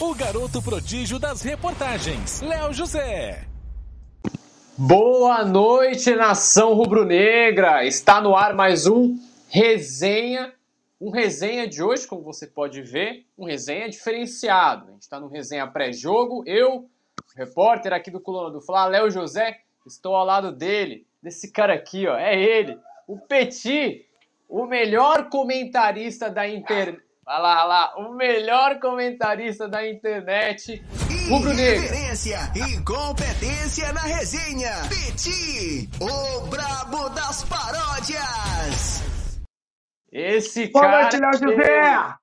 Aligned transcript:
O 0.00 0.14
garoto 0.14 0.62
prodígio 0.62 1.18
das 1.18 1.42
reportagens, 1.42 2.40
Léo 2.40 2.72
José. 2.72 3.46
Boa 4.76 5.44
noite, 5.44 6.14
nação 6.16 6.74
rubro-negra! 6.74 7.84
Está 7.84 8.20
no 8.20 8.34
ar 8.34 8.54
mais 8.54 8.86
um 8.86 9.16
resenha. 9.48 10.52
Um 11.00 11.10
resenha 11.10 11.68
de 11.68 11.82
hoje, 11.82 12.06
como 12.06 12.22
você 12.22 12.46
pode 12.46 12.82
ver, 12.82 13.26
um 13.38 13.44
resenha 13.44 13.88
diferenciado. 13.88 14.88
A 14.88 14.92
gente 14.92 15.02
está 15.02 15.20
no 15.20 15.28
resenha 15.28 15.66
pré-jogo. 15.66 16.42
Eu, 16.46 16.88
repórter 17.36 17.92
aqui 17.92 18.10
do 18.10 18.20
Coluna 18.20 18.50
do 18.50 18.60
Fla, 18.60 18.86
Léo 18.86 19.10
José, 19.10 19.60
estou 19.86 20.16
ao 20.16 20.24
lado 20.24 20.50
dele, 20.50 21.06
desse 21.22 21.52
cara 21.52 21.74
aqui, 21.74 22.06
ó. 22.06 22.16
É 22.16 22.34
ele, 22.40 22.78
o 23.06 23.18
Petit, 23.18 24.06
o 24.48 24.66
melhor 24.66 25.28
comentarista 25.28 26.30
da 26.30 26.48
internet. 26.48 27.04
Olha 27.26 27.38
lá, 27.38 27.54
olha 27.54 27.64
lá, 27.64 27.94
o 27.96 28.14
melhor 28.14 28.78
comentarista 28.80 29.66
da 29.66 29.88
internet 29.88 30.84
rubro-negro. 31.30 31.80
Referência 31.80 32.38
e 32.54 32.84
competência 32.84 33.90
na 33.94 34.02
resenha. 34.02 34.70
Petit, 34.90 35.88
o 36.00 36.46
brabo 36.48 37.08
das 37.08 37.42
paródias. 37.44 39.02
Esse 40.12 40.66
Boa 40.66 40.84
cara. 40.84 41.00
noite, 41.00 41.16
Léo 41.16 41.32
José! 41.32 42.14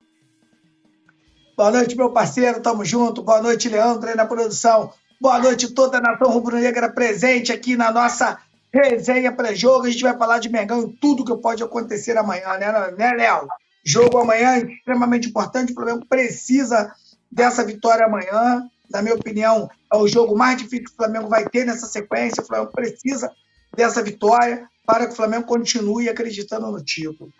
Boa 1.56 1.70
noite, 1.72 1.96
meu 1.96 2.12
parceiro, 2.12 2.62
tamo 2.62 2.84
junto. 2.84 3.24
Boa 3.24 3.42
noite, 3.42 3.68
Leandro, 3.68 4.08
aí 4.08 4.14
na 4.14 4.24
produção. 4.24 4.92
Boa 5.20 5.40
noite, 5.40 5.74
toda 5.74 5.98
a 5.98 6.00
nação 6.00 6.30
rubro-negra 6.30 6.88
presente 6.88 7.52
aqui 7.52 7.76
na 7.76 7.90
nossa 7.90 8.38
resenha 8.72 9.32
pré-jogo. 9.32 9.86
A 9.86 9.90
gente 9.90 10.04
vai 10.04 10.16
falar 10.16 10.38
de 10.38 10.48
Mengão 10.48 10.80
e 10.82 10.92
tudo 10.92 11.24
que 11.24 11.36
pode 11.42 11.60
acontecer 11.60 12.16
amanhã, 12.16 12.56
né, 12.56 12.94
né 12.96 13.10
Léo? 13.16 13.48
Jogo 13.84 14.18
amanhã 14.18 14.56
é 14.56 14.58
extremamente 14.60 15.28
importante. 15.28 15.72
O 15.72 15.74
Flamengo 15.74 16.06
precisa 16.06 16.94
dessa 17.30 17.64
vitória 17.64 18.06
amanhã. 18.06 18.68
Na 18.90 19.02
minha 19.02 19.14
opinião, 19.14 19.70
é 19.92 19.96
o 19.96 20.06
jogo 20.06 20.36
mais 20.36 20.58
difícil 20.58 20.86
que 20.86 20.92
o 20.92 20.96
Flamengo 20.96 21.28
vai 21.28 21.48
ter 21.48 21.64
nessa 21.64 21.86
sequência. 21.86 22.42
O 22.42 22.46
Flamengo 22.46 22.70
precisa 22.72 23.32
dessa 23.74 24.02
vitória 24.02 24.68
para 24.86 25.06
que 25.06 25.12
o 25.12 25.16
Flamengo 25.16 25.46
continue 25.46 26.08
acreditando 26.08 26.70
no 26.70 26.82
título. 26.84 27.32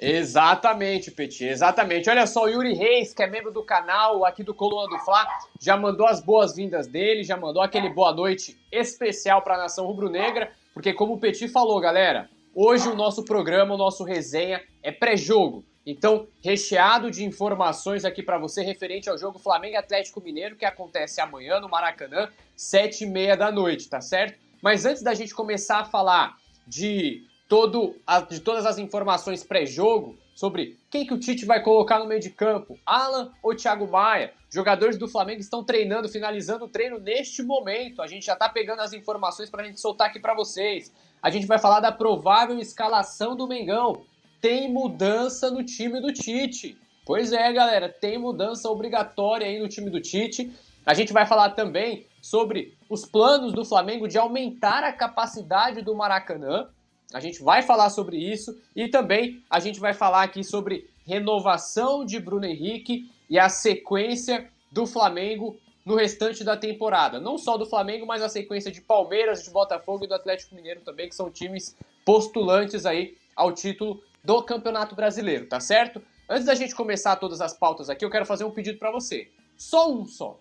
Exatamente, 0.00 1.12
Petit, 1.12 1.44
exatamente. 1.44 2.10
Olha 2.10 2.26
só, 2.26 2.44
o 2.44 2.48
Yuri 2.48 2.74
Reis, 2.74 3.14
que 3.14 3.22
é 3.22 3.26
membro 3.28 3.52
do 3.52 3.62
canal 3.62 4.24
aqui 4.24 4.42
do 4.42 4.52
Coluna 4.52 4.88
do 4.88 4.98
Fla, 5.04 5.24
já 5.60 5.76
mandou 5.76 6.08
as 6.08 6.20
boas-vindas 6.20 6.88
dele, 6.88 7.22
já 7.22 7.36
mandou 7.36 7.62
aquele 7.62 7.88
boa 7.88 8.12
noite 8.12 8.58
especial 8.72 9.42
para 9.42 9.54
a 9.54 9.58
nação 9.58 9.86
rubro-negra, 9.86 10.50
porque 10.74 10.92
como 10.92 11.14
o 11.14 11.20
Petit 11.20 11.46
falou, 11.46 11.78
galera, 11.80 12.28
hoje 12.54 12.88
o 12.88 12.94
nosso 12.94 13.24
programa, 13.24 13.74
o 13.74 13.78
nosso 13.78 14.04
resenha 14.04 14.62
é 14.82 14.90
pré-jogo. 14.90 15.64
Então, 15.84 16.28
recheado 16.40 17.10
de 17.10 17.24
informações 17.24 18.04
aqui 18.04 18.22
para 18.22 18.38
você 18.38 18.62
referente 18.62 19.10
ao 19.10 19.18
jogo 19.18 19.38
Flamengo 19.38 19.76
Atlético 19.76 20.20
Mineiro, 20.20 20.54
que 20.54 20.64
acontece 20.64 21.20
amanhã 21.20 21.58
no 21.58 21.68
Maracanã, 21.68 22.28
sete 22.56 23.02
e 23.02 23.06
meia 23.06 23.36
da 23.36 23.50
noite, 23.50 23.88
tá 23.88 24.00
certo? 24.00 24.38
Mas 24.62 24.86
antes 24.86 25.02
da 25.02 25.12
gente 25.12 25.34
começar 25.34 25.80
a 25.80 25.84
falar 25.84 26.36
de 26.66 27.26
todo 27.48 27.96
de 28.30 28.40
todas 28.40 28.64
as 28.64 28.78
informações 28.78 29.42
pré-jogo 29.42 30.16
sobre 30.34 30.78
quem 30.88 31.06
que 31.06 31.12
o 31.12 31.18
Tite 31.18 31.44
vai 31.44 31.62
colocar 31.62 31.98
no 31.98 32.06
meio 32.06 32.20
de 32.20 32.30
campo, 32.30 32.78
Alan 32.86 33.32
ou 33.42 33.54
Thiago 33.54 33.86
Maia. 33.86 34.32
Jogadores 34.48 34.96
do 34.96 35.08
Flamengo 35.08 35.40
estão 35.40 35.64
treinando, 35.64 36.08
finalizando 36.08 36.64
o 36.64 36.68
treino 36.68 36.98
neste 36.98 37.42
momento. 37.42 38.00
A 38.00 38.06
gente 38.06 38.24
já 38.24 38.36
tá 38.36 38.48
pegando 38.48 38.80
as 38.80 38.92
informações 38.92 39.50
para 39.50 39.62
a 39.62 39.66
gente 39.66 39.80
soltar 39.80 40.08
aqui 40.08 40.20
para 40.20 40.34
vocês. 40.34 40.92
A 41.22 41.30
gente 41.30 41.46
vai 41.46 41.58
falar 41.58 41.78
da 41.78 41.92
provável 41.92 42.58
escalação 42.58 43.36
do 43.36 43.46
Mengão. 43.46 44.02
Tem 44.40 44.68
mudança 44.68 45.52
no 45.52 45.64
time 45.64 46.00
do 46.00 46.12
Tite. 46.12 46.76
Pois 47.06 47.32
é, 47.32 47.52
galera, 47.52 47.88
tem 47.88 48.18
mudança 48.18 48.68
obrigatória 48.68 49.46
aí 49.46 49.60
no 49.60 49.68
time 49.68 49.88
do 49.88 50.00
Tite. 50.00 50.52
A 50.84 50.94
gente 50.94 51.12
vai 51.12 51.24
falar 51.24 51.50
também 51.50 52.06
sobre 52.20 52.76
os 52.90 53.06
planos 53.06 53.52
do 53.52 53.64
Flamengo 53.64 54.08
de 54.08 54.18
aumentar 54.18 54.82
a 54.82 54.92
capacidade 54.92 55.80
do 55.80 55.94
Maracanã. 55.94 56.68
A 57.14 57.20
gente 57.20 57.40
vai 57.40 57.62
falar 57.62 57.90
sobre 57.90 58.16
isso 58.16 58.58
e 58.74 58.88
também 58.88 59.44
a 59.48 59.60
gente 59.60 59.78
vai 59.78 59.94
falar 59.94 60.24
aqui 60.24 60.42
sobre 60.42 60.90
renovação 61.06 62.04
de 62.04 62.18
Bruno 62.18 62.46
Henrique 62.46 63.08
e 63.30 63.38
a 63.38 63.48
sequência 63.48 64.50
do 64.72 64.86
Flamengo 64.86 65.56
no 65.84 65.96
restante 65.96 66.44
da 66.44 66.56
temporada. 66.56 67.20
Não 67.20 67.36
só 67.36 67.56
do 67.56 67.66
Flamengo, 67.66 68.06
mas 68.06 68.22
a 68.22 68.28
sequência 68.28 68.70
de 68.70 68.80
Palmeiras, 68.80 69.42
de 69.42 69.50
Botafogo 69.50 70.04
e 70.04 70.08
do 70.08 70.14
Atlético 70.14 70.54
Mineiro 70.54 70.80
também, 70.80 71.08
que 71.08 71.14
são 71.14 71.30
times 71.30 71.76
postulantes 72.04 72.86
aí 72.86 73.16
ao 73.34 73.52
título 73.52 74.02
do 74.22 74.42
Campeonato 74.42 74.94
Brasileiro, 74.94 75.46
tá 75.46 75.58
certo? 75.58 76.02
Antes 76.28 76.46
da 76.46 76.54
gente 76.54 76.74
começar 76.74 77.16
todas 77.16 77.40
as 77.40 77.52
pautas 77.52 77.90
aqui, 77.90 78.04
eu 78.04 78.10
quero 78.10 78.24
fazer 78.24 78.44
um 78.44 78.50
pedido 78.50 78.78
para 78.78 78.90
você. 78.90 79.28
Só 79.56 79.92
um 79.92 80.06
só. 80.06 80.38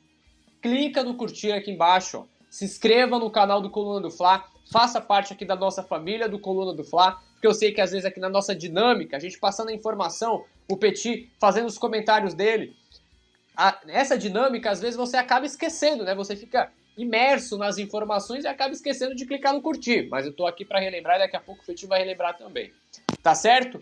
Clica 0.62 1.04
no 1.04 1.16
curtir 1.16 1.52
aqui 1.52 1.72
embaixo, 1.72 2.20
ó. 2.20 2.26
se 2.50 2.66
inscreva 2.66 3.18
no 3.18 3.32
canal 3.32 3.62
do 3.62 3.70
Coluna 3.70 4.00
do 4.00 4.12
Fla, 4.12 4.46
faça 4.72 5.02
parte 5.02 5.34
aqui 5.34 5.44
da 5.44 5.56
nossa 5.56 5.82
família 5.82 6.30
do 6.30 6.40
Coluna 6.40 6.74
do 6.74 6.84
Fla, 6.84 7.20
porque 7.34 7.48
eu 7.48 7.54
sei 7.54 7.72
que 7.72 7.82
às 7.82 7.92
vezes 7.92 8.06
aqui 8.06 8.20
na 8.20 8.30
nossa 8.30 8.56
dinâmica, 8.56 9.18
a 9.18 9.20
gente 9.20 9.40
passando 9.40 9.70
a 9.70 9.74
informação, 9.74 10.46
o 10.70 10.78
Petit 10.78 11.32
fazendo 11.40 11.66
os 11.66 11.78
comentários 11.78 12.36
dele, 12.36 12.76
a, 13.70 14.16
dinâmica 14.16 14.72
às 14.72 14.82
vezes 14.82 14.96
você 14.96 15.18
acaba 15.18 15.46
esquecendo, 15.46 16.04
né? 16.04 16.16
Você 16.16 16.36
fica 16.36 16.72
imerso 16.98 17.58
nas 17.58 17.78
informações 17.78 18.44
e 18.44 18.48
acaba 18.48 18.74
esquecendo 18.74 19.16
de 19.16 19.26
clicar 19.26 19.54
no 19.54 19.62
curtir. 19.62 20.08
Mas 20.10 20.26
eu 20.26 20.34
tô 20.34 20.46
aqui 20.46 20.66
para 20.66 20.80
relembrar 20.80 21.18
e 21.18 21.20
daqui 21.20 21.36
a 21.36 21.42
pouco 21.42 21.62
o 21.62 21.66
Petit 21.66 21.86
vai 21.86 22.00
relembrar 22.00 22.38
também. 22.38 22.72
Tá 23.22 23.36
certo? 23.36 23.82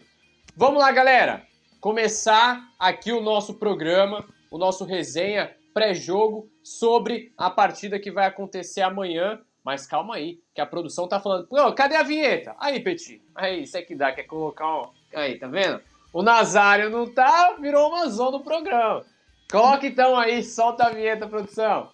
Vamos 0.56 0.80
lá, 0.80 0.92
galera. 0.92 1.44
Começar 1.80 2.62
aqui 2.78 3.12
o 3.12 3.22
nosso 3.22 3.54
programa, 3.54 4.26
o 4.52 4.58
nosso 4.58 4.84
resenha 4.84 5.56
pré-jogo 5.74 6.50
sobre 6.64 7.32
a 7.38 7.50
partida 7.50 8.00
que 8.00 8.12
vai 8.12 8.26
acontecer 8.26 8.82
amanhã. 8.82 9.40
Mas 9.64 9.86
calma 9.86 10.16
aí, 10.16 10.40
que 10.54 10.62
a 10.62 10.66
produção 10.66 11.08
tá 11.08 11.20
falando. 11.20 11.48
Pô, 11.48 11.72
cadê 11.74 11.96
a 11.96 12.04
vinheta? 12.04 12.56
Aí, 12.60 12.80
Petit. 12.80 13.22
Aí, 13.36 13.64
isso 13.64 13.78
é 13.78 13.82
que 13.82 13.96
dá, 13.96 14.12
quer 14.12 14.24
colocar 14.24 14.66
um. 14.68 14.90
Aí, 15.14 15.38
tá 15.38 15.48
vendo? 15.48 15.82
O 16.12 16.24
Nazário 16.24 16.90
não 16.90 17.06
tá, 17.06 17.56
virou 17.60 17.90
uma 17.90 18.08
zona 18.10 18.38
do 18.38 18.44
programa. 18.44 19.06
Coloca 19.52 19.88
então 19.88 20.16
aí, 20.16 20.44
solta 20.44 20.84
a 20.84 20.90
vinheta, 20.92 21.28
produção. 21.28 21.90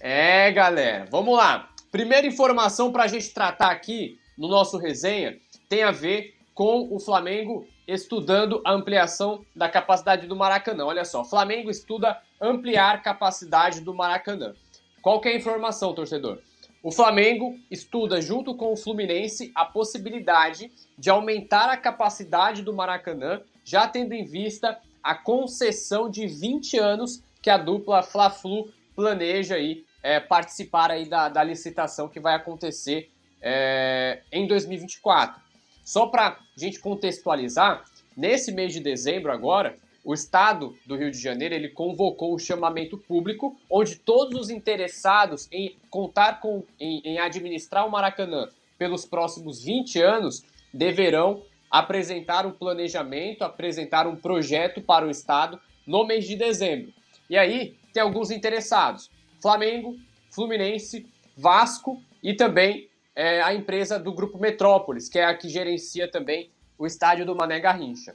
É, 0.00 0.52
galera, 0.52 1.08
vamos 1.10 1.36
lá. 1.36 1.70
Primeira 1.90 2.24
informação 2.24 2.92
para 2.92 3.02
a 3.02 3.08
gente 3.08 3.34
tratar 3.34 3.72
aqui 3.72 4.16
no 4.38 4.46
nosso 4.46 4.78
resenha 4.78 5.36
tem 5.68 5.82
a 5.82 5.90
ver 5.90 6.36
com 6.54 6.94
o 6.94 7.00
Flamengo 7.00 7.66
estudando 7.86 8.62
a 8.64 8.72
ampliação 8.72 9.44
da 9.56 9.68
capacidade 9.68 10.28
do 10.28 10.36
Maracanã. 10.36 10.84
Olha 10.84 11.04
só, 11.04 11.24
Flamengo 11.24 11.68
estuda 11.68 12.22
ampliar 12.40 13.02
capacidade 13.02 13.80
do 13.80 13.92
Maracanã. 13.92 14.54
Qual 15.02 15.20
que 15.20 15.28
é 15.28 15.32
a 15.32 15.36
informação, 15.36 15.92
torcedor? 15.92 16.38
O 16.82 16.92
Flamengo 16.92 17.58
estuda 17.70 18.22
junto 18.22 18.54
com 18.54 18.72
o 18.72 18.76
Fluminense 18.76 19.50
a 19.54 19.64
possibilidade 19.64 20.70
de 20.96 21.10
aumentar 21.10 21.68
a 21.70 21.76
capacidade 21.76 22.62
do 22.62 22.72
Maracanã, 22.72 23.40
já 23.64 23.88
tendo 23.88 24.12
em 24.12 24.24
vista 24.24 24.78
a 25.02 25.14
concessão 25.14 26.08
de 26.08 26.26
20 26.26 26.78
anos 26.78 27.22
que 27.42 27.50
a 27.50 27.58
dupla 27.58 28.02
Fla-Flu 28.02 28.72
planeja 28.94 29.56
aí 29.56 29.84
é, 30.02 30.20
participar 30.20 30.90
aí 30.90 31.08
da, 31.08 31.28
da, 31.28 31.42
licitação 31.42 32.08
que 32.08 32.20
vai 32.20 32.34
acontecer 32.34 33.10
é, 33.42 34.22
em 34.30 34.46
2024. 34.46 35.40
Só 35.84 36.06
para 36.06 36.28
a 36.28 36.38
gente 36.56 36.78
contextualizar, 36.78 37.84
nesse 38.16 38.52
mês 38.52 38.72
de 38.72 38.80
dezembro 38.80 39.32
agora, 39.32 39.76
o 40.04 40.14
Estado 40.14 40.76
do 40.86 40.96
Rio 40.96 41.10
de 41.10 41.18
Janeiro 41.18 41.54
ele 41.54 41.68
convocou 41.68 42.34
um 42.34 42.38
chamamento 42.38 42.96
público 42.96 43.56
onde 43.70 43.96
todos 43.96 44.38
os 44.40 44.50
interessados 44.50 45.48
em 45.52 45.76
contar 45.90 46.40
com, 46.40 46.64
em, 46.78 47.00
em 47.04 47.18
administrar 47.18 47.86
o 47.86 47.90
Maracanã 47.90 48.48
pelos 48.78 49.04
próximos 49.04 49.62
20 49.62 50.00
anos 50.00 50.44
deverão 50.72 51.42
apresentar 51.70 52.46
um 52.46 52.52
planejamento, 52.52 53.42
apresentar 53.42 54.06
um 54.06 54.16
projeto 54.16 54.80
para 54.80 55.06
o 55.06 55.10
Estado 55.10 55.60
no 55.86 56.06
mês 56.06 56.26
de 56.26 56.36
dezembro. 56.36 56.92
E 57.28 57.36
aí 57.36 57.76
tem 57.92 58.02
alguns 58.02 58.30
interessados. 58.30 59.10
Flamengo, 59.40 59.96
Fluminense, 60.30 61.06
Vasco 61.36 62.02
e 62.22 62.34
também 62.34 62.88
é, 63.14 63.42
a 63.42 63.54
empresa 63.54 63.98
do 63.98 64.12
Grupo 64.12 64.38
Metrópolis, 64.38 65.08
que 65.08 65.18
é 65.18 65.24
a 65.24 65.36
que 65.36 65.48
gerencia 65.48 66.10
também 66.10 66.50
o 66.78 66.86
estádio 66.86 67.26
do 67.26 67.34
Mané 67.34 67.60
Garrincha. 67.60 68.14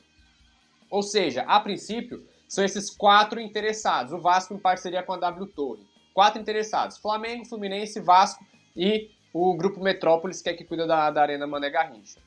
Ou 0.93 1.01
seja, 1.01 1.41
a 1.47 1.59
princípio, 1.59 2.23
são 2.47 2.63
esses 2.63 2.91
quatro 2.91 3.39
interessados. 3.39 4.13
O 4.13 4.19
Vasco 4.19 4.53
em 4.53 4.59
parceria 4.59 5.01
com 5.01 5.13
a 5.13 5.17
W 5.17 5.47
Torre. 5.47 5.81
Quatro 6.13 6.39
interessados: 6.39 6.99
Flamengo, 6.99 7.45
Fluminense, 7.45 7.99
Vasco 7.99 8.45
e 8.77 9.09
o 9.33 9.55
Grupo 9.55 9.81
Metrópolis, 9.81 10.39
que 10.39 10.49
é 10.49 10.53
que 10.53 10.63
cuida 10.63 10.85
da, 10.85 11.09
da 11.09 11.23
Arena 11.23 11.47
Mané 11.47 11.71
Garrincha. 11.71 12.19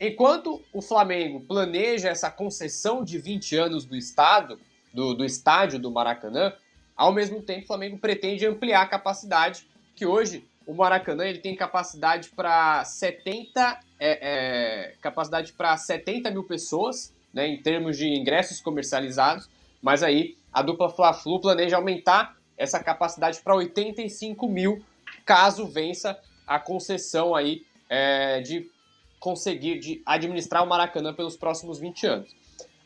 Enquanto 0.00 0.62
o 0.72 0.80
Flamengo 0.80 1.40
planeja 1.40 2.10
essa 2.10 2.30
concessão 2.30 3.02
de 3.02 3.18
20 3.18 3.56
anos 3.56 3.84
do 3.84 3.96
estado, 3.96 4.60
do, 4.94 5.12
do 5.12 5.24
estádio 5.24 5.80
do 5.80 5.90
Maracanã, 5.90 6.52
ao 6.96 7.12
mesmo 7.12 7.42
tempo 7.42 7.64
o 7.64 7.66
Flamengo 7.66 7.98
pretende 7.98 8.46
ampliar 8.46 8.82
a 8.82 8.86
capacidade, 8.86 9.66
que 9.96 10.06
hoje 10.06 10.48
o 10.64 10.72
Maracanã 10.74 11.24
ele 11.24 11.40
tem 11.40 11.56
capacidade 11.56 12.28
para 12.28 12.84
70 12.84 13.80
é, 13.98 14.90
é, 14.90 14.94
capacidade 15.00 15.52
para 15.54 15.76
70 15.76 16.30
mil 16.30 16.44
pessoas, 16.44 17.17
né, 17.32 17.46
em 17.46 17.60
termos 17.60 17.96
de 17.96 18.06
ingressos 18.06 18.60
comercializados, 18.60 19.48
mas 19.82 20.02
aí 20.02 20.36
a 20.52 20.62
dupla 20.62 20.88
Fla-Flu 20.88 21.40
planeja 21.40 21.76
aumentar 21.76 22.36
essa 22.56 22.82
capacidade 22.82 23.40
para 23.40 23.54
85 23.54 24.48
mil, 24.48 24.84
caso 25.24 25.66
vença 25.66 26.18
a 26.46 26.58
concessão 26.58 27.34
aí 27.34 27.64
é, 27.88 28.40
de 28.40 28.68
conseguir 29.20 29.78
de 29.78 30.02
administrar 30.04 30.64
o 30.64 30.66
Maracanã 30.66 31.14
pelos 31.14 31.36
próximos 31.36 31.78
20 31.78 32.06
anos. 32.06 32.36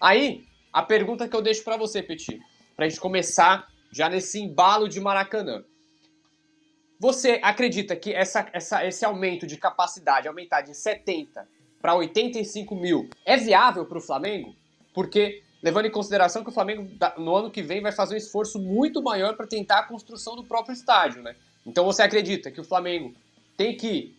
Aí, 0.01 0.45
a 0.73 0.83
pergunta 0.83 1.29
que 1.29 1.37
eu 1.37 1.43
deixo 1.43 1.63
para 1.63 1.77
você, 1.77 2.03
Petit, 2.03 2.41
para 2.75 2.87
a 2.87 2.89
gente 2.89 3.01
começar 3.01 3.69
já 3.91 4.09
nesse 4.09 4.41
embalo 4.41 4.89
de 4.89 5.01
Maracanã. 5.01 5.63
Você 6.99 7.41
acredita 7.43 7.95
que 7.97 8.13
essa, 8.13 8.49
essa, 8.53 8.87
esse 8.87 9.05
aumento 9.05 9.47
de 9.47 9.57
capacidade, 9.57 10.29
aumentar 10.29 10.63
de 10.63 10.75
70 10.75 11.47
para 11.83 11.97
85 11.97 12.77
mil, 12.77 13.11
é 13.27 13.37
viável 13.37 13.85
para 13.85 13.99
o 13.99 14.01
Flamengo? 14.01 14.55
Porque, 14.95 15.43
levando 15.61 15.87
em 15.87 15.91
consideração 15.91 16.45
que 16.45 16.51
o 16.51 16.53
Flamengo, 16.53 16.89
no 17.19 17.35
ano 17.35 17.51
que 17.51 17.61
vem, 17.61 17.83
vai 17.83 17.91
fazer 17.91 18.15
um 18.15 18.19
esforço 18.19 18.61
muito 18.61 19.03
maior 19.03 19.37
para 19.37 19.49
tentar 19.49 19.81
a 19.81 19.87
construção 19.87 20.37
do 20.37 20.45
próprio 20.45 20.73
estádio, 20.73 21.21
né? 21.23 21.35
Então 21.67 21.85
você 21.85 22.03
acredita 22.03 22.53
que 22.53 22.61
o 22.61 22.65
Flamengo 22.65 23.13
tem 23.57 23.77
que, 23.77 24.17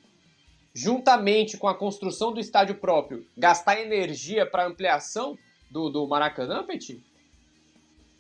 juntamente 0.74 1.58
com 1.58 1.68
a 1.68 1.76
construção 1.76 2.34
do 2.34 2.40
estádio 2.40 2.76
próprio, 2.76 3.26
gastar 3.38 3.80
energia 3.80 4.46
para 4.46 4.68
ampliação 4.68 5.38
do, 5.72 5.90
do 5.90 6.06
Maracanã, 6.06 6.64
Petit? 6.64 7.02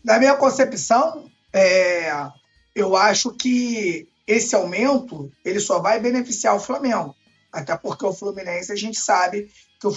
Na 0.04 0.20
minha 0.20 0.36
concepção, 0.36 1.30
é, 1.52 2.12
eu 2.74 2.96
acho 2.96 3.32
que 3.32 4.08
esse 4.26 4.56
aumento 4.56 5.32
ele 5.44 5.60
só 5.60 5.80
vai 5.80 6.00
beneficiar 6.00 6.56
o 6.56 6.60
Flamengo. 6.60 7.16
Até 7.54 7.78
porque 7.78 8.04
o 8.04 8.12
Fluminense, 8.12 8.72
a 8.72 8.76
gente 8.76 9.00
sabe 9.00 9.52
que 9.80 9.86
o 9.86 9.92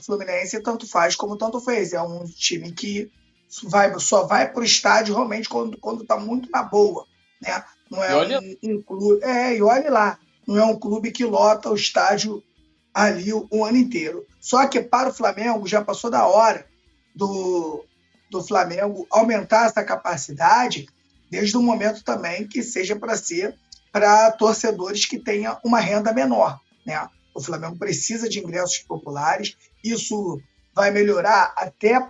Fluminense 0.00 0.60
tanto 0.60 0.84
faz 0.84 1.14
como 1.14 1.38
tanto 1.38 1.60
fez. 1.60 1.92
É 1.92 2.02
um 2.02 2.24
time 2.24 2.72
que 2.72 3.08
vai, 3.62 3.96
só 4.00 4.26
vai 4.26 4.52
para 4.52 4.60
o 4.60 4.64
estádio 4.64 5.14
realmente 5.14 5.48
quando 5.48 6.02
está 6.02 6.16
muito 6.16 6.50
na 6.50 6.64
boa. 6.64 7.06
Né? 7.40 7.64
Não 7.88 8.02
é 8.02 8.38
um, 8.40 8.56
um, 8.64 8.82
clube. 8.82 9.24
É, 9.24 9.56
e 9.56 9.62
olhe 9.62 9.88
lá, 9.88 10.18
não 10.44 10.58
é 10.58 10.64
um 10.64 10.76
clube 10.76 11.12
que 11.12 11.24
lota 11.24 11.70
o 11.70 11.76
estádio 11.76 12.42
ali 12.92 13.32
o, 13.32 13.46
o, 13.48 13.64
ano 13.64 13.76
inteiro. 13.76 14.26
Só 14.40 14.66
que 14.66 14.80
para 14.80 15.10
o 15.10 15.14
Flamengo 15.14 15.68
já 15.68 15.84
passou 15.84 16.10
da 16.10 16.26
hora 16.26 16.66
do, 17.14 17.84
do 18.28 18.42
Flamengo 18.42 19.06
aumentar 19.08 19.66
essa 19.66 19.84
capacidade 19.84 20.88
desde 21.30 21.56
o 21.56 21.62
momento 21.62 22.02
também 22.02 22.48
que 22.48 22.60
seja 22.60 22.96
para 22.96 23.16
ser 23.16 23.54
para 23.92 24.32
torcedores 24.32 25.06
que 25.06 25.18
tenham 25.18 25.56
uma 25.64 25.78
renda 25.78 26.12
menor. 26.12 26.58
Né? 26.88 27.06
O 27.34 27.40
Flamengo 27.42 27.76
precisa 27.76 28.30
de 28.30 28.38
ingressos 28.38 28.78
populares, 28.78 29.54
isso 29.84 30.40
vai 30.74 30.90
melhorar 30.90 31.52
até, 31.54 32.00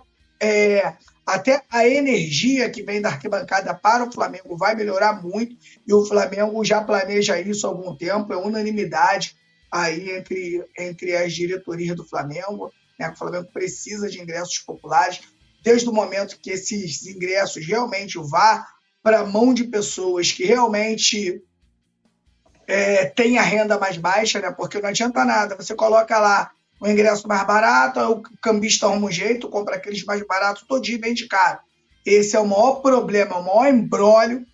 é, 0.41 0.93
até 1.25 1.61
a 1.69 1.85
energia 1.85 2.69
que 2.69 2.81
vem 2.81 3.01
da 3.01 3.09
arquibancada 3.09 3.75
para 3.75 4.05
o 4.05 4.11
Flamengo 4.11 4.55
vai 4.55 4.75
melhorar 4.75 5.21
muito, 5.21 5.53
e 5.85 5.93
o 5.93 6.05
Flamengo 6.05 6.63
já 6.63 6.81
planeja 6.81 7.39
isso 7.41 7.67
há 7.67 7.69
algum 7.69 7.93
tempo, 7.93 8.31
é 8.31 8.37
unanimidade 8.37 9.35
aí 9.69 10.11
entre, 10.11 10.65
entre 10.77 11.15
as 11.15 11.33
diretorias 11.33 11.97
do 11.97 12.07
Flamengo. 12.07 12.71
Né? 12.97 13.09
O 13.09 13.17
Flamengo 13.17 13.49
precisa 13.51 14.09
de 14.09 14.21
ingressos 14.21 14.59
populares, 14.59 15.19
desde 15.61 15.89
o 15.89 15.93
momento 15.93 16.39
que 16.41 16.51
esses 16.51 17.05
ingressos 17.05 17.67
realmente 17.67 18.17
vá 18.17 18.65
para 19.03 19.19
a 19.19 19.25
mão 19.25 19.53
de 19.53 19.65
pessoas 19.65 20.31
que 20.31 20.45
realmente 20.45 21.43
é, 22.69 23.05
têm 23.05 23.39
a 23.39 23.41
renda 23.41 23.79
mais 23.79 23.97
baixa, 23.97 24.39
né? 24.39 24.51
porque 24.51 24.79
não 24.79 24.89
adianta 24.89 25.25
nada, 25.25 25.55
você 25.55 25.73
coloca 25.73 26.19
lá 26.19 26.51
o 26.79 26.87
ingresso 26.87 27.27
mais 27.27 27.45
barato, 27.45 27.99
o 27.99 28.21
cambista 28.41 28.85
arruma 28.85 29.07
um 29.07 29.11
jeito, 29.11 29.49
compra 29.49 29.75
aqueles 29.75 30.05
mais 30.05 30.25
baratos 30.25 30.63
todinho 30.67 30.99
bem 30.99 31.13
de 31.13 31.27
caro. 31.27 31.59
Esse 32.05 32.35
é 32.35 32.39
o 32.39 32.47
maior 32.47 32.75
problema, 32.75 33.37
o 33.37 33.43
maior 33.43 33.73
embrólio 33.73 34.45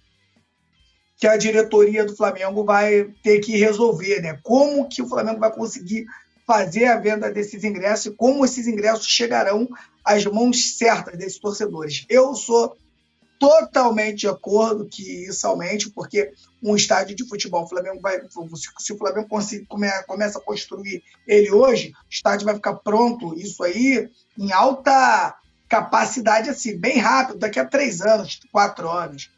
que 1.18 1.28
a 1.28 1.38
diretoria 1.38 2.06
do 2.06 2.16
Flamengo 2.16 2.64
vai 2.64 3.06
ter 3.22 3.40
que 3.40 3.58
resolver, 3.58 4.22
né? 4.22 4.40
Como 4.44 4.88
que 4.88 5.02
o 5.02 5.08
Flamengo 5.08 5.40
vai 5.40 5.52
conseguir 5.52 6.06
fazer 6.48 6.86
a 6.86 6.98
venda 6.98 7.32
desses 7.32 7.64
ingressos 7.64 8.08
e 8.08 8.12
como 8.12 8.46
esses 8.46 8.66
ingressos 8.66 9.08
chegarão 9.08 9.68
às 10.04 10.26
mãos 10.26 10.78
certas 10.78 11.18
desses 11.18 11.40
torcedores. 11.40 12.06
Eu 12.10 12.34
sou 12.34 12.76
totalmente 13.40 14.20
de 14.20 14.28
acordo 14.28 14.88
que 14.88 15.26
isso 15.26 15.46
aumente, 15.48 15.90
porque 15.90 16.32
um 16.66 16.76
estádio 16.76 17.16
de 17.16 17.28
futebol, 17.28 17.64
o 17.64 17.70
Flamengo 17.70 18.02
vai, 18.02 18.20
se 18.80 18.94
o 18.94 18.98
Flamengo 18.98 19.30
começa 20.08 20.40
a 20.40 20.42
construir 20.42 21.04
ele 21.28 21.52
hoje, 21.52 21.90
o 21.90 22.10
estádio 22.10 22.46
vai 22.46 22.56
ficar 22.56 22.74
pronto, 22.76 23.38
isso 23.38 23.64
aí, 23.64 24.10
em 24.38 24.52
alta 24.52 25.36
capacidade, 25.70 26.50
assim, 26.50 26.78
bem 26.78 26.98
rápido, 26.98 27.38
daqui 27.38 27.60
a 27.60 27.66
três 27.66 28.02
anos, 28.02 28.40
quatro 28.52 28.90
anos. 28.90 29.30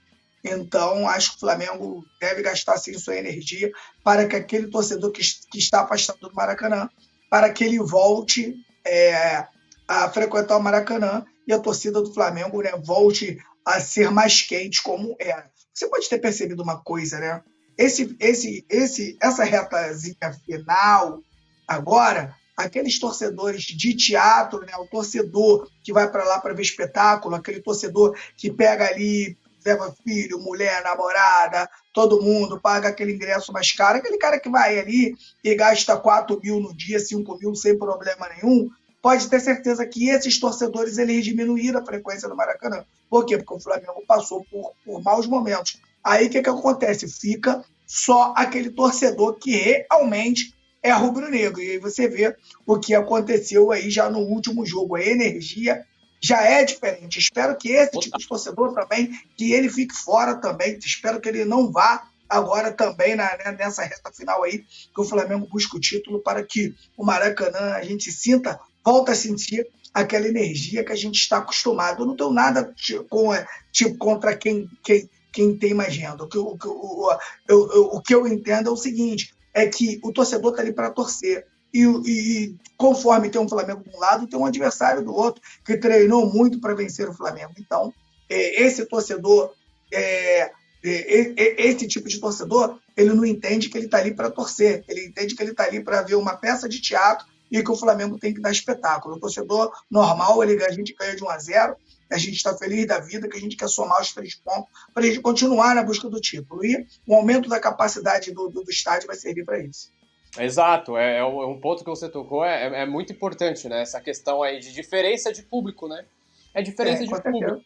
Então, 0.44 1.08
acho 1.10 1.32
que 1.32 1.38
o 1.38 1.40
Flamengo 1.42 2.06
deve 2.22 2.42
gastar 2.42 2.78
sim 2.78 2.98
sua 2.98 3.18
energia 3.18 3.72
para 4.04 4.26
que 4.26 4.36
aquele 4.36 4.68
torcedor 4.68 5.12
que, 5.12 5.22
que 5.52 5.58
está 5.58 5.82
afastado 5.82 6.20
do 6.20 6.34
Maracanã, 6.34 6.90
para 7.30 7.52
que 7.52 7.66
ele 7.66 7.80
volte 7.80 8.56
é, 8.86 9.46
a 9.86 10.10
frequentar 10.10 10.56
o 10.56 10.64
Maracanã 10.64 11.26
e 11.46 11.52
a 11.52 11.60
torcida 11.60 12.02
do 12.02 12.14
Flamengo 12.14 12.62
né, 12.62 12.72
volte 12.78 13.38
a 13.66 13.82
ser 13.82 14.12
mais 14.12 14.42
quente 14.42 14.82
como 14.82 15.16
era. 15.20 15.50
Você 15.78 15.88
pode 15.88 16.10
ter 16.10 16.18
percebido 16.18 16.64
uma 16.64 16.82
coisa, 16.82 17.20
né? 17.20 17.44
Esse, 17.78 18.18
esse, 18.20 18.66
esse, 18.68 19.16
essa 19.22 19.44
retazinha 19.44 20.34
final 20.44 21.22
agora, 21.68 22.36
aqueles 22.58 22.98
torcedores 22.98 23.62
de 23.62 23.96
teatro, 23.96 24.62
né? 24.62 24.76
O 24.78 24.88
torcedor 24.88 25.70
que 25.84 25.94
vai 25.94 26.10
para 26.10 26.24
lá 26.24 26.42
para 26.42 26.56
ver 26.56 26.64
espetáculo, 26.64 27.36
aquele 27.36 27.62
torcedor 27.62 28.18
que 28.36 28.50
pega 28.50 28.88
ali 28.88 29.38
leva 29.64 29.96
filho, 30.04 30.40
mulher, 30.40 30.82
namorada, 30.82 31.70
todo 31.94 32.24
mundo, 32.24 32.60
paga 32.60 32.88
aquele 32.88 33.14
ingresso 33.14 33.54
mais 33.54 33.72
caro, 33.72 34.00
aquele 34.00 34.18
cara 34.18 34.40
que 34.40 34.50
vai 34.50 34.80
ali 34.80 35.16
e 35.44 35.54
gasta 35.54 35.96
4 35.96 36.40
mil 36.42 36.60
no 36.60 36.76
dia, 36.76 37.00
5 37.00 37.38
mil 37.38 37.54
sem 37.54 37.78
problema 37.78 38.30
nenhum, 38.30 38.68
pode 39.08 39.30
ter 39.30 39.40
certeza 39.40 39.88
que 39.88 40.10
esses 40.10 40.38
torcedores 40.38 40.98
eles 40.98 41.24
diminuíram 41.24 41.80
a 41.80 41.86
frequência 41.86 42.28
no 42.28 42.36
Maracanã. 42.36 42.84
Por 43.10 43.26
quê? 43.26 43.38
Porque 43.38 43.54
o 43.54 43.60
Flamengo 43.62 44.04
passou 44.06 44.44
por, 44.52 44.74
por 44.84 45.02
maus 45.02 45.26
momentos. 45.26 45.80
Aí 46.04 46.28
o 46.28 46.30
que, 46.30 46.42
que 46.42 46.50
acontece? 46.50 47.08
Fica 47.08 47.64
só 47.86 48.34
aquele 48.36 48.70
torcedor 48.70 49.36
que 49.40 49.52
realmente 49.52 50.54
é 50.84 50.92
rubro-negro. 50.92 51.62
E 51.62 51.72
aí 51.72 51.78
você 51.80 52.10
vê 52.10 52.36
o 52.66 52.78
que 52.78 52.94
aconteceu 52.94 53.72
aí 53.72 53.90
já 53.90 54.10
no 54.10 54.20
último 54.20 54.66
jogo. 54.66 54.98
A 54.98 55.02
energia 55.02 55.86
já 56.22 56.42
é 56.42 56.66
diferente. 56.66 57.18
Espero 57.18 57.58
que 57.58 57.70
esse 57.70 57.98
tipo 57.98 58.18
de 58.18 58.28
torcedor 58.28 58.74
também, 58.74 59.12
que 59.38 59.54
ele 59.54 59.70
fique 59.70 59.96
fora 59.96 60.36
também. 60.36 60.78
Espero 60.80 61.22
que 61.22 61.30
ele 61.30 61.46
não 61.46 61.72
vá 61.72 62.04
agora 62.28 62.74
também 62.74 63.16
na, 63.16 63.38
né, 63.38 63.56
nessa 63.58 63.84
reta 63.84 64.12
final 64.12 64.44
aí, 64.44 64.66
que 64.94 65.00
o 65.00 65.06
Flamengo 65.06 65.48
busque 65.50 65.78
o 65.78 65.80
título 65.80 66.20
para 66.20 66.44
que 66.44 66.76
o 66.98 67.06
Maracanã 67.06 67.72
a 67.72 67.84
gente 67.84 68.12
sinta, 68.12 68.60
volta 68.88 69.12
a 69.12 69.16
sentir 69.16 69.68
aquela 69.94 70.30
energia 70.30 70.82
que 70.82 70.94
a 70.94 70.96
gente 70.96 71.20
está 71.20 71.40
acostumado. 71.40 72.04
Eu 72.04 72.08
não 72.08 72.16
tenho 72.16 72.32
nada 72.32 72.74
com, 73.10 73.32
tipo, 73.70 73.98
contra 73.98 74.34
quem, 74.34 74.70
quem, 74.82 75.10
quem 75.34 75.58
tem 75.58 75.74
mais 75.74 75.94
renda. 75.94 76.24
O 76.24 76.28
que, 76.30 76.38
o, 76.38 76.58
o, 76.64 77.12
o, 77.50 77.98
o 77.98 78.02
que 78.02 78.16
eu 78.16 78.26
entendo 78.26 78.70
é 78.70 78.72
o 78.72 78.78
seguinte, 78.78 79.36
é 79.54 79.68
que 79.68 80.00
o 80.02 80.14
torcedor 80.14 80.52
está 80.52 80.62
ali 80.62 80.72
para 80.72 80.90
torcer. 80.90 81.46
E, 81.74 81.84
e, 81.84 82.56
conforme 82.78 83.30
tem 83.30 83.42
um 83.42 83.50
Flamengo 83.50 83.84
de 83.84 83.94
um 83.94 84.00
lado, 84.00 84.26
tem 84.26 84.40
um 84.40 84.46
adversário 84.46 85.04
do 85.04 85.14
outro 85.14 85.42
que 85.66 85.76
treinou 85.76 86.32
muito 86.32 86.62
para 86.62 86.74
vencer 86.74 87.10
o 87.10 87.14
Flamengo. 87.14 87.52
Então, 87.60 87.94
é, 88.30 88.64
esse 88.64 88.86
torcedor, 88.86 89.52
é, 89.92 90.44
é, 90.82 91.34
é, 91.36 91.68
esse 91.68 91.86
tipo 91.88 92.08
de 92.08 92.22
torcedor, 92.22 92.80
ele 92.96 93.14
não 93.14 93.26
entende 93.26 93.68
que 93.68 93.78
ele 93.78 93.88
está 93.88 93.98
ali 93.98 94.14
para 94.14 94.32
torcer, 94.32 94.86
ele 94.88 95.08
entende 95.08 95.36
que 95.36 95.44
ele 95.44 95.52
está 95.52 95.66
ali 95.66 95.84
para 95.84 96.04
ver 96.04 96.16
uma 96.16 96.38
peça 96.38 96.70
de 96.70 96.80
teatro 96.80 97.28
e 97.52 97.64
que 97.64 97.72
o 97.72 97.76
Flamengo 97.76 98.18
tem 98.18 98.34
que 98.34 98.42
dar 98.42 98.52
espetáculo. 98.52 99.16
O 99.16 99.20
torcedor 99.20 99.72
normal, 99.90 100.44
ele, 100.44 100.64
a 100.64 100.72
gente 100.72 100.94
ganha 100.94 101.16
de 101.16 101.24
1 101.24 101.30
a 101.30 101.38
0, 101.38 101.76
a 102.12 102.18
gente 102.18 102.36
está 102.36 102.58
feliz 102.58 102.88
da 102.88 103.00
vida, 103.00 103.28
que 103.28 103.38
a 103.38 103.40
gente 103.40 103.56
quer 103.56 103.68
somar 103.68 104.02
os 104.02 104.14
três 104.14 104.36
pontos 104.36 104.70
para 104.94 105.04
a 105.04 105.06
gente 105.06 105.20
continuar 105.20 105.76
na 105.76 105.84
busca 105.84 106.10
do 106.10 106.20
título. 106.22 106.66
E 106.66 106.86
o 107.06 107.16
aumento 107.16 107.50
da 107.50 107.60
capacidade 107.60 108.32
do, 108.32 108.48
do, 108.48 108.64
do 108.64 108.72
estádio 108.72 109.08
vai 109.08 109.16
servir 109.16 109.44
para 109.46 109.60
isso. 109.60 109.92
Exato, 110.38 110.98
é, 110.98 111.18
é, 111.18 111.26
um 111.26 111.60
ponto 111.60 111.84
que 111.84 111.90
você 111.90 112.08
tocou, 112.10 112.46
é, 112.46 112.82
é, 112.82 112.86
muito 112.86 113.12
importante, 113.12 113.68
né? 113.68 113.82
Essa 113.82 114.00
questão 114.00 114.44
aí 114.44 114.60
de 114.60 114.72
diferença 114.72 115.34
de 115.34 115.42
público, 115.42 115.88
né? 115.88 116.06
É 116.54 116.62
diferença 116.62 117.04
é, 117.04 117.06
de 117.06 117.22
público. 117.22 117.62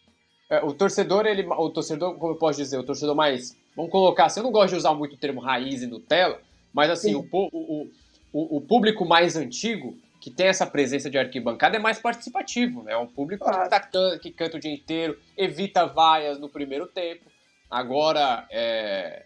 É, 0.49 0.63
o 0.63 0.73
torcedor, 0.73 1.25
ele, 1.25 1.45
o 1.47 1.69
torcedor, 1.69 2.17
como 2.17 2.33
eu 2.33 2.37
posso 2.37 2.59
dizer, 2.59 2.77
o 2.77 2.83
torcedor 2.83 3.15
mais, 3.15 3.55
vamos 3.75 3.91
colocar, 3.91 4.25
assim, 4.25 4.39
eu 4.39 4.43
não 4.43 4.51
gosto 4.51 4.71
de 4.71 4.77
usar 4.77 4.93
muito 4.93 5.15
o 5.15 5.17
termo 5.17 5.41
raiz 5.41 5.81
e 5.81 5.87
Nutella, 5.87 6.39
mas 6.73 6.89
assim, 6.89 7.15
o, 7.15 7.27
o, 7.31 7.87
o, 8.33 8.57
o, 8.57 8.61
público 8.61 9.05
mais 9.05 9.35
antigo, 9.35 9.97
que 10.19 10.29
tem 10.29 10.47
essa 10.47 10.65
presença 10.65 11.09
de 11.09 11.17
arquibancada, 11.17 11.77
é 11.77 11.79
mais 11.79 11.99
participativo, 11.99 12.83
né? 12.83 12.93
É 12.93 12.97
um 12.97 13.07
público 13.07 13.45
claro. 13.45 13.63
que, 13.63 13.69
tá, 13.69 14.19
que 14.19 14.31
canta 14.31 14.57
o 14.57 14.59
dia 14.59 14.73
inteiro, 14.73 15.17
evita 15.37 15.85
vaias 15.85 16.39
no 16.39 16.49
primeiro 16.49 16.87
tempo. 16.87 17.25
Agora, 17.69 18.45
é, 18.51 19.23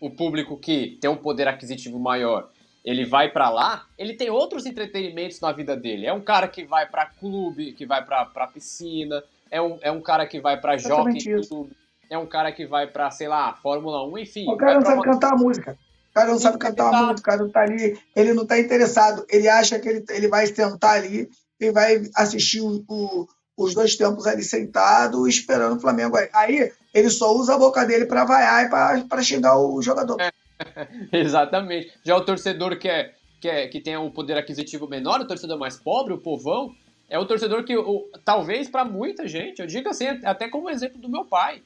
o 0.00 0.10
público 0.10 0.56
que 0.56 0.98
tem 1.00 1.10
um 1.10 1.16
poder 1.16 1.48
aquisitivo 1.48 1.98
maior, 1.98 2.50
ele 2.84 3.04
vai 3.04 3.30
para 3.30 3.50
lá, 3.50 3.86
ele 3.98 4.14
tem 4.14 4.30
outros 4.30 4.64
entretenimentos 4.64 5.40
na 5.40 5.50
vida 5.50 5.76
dele. 5.76 6.06
É 6.06 6.12
um 6.12 6.20
cara 6.20 6.46
que 6.46 6.64
vai 6.64 6.86
para 6.86 7.06
clube, 7.06 7.72
que 7.72 7.84
vai 7.84 8.04
para 8.04 8.46
piscina, 8.46 9.22
é 9.50 9.60
um, 9.60 9.78
é 9.82 9.90
um 9.90 10.00
cara 10.00 10.26
que 10.26 10.40
vai 10.40 10.60
para 10.60 10.76
jockey 10.76 11.46
clube, 11.48 11.72
é 12.08 12.16
um 12.16 12.26
cara 12.26 12.52
que 12.52 12.64
vai 12.64 12.86
para, 12.86 13.10
sei 13.10 13.26
lá, 13.26 13.54
Fórmula 13.54 14.06
1, 14.06 14.18
enfim. 14.18 14.48
O 14.48 14.56
cara 14.56 14.74
não 14.74 14.82
sabe 14.82 14.98
uma... 14.98 15.04
cantar 15.04 15.32
a 15.32 15.36
música. 15.36 15.76
O 16.16 16.18
cara 16.18 16.32
não 16.32 16.38
sabe 16.38 16.56
cantar 16.56 16.88
a 16.88 17.02
música, 17.02 17.20
o 17.20 17.22
cara 17.22 17.42
não 17.42 17.50
tá 17.50 17.60
ali, 17.60 17.98
ele 18.16 18.32
não 18.32 18.46
tá 18.46 18.58
interessado. 18.58 19.26
Ele 19.28 19.46
acha 19.46 19.78
que 19.78 19.86
ele, 19.86 20.02
ele 20.08 20.28
vai 20.28 20.46
sentar 20.46 20.96
ali 20.96 21.28
e 21.60 21.70
vai 21.70 22.08
assistir 22.14 22.62
o, 22.62 22.82
o, 22.88 23.28
os 23.54 23.74
dois 23.74 23.96
tempos 23.96 24.26
ali 24.26 24.42
sentado, 24.42 25.28
esperando 25.28 25.76
o 25.76 25.80
Flamengo 25.80 26.16
aí. 26.16 26.30
Aí 26.32 26.72
ele 26.94 27.10
só 27.10 27.36
usa 27.36 27.54
a 27.54 27.58
boca 27.58 27.84
dele 27.84 28.06
para 28.06 28.24
vaiar 28.24 28.64
e 28.64 29.04
para 29.04 29.22
xingar 29.22 29.58
o 29.58 29.82
jogador. 29.82 30.18
É. 30.18 30.32
Exatamente. 31.12 31.92
Já 32.02 32.16
o 32.16 32.24
torcedor 32.24 32.78
que, 32.78 32.88
é, 32.88 33.12
que, 33.38 33.48
é, 33.48 33.68
que 33.68 33.82
tem 33.82 33.98
o 33.98 34.04
um 34.04 34.10
poder 34.10 34.38
aquisitivo 34.38 34.88
menor, 34.88 35.20
o 35.20 35.26
torcedor 35.26 35.58
mais 35.58 35.76
pobre, 35.76 36.14
o 36.14 36.18
povão, 36.18 36.74
é 37.10 37.18
o 37.18 37.26
torcedor 37.26 37.62
que, 37.62 37.76
o, 37.76 38.08
talvez 38.24 38.70
para 38.70 38.86
muita 38.86 39.28
gente, 39.28 39.60
eu 39.60 39.66
digo 39.66 39.90
assim, 39.90 40.06
até 40.24 40.48
como 40.48 40.70
exemplo 40.70 40.98
do 40.98 41.10
meu 41.10 41.26
pai, 41.26 41.60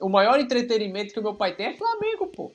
o 0.00 0.08
maior 0.08 0.40
entretenimento 0.40 1.12
que 1.12 1.20
o 1.20 1.22
meu 1.22 1.34
pai 1.34 1.54
tem 1.54 1.66
é 1.66 1.76
Flamengo, 1.76 2.28
pô. 2.28 2.50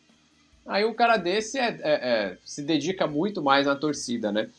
Aí 0.65 0.83
o 0.83 0.95
cara 0.95 1.17
desse 1.17 1.59
é, 1.59 1.67
é, 1.67 1.79
é, 1.83 2.37
se 2.43 2.63
dedica 2.63 3.05
muito 3.05 3.41
mais 3.41 3.67
na 3.67 3.75
torcida, 3.75 4.31
né? 4.31 4.49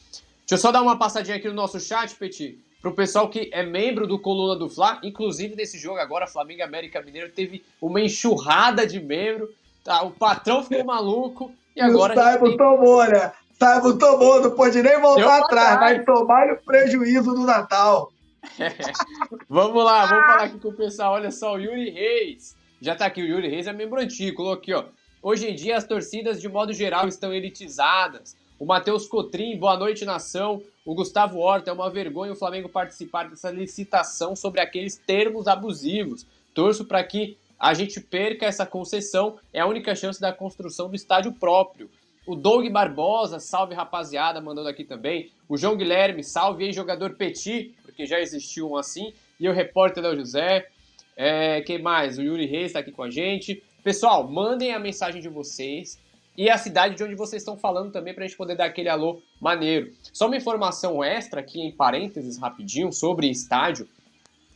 Deixa 0.41 0.55
eu 0.55 0.59
só 0.59 0.71
dar 0.71 0.83
uma 0.83 0.97
passadinha 0.97 1.37
aqui 1.37 1.49
no 1.49 1.55
nosso 1.55 1.81
chat, 1.81 2.15
Petit, 2.15 2.57
pro 2.81 2.95
pessoal 2.95 3.29
que 3.29 3.51
é 3.53 3.65
membro 3.65 4.07
do 4.07 4.17
Coluna 4.17 4.57
do 4.57 4.71
Fla, 4.71 5.01
inclusive 5.03 5.57
nesse 5.57 5.77
jogo 5.79 5.99
agora, 5.99 6.29
Flamengo 6.29 6.63
América 6.63 7.03
Mineiro, 7.03 7.33
teve 7.33 7.65
uma 7.83 8.01
enxurrada 8.01 8.87
de 8.87 9.01
membro. 9.01 9.53
Tá, 9.83 10.03
o 10.03 10.13
patrão 10.13 10.63
ficou 10.63 10.85
maluco 10.87 11.53
e, 11.75 11.81
e 11.81 11.83
agora. 11.83 12.13
O 12.13 12.17
Saibo 12.17 12.49
tem... 12.49 12.57
tomou, 12.57 13.05
né? 13.05 13.33
Saibo 13.59 13.99
tomou, 13.99 14.41
não 14.41 14.51
pode 14.53 14.81
nem 14.81 15.01
voltar 15.01 15.39
atrás, 15.39 15.81
vai 15.81 16.05
tomar 16.05 16.53
o 16.53 16.57
prejuízo 16.59 17.35
do 17.35 17.45
Natal. 17.45 18.13
É. 18.61 18.71
Vamos 19.51 19.85
lá, 19.85 20.07
vamos 20.07 20.27
falar 20.27 20.45
aqui 20.45 20.61
com 20.61 20.69
o 20.69 20.73
pessoal. 20.73 21.15
Olha 21.15 21.33
só, 21.33 21.55
o 21.55 21.59
Yuri 21.59 21.91
Reis. 21.91 22.55
Já 22.81 22.95
tá 22.95 23.07
aqui, 23.07 23.21
o 23.21 23.27
Yuri 23.27 23.49
Reis 23.49 23.67
é 23.67 23.73
membro 23.73 24.01
antigo. 24.01 24.37
Colocou 24.37 24.59
aqui, 24.59 24.73
ó. 24.73 24.85
Hoje 25.29 25.49
em 25.49 25.57
dia 25.57 25.77
as 25.77 25.83
torcidas, 25.83 26.41
de 26.41 26.49
modo 26.49 26.73
geral, 26.73 27.09
estão 27.09 27.35
elitizadas. 27.35 28.37
O 28.61 28.65
Matheus 28.65 29.09
Cotrim, 29.09 29.59
boa 29.59 29.77
noite, 29.77 30.05
nação. 30.05 30.63
O 30.85 30.95
Gustavo 30.95 31.41
Horta, 31.41 31.69
é 31.69 31.73
uma 31.73 31.91
vergonha 31.91 32.31
o 32.31 32.37
Flamengo 32.37 32.69
participar 32.69 33.29
dessa 33.29 33.51
licitação 33.51 34.37
sobre 34.37 34.61
aqueles 34.61 34.97
termos 34.97 35.49
abusivos. 35.49 36.25
Torço 36.55 36.85
para 36.85 37.03
que 37.03 37.37
a 37.59 37.75
gente 37.75 38.01
perca 38.01 38.47
essa 38.47 38.65
concessão, 38.65 39.37
é 39.53 39.59
a 39.59 39.67
única 39.67 39.97
chance 39.97 40.21
da 40.21 40.33
construção 40.33 40.89
do 40.89 40.95
estádio 40.95 41.33
próprio. 41.33 41.91
O 42.25 42.37
Doug 42.37 42.65
Barbosa, 42.71 43.41
salve 43.41 43.75
rapaziada, 43.75 44.41
mandando 44.41 44.69
aqui 44.69 44.85
também. 44.85 45.33
O 45.49 45.57
João 45.57 45.77
Guilherme, 45.77 46.23
salve 46.23 46.67
aí, 46.67 46.73
jogador 46.73 47.15
Petit, 47.15 47.75
porque 47.83 48.07
já 48.07 48.21
existiu 48.21 48.71
um 48.71 48.77
assim. 48.77 49.13
E 49.41 49.49
o 49.49 49.53
repórter 49.53 50.05
Léo 50.05 50.15
José. 50.15 50.69
É, 51.17 51.63
quem 51.63 51.83
mais? 51.83 52.17
O 52.17 52.23
Yuri 52.23 52.47
Reis 52.47 52.67
está 52.67 52.79
aqui 52.79 52.93
com 52.93 53.03
a 53.03 53.11
gente. 53.11 53.61
Pessoal, 53.87 54.29
mandem 54.29 54.75
a 54.75 54.81
mensagem 54.81 55.23
de 55.23 55.29
vocês 55.29 55.97
e 56.37 56.51
a 56.51 56.59
cidade 56.59 56.97
de 56.97 57.05
onde 57.05 57.15
vocês 57.15 57.41
estão 57.41 57.57
falando 57.57 57.93
também 57.93 58.13
para 58.13 58.25
a 58.25 58.27
gente 58.27 58.37
poder 58.37 58.57
dar 58.57 58.65
aquele 58.65 58.89
alô 58.89 59.23
maneiro. 59.41 59.93
Só 60.13 60.27
uma 60.27 60.37
informação 60.37 61.05
extra 61.05 61.41
aqui 61.41 61.61
em 61.61 61.71
parênteses 61.71 62.37
rapidinho 62.37 62.93
sobre 62.93 63.31
estádio. 63.31 63.89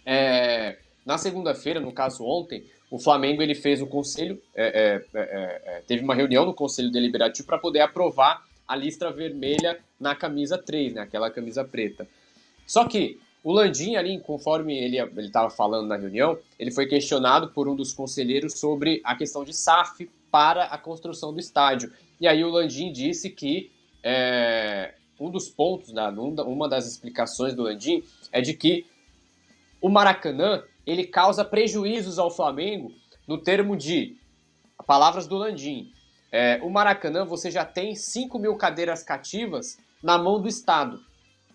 É, 0.04 0.78
na 1.06 1.16
segunda-feira, 1.16 1.78
no 1.78 1.92
caso 1.92 2.24
ontem, 2.24 2.64
o 2.90 2.98
Flamengo 2.98 3.40
ele 3.40 3.54
fez 3.54 3.80
o 3.80 3.86
conselho, 3.86 4.42
é 4.52 4.64
é, 4.64 5.04
é, 5.14 5.20
é, 5.20 5.62
é, 5.76 5.82
teve 5.86 6.02
uma 6.02 6.16
reunião 6.16 6.44
no 6.44 6.52
conselho 6.52 6.90
deliberativo 6.90 7.46
para 7.46 7.56
poder 7.56 7.82
aprovar 7.82 8.44
a 8.66 8.74
listra 8.74 9.12
vermelha 9.12 9.78
na 10.00 10.12
camisa 10.16 10.58
3, 10.58 10.94
né, 10.94 11.02
aquela 11.02 11.30
camisa 11.30 11.62
preta. 11.62 12.04
Só 12.66 12.84
que 12.84 13.20
o 13.42 13.52
Landim 13.52 13.96
ali, 13.96 14.20
conforme 14.20 14.76
ele 14.76 14.98
estava 15.20 15.48
falando 15.48 15.86
na 15.86 15.96
reunião, 15.96 16.38
ele 16.58 16.70
foi 16.70 16.86
questionado 16.86 17.50
por 17.50 17.68
um 17.68 17.74
dos 17.74 17.92
conselheiros 17.92 18.58
sobre 18.58 19.00
a 19.04 19.14
questão 19.14 19.44
de 19.44 19.54
SAF 19.54 20.10
para 20.30 20.64
a 20.64 20.76
construção 20.76 21.32
do 21.32 21.40
estádio. 21.40 21.92
E 22.20 22.28
aí 22.28 22.44
o 22.44 22.50
Landim 22.50 22.92
disse 22.92 23.30
que 23.30 23.70
é, 24.02 24.94
um 25.18 25.30
dos 25.30 25.48
pontos, 25.48 25.92
né, 25.92 26.08
uma 26.46 26.68
das 26.68 26.86
explicações 26.86 27.54
do 27.54 27.62
Landim 27.62 28.02
é 28.30 28.40
de 28.40 28.54
que 28.54 28.86
o 29.80 29.88
Maracanã 29.88 30.62
ele 30.86 31.04
causa 31.04 31.44
prejuízos 31.44 32.18
ao 32.18 32.30
Flamengo 32.30 32.92
no 33.26 33.38
termo 33.38 33.76
de, 33.76 34.16
palavras 34.86 35.26
do 35.26 35.36
Landim, 35.36 35.92
é, 36.32 36.60
o 36.62 36.68
Maracanã 36.70 37.24
você 37.24 37.50
já 37.50 37.64
tem 37.64 37.94
5 37.94 38.38
mil 38.38 38.56
cadeiras 38.56 39.02
cativas 39.02 39.78
na 40.02 40.18
mão 40.18 40.40
do 40.40 40.48
Estado. 40.48 41.00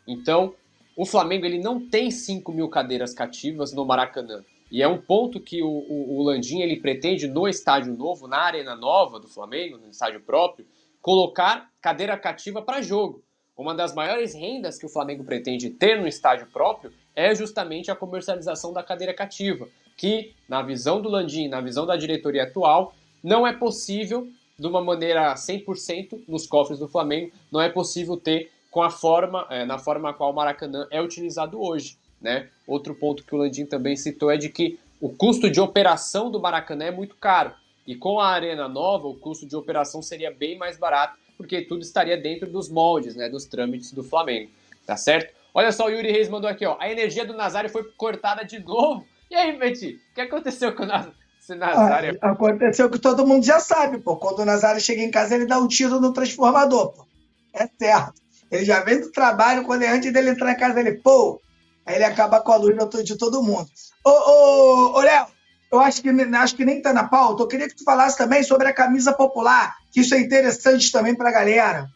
Então, 0.07 0.53
o 0.95 1.05
Flamengo 1.05 1.45
ele 1.45 1.59
não 1.59 1.79
tem 1.79 2.09
5 2.09 2.51
mil 2.51 2.69
cadeiras 2.69 3.13
cativas 3.13 3.73
no 3.73 3.85
Maracanã. 3.85 4.43
E 4.71 4.81
é 4.81 4.87
um 4.87 4.97
ponto 4.97 5.39
que 5.39 5.61
o, 5.61 5.67
o, 5.67 6.17
o 6.17 6.23
Landim 6.23 6.61
ele 6.61 6.77
pretende 6.77 7.27
no 7.27 7.47
estádio 7.47 7.93
novo, 7.93 8.27
na 8.27 8.39
arena 8.39 8.75
nova 8.75 9.19
do 9.19 9.27
Flamengo, 9.27 9.77
no 9.77 9.89
estádio 9.89 10.21
próprio, 10.21 10.65
colocar 11.01 11.69
cadeira 11.81 12.17
cativa 12.17 12.61
para 12.61 12.81
jogo. 12.81 13.23
Uma 13.55 13.75
das 13.75 13.93
maiores 13.93 14.33
rendas 14.33 14.77
que 14.77 14.85
o 14.85 14.89
Flamengo 14.89 15.23
pretende 15.23 15.69
ter 15.69 15.99
no 15.99 16.07
estádio 16.07 16.47
próprio 16.47 16.91
é 17.15 17.33
justamente 17.33 17.89
a 17.89 17.95
comercialização 17.95 18.73
da 18.73 18.83
cadeira 18.83 19.13
cativa, 19.13 19.67
que, 19.95 20.33
na 20.49 20.61
visão 20.61 21.01
do 21.01 21.07
Landim, 21.07 21.47
na 21.47 21.61
visão 21.61 21.85
da 21.85 21.95
diretoria 21.95 22.43
atual, 22.43 22.93
não 23.23 23.47
é 23.47 23.53
possível, 23.53 24.27
de 24.57 24.67
uma 24.67 24.83
maneira 24.83 25.33
100% 25.35 26.23
nos 26.27 26.45
cofres 26.45 26.79
do 26.79 26.87
Flamengo, 26.87 27.31
não 27.51 27.61
é 27.61 27.69
possível 27.69 28.17
ter 28.17 28.51
com 28.75 28.83
a 28.83 28.89
forma, 28.89 29.47
é, 29.49 29.63
na 29.63 29.79
forma 29.79 30.09
a 30.09 30.13
qual 30.13 30.31
o 30.31 30.35
Maracanã 30.35 30.85
é 30.91 31.01
utilizado 31.01 31.61
hoje. 31.61 31.97
Né? 32.19 32.49
Outro 32.67 32.93
ponto 32.93 33.23
que 33.23 33.33
o 33.33 33.37
Landim 33.37 33.65
também 33.65 33.95
citou 33.95 34.29
é 34.29 34.35
de 34.35 34.49
que 34.49 34.77
o 34.99 35.07
custo 35.07 35.49
de 35.49 35.61
operação 35.61 36.29
do 36.29 36.41
Maracanã 36.41 36.83
é 36.83 36.91
muito 36.91 37.15
caro. 37.15 37.53
E 37.87 37.95
com 37.95 38.19
a 38.19 38.27
arena 38.27 38.67
nova, 38.67 39.07
o 39.07 39.15
custo 39.15 39.47
de 39.47 39.55
operação 39.55 40.01
seria 40.01 40.29
bem 40.29 40.57
mais 40.57 40.77
barato, 40.77 41.17
porque 41.37 41.61
tudo 41.61 41.83
estaria 41.83 42.17
dentro 42.17 42.49
dos 42.49 42.67
moldes, 42.67 43.15
né, 43.15 43.29
dos 43.29 43.45
trâmites 43.45 43.93
do 43.93 44.03
Flamengo. 44.03 44.51
Tá 44.85 44.97
certo? 44.97 45.33
Olha 45.53 45.71
só, 45.71 45.85
o 45.85 45.89
Yuri 45.89 46.11
Reis 46.11 46.27
mandou 46.27 46.49
aqui, 46.49 46.65
ó. 46.65 46.75
A 46.77 46.91
energia 46.91 47.25
do 47.25 47.33
Nazário 47.33 47.69
foi 47.69 47.85
cortada 47.93 48.43
de 48.43 48.59
novo. 48.59 49.07
E 49.31 49.35
aí, 49.35 49.57
Betty, 49.57 50.01
o 50.11 50.15
que 50.15 50.19
aconteceu 50.19 50.75
com 50.75 50.83
o 50.83 50.85
Nazário? 50.85 52.19
Ah, 52.21 52.31
aconteceu 52.31 52.89
que 52.89 52.99
todo 52.99 53.25
mundo 53.25 53.45
já 53.45 53.61
sabe, 53.61 53.99
pô. 53.99 54.17
Quando 54.17 54.39
o 54.39 54.45
Nazário 54.45 54.81
chega 54.81 55.01
em 55.01 55.09
casa, 55.09 55.33
ele 55.33 55.45
dá 55.45 55.57
um 55.59 55.67
tiro 55.69 56.01
no 56.01 56.11
transformador, 56.11 56.91
pô. 56.91 57.07
É 57.53 57.69
certo. 57.79 58.24
Ele 58.55 58.65
já 58.65 58.81
vem 58.83 59.01
do 59.01 59.11
trabalho, 59.11 59.63
quando 59.63 59.83
é 59.83 59.89
antes 59.89 60.11
dele 60.11 60.29
entrar 60.29 60.51
em 60.51 60.57
casa, 60.57 60.79
ele, 60.79 60.93
pô, 60.93 61.41
aí 61.85 61.95
ele 61.95 62.03
acaba 62.03 62.41
com 62.41 62.51
a 62.51 62.57
luz 62.57 62.75
de 63.03 63.17
todo 63.17 63.43
mundo. 63.43 63.67
Ô, 64.03 64.09
ô, 64.09 64.97
ô 64.97 65.01
Léo, 65.01 65.27
eu 65.71 65.79
acho 65.79 66.01
que, 66.01 66.09
acho 66.09 66.55
que 66.55 66.65
nem 66.65 66.81
tá 66.81 66.93
na 66.93 67.07
pauta. 67.07 67.43
Eu 67.43 67.47
queria 67.47 67.67
que 67.67 67.75
tu 67.75 67.83
falasse 67.83 68.17
também 68.17 68.43
sobre 68.43 68.67
a 68.67 68.73
camisa 68.73 69.13
popular, 69.13 69.75
que 69.91 69.99
isso 69.99 70.15
é 70.15 70.19
interessante 70.19 70.91
também 70.91 71.15
pra 71.15 71.31
galera. 71.31 71.89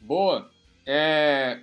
Boa. 0.00 0.48
É, 0.86 1.58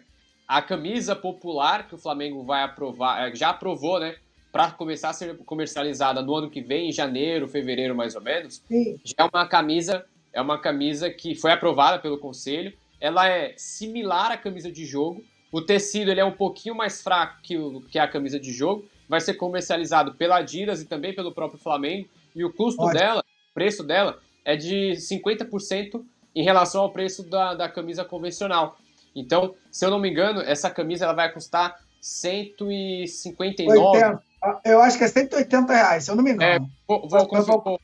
a 0.48 0.62
camisa 0.62 1.16
popular 1.16 1.88
que 1.88 1.96
o 1.96 1.98
Flamengo 1.98 2.44
vai 2.44 2.64
aprovar, 2.64 3.28
é, 3.28 3.36
já 3.36 3.50
aprovou, 3.50 4.00
né? 4.00 4.16
Para 4.52 4.72
começar 4.72 5.10
a 5.10 5.14
ser 5.14 5.38
comercializada 5.40 6.22
no 6.22 6.36
ano 6.36 6.50
que 6.50 6.62
vem, 6.62 6.90
em 6.90 6.92
janeiro, 6.92 7.48
fevereiro 7.48 7.96
mais 7.96 8.16
ou 8.16 8.22
menos. 8.22 8.64
Sim. 8.68 9.00
Já 9.04 9.16
é 9.20 9.24
uma 9.24 9.48
camisa, 9.48 10.06
é 10.32 10.42
uma 10.42 10.60
camisa 10.60 11.10
que 11.10 11.36
foi 11.36 11.52
aprovada 11.52 12.00
pelo 12.00 12.20
conselho. 12.20 12.74
Ela 13.06 13.30
é 13.30 13.54
similar 13.56 14.32
à 14.32 14.38
camisa 14.38 14.72
de 14.72 14.84
jogo. 14.84 15.24
O 15.52 15.62
tecido 15.62 16.10
ele 16.10 16.20
é 16.20 16.26
um 16.26 16.32
pouquinho 16.32 16.74
mais 16.74 17.04
fraco 17.04 17.40
que, 17.44 17.56
o, 17.56 17.82
que 17.82 18.00
a 18.00 18.08
camisa 18.08 18.40
de 18.40 18.52
jogo. 18.52 18.90
Vai 19.08 19.22
ser 19.22 19.36
comercializado 19.36 20.16
pela 20.16 20.38
Adidas 20.38 20.82
e 20.82 20.86
também 20.86 21.14
pelo 21.14 21.32
próprio 21.32 21.60
Flamengo. 21.60 22.10
E 22.36 22.44
o 22.44 22.52
custo 22.52 22.82
Ótimo. 22.82 23.00
dela, 23.00 23.24
preço 23.54 23.84
dela, 23.84 24.20
é 24.44 24.56
de 24.56 24.94
50% 24.94 26.04
em 26.34 26.44
relação 26.44 26.82
ao 26.82 26.92
preço 26.92 27.22
da, 27.22 27.54
da 27.54 27.70
camisa 27.70 28.04
convencional. 28.04 28.76
Então, 29.16 29.54
se 29.70 29.86
eu 29.86 29.92
não 29.92 30.00
me 30.00 30.10
engano, 30.10 30.42
essa 30.42 30.72
camisa 30.72 31.06
ela 31.06 31.14
vai 31.14 31.32
custar 31.32 31.80
159. 32.02 33.80
80. 33.80 34.24
Eu 34.66 34.82
acho 34.82 34.98
que 34.98 35.04
é 35.04 35.08
180 35.08 35.72
reais, 35.72 36.06
se 36.06 36.10
eu 36.10 36.16
não 36.16 36.24
me 36.24 36.32
engano. 36.32 36.52
É, 36.56 36.58
vou, 36.88 37.08
vou, 37.08 37.28
vou, 37.28 37.62
vou, 37.62 37.80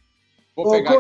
vou 0.55 0.71
pegar. 0.71 0.97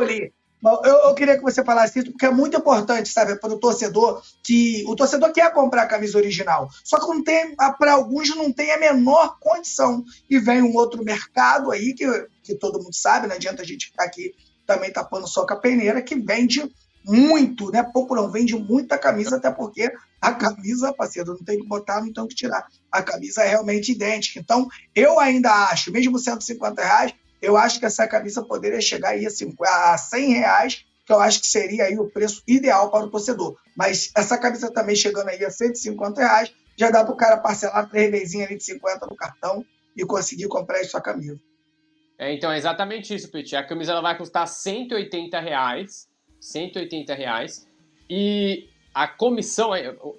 Eu, 0.63 0.99
eu, 1.09 1.15
queria 1.15 1.35
que 1.35 1.41
você 1.41 1.63
falasse 1.63 1.99
isso, 1.99 2.11
porque 2.11 2.25
é 2.25 2.31
muito 2.31 2.55
importante, 2.55 3.09
sabe, 3.09 3.35
para 3.35 3.51
o 3.51 3.59
torcedor, 3.59 4.21
que 4.43 4.83
o 4.87 4.95
torcedor 4.95 5.31
quer 5.33 5.51
comprar 5.53 5.83
a 5.83 5.87
camisa 5.87 6.17
original. 6.17 6.69
Só 6.83 6.99
que 6.99 7.07
não 7.07 7.23
tem, 7.23 7.55
para 7.55 7.93
alguns 7.93 8.29
não 8.35 8.51
tem 8.51 8.71
a 8.71 8.77
menor 8.77 9.37
condição. 9.39 10.05
E 10.29 10.37
vem 10.37 10.61
um 10.61 10.75
outro 10.75 11.03
mercado 11.03 11.71
aí, 11.71 11.93
que, 11.93 12.05
que 12.43 12.55
todo 12.55 12.81
mundo 12.81 12.95
sabe, 12.95 13.27
não 13.27 13.35
adianta 13.35 13.63
a 13.63 13.65
gente 13.65 13.87
ficar 13.87 14.03
aqui 14.03 14.33
também 14.65 14.91
tapando 14.91 15.27
só 15.27 15.45
com 15.45 15.53
a 15.53 15.57
peneira, 15.57 16.01
que 16.01 16.15
vende 16.15 16.71
muito, 17.03 17.71
né? 17.71 17.83
Pouco 17.83 18.15
não 18.15 18.29
vende 18.29 18.55
muita 18.55 18.97
camisa, 18.97 19.37
até 19.37 19.49
porque 19.49 19.91
a 20.21 20.33
camisa, 20.33 20.93
parceiro, 20.93 21.33
não 21.33 21.43
tem 21.43 21.59
que 21.59 21.67
botar, 21.67 22.01
não 22.01 22.13
tem 22.13 22.27
que 22.27 22.35
tirar. 22.35 22.67
A 22.91 23.01
camisa 23.01 23.41
é 23.41 23.49
realmente 23.49 23.91
idêntica. 23.91 24.39
Então, 24.39 24.67
eu 24.95 25.19
ainda 25.19 25.51
acho, 25.71 25.91
mesmo 25.91 26.19
150 26.19 26.81
reais, 26.81 27.13
eu 27.41 27.57
acho 27.57 27.79
que 27.79 27.85
essa 27.85 28.07
camisa 28.07 28.43
poderia 28.43 28.79
chegar 28.79 29.09
aí 29.09 29.25
a 29.25 29.97
100 29.97 30.33
reais, 30.33 30.85
que 31.05 31.11
eu 31.11 31.19
acho 31.19 31.41
que 31.41 31.47
seria 31.47 31.85
aí 31.85 31.97
o 31.97 32.09
preço 32.09 32.43
ideal 32.47 32.91
para 32.91 33.05
o 33.05 33.09
torcedor. 33.09 33.57
Mas 33.75 34.11
essa 34.15 34.37
camisa 34.37 34.71
também 34.71 34.95
chegando 34.95 35.29
aí 35.29 35.43
a 35.43 35.49
150 35.49 36.21
reais, 36.21 36.53
já 36.77 36.91
dá 36.91 37.03
para 37.03 37.13
o 37.13 37.17
cara 37.17 37.37
parcelar 37.37 37.89
três 37.89 38.11
vezes 38.11 38.41
ali 38.41 38.57
de 38.57 38.63
50 38.63 39.07
no 39.07 39.15
cartão 39.15 39.65
e 39.95 40.05
conseguir 40.05 40.47
comprar 40.47 40.79
essa 40.79 41.01
camisa. 41.01 41.39
É, 42.17 42.33
então 42.33 42.51
é 42.51 42.57
exatamente 42.57 43.15
isso, 43.15 43.31
Petit. 43.31 43.55
A 43.55 43.65
camisa 43.65 43.93
ela 43.93 44.01
vai 44.01 44.15
custar 44.15 44.47
180 44.47 45.39
reais, 45.39 46.07
180 46.39 47.13
reais, 47.15 47.67
e 48.07 48.69
a 48.93 49.07
comissão, 49.07 49.73
é, 49.73 49.89
o, 49.89 50.15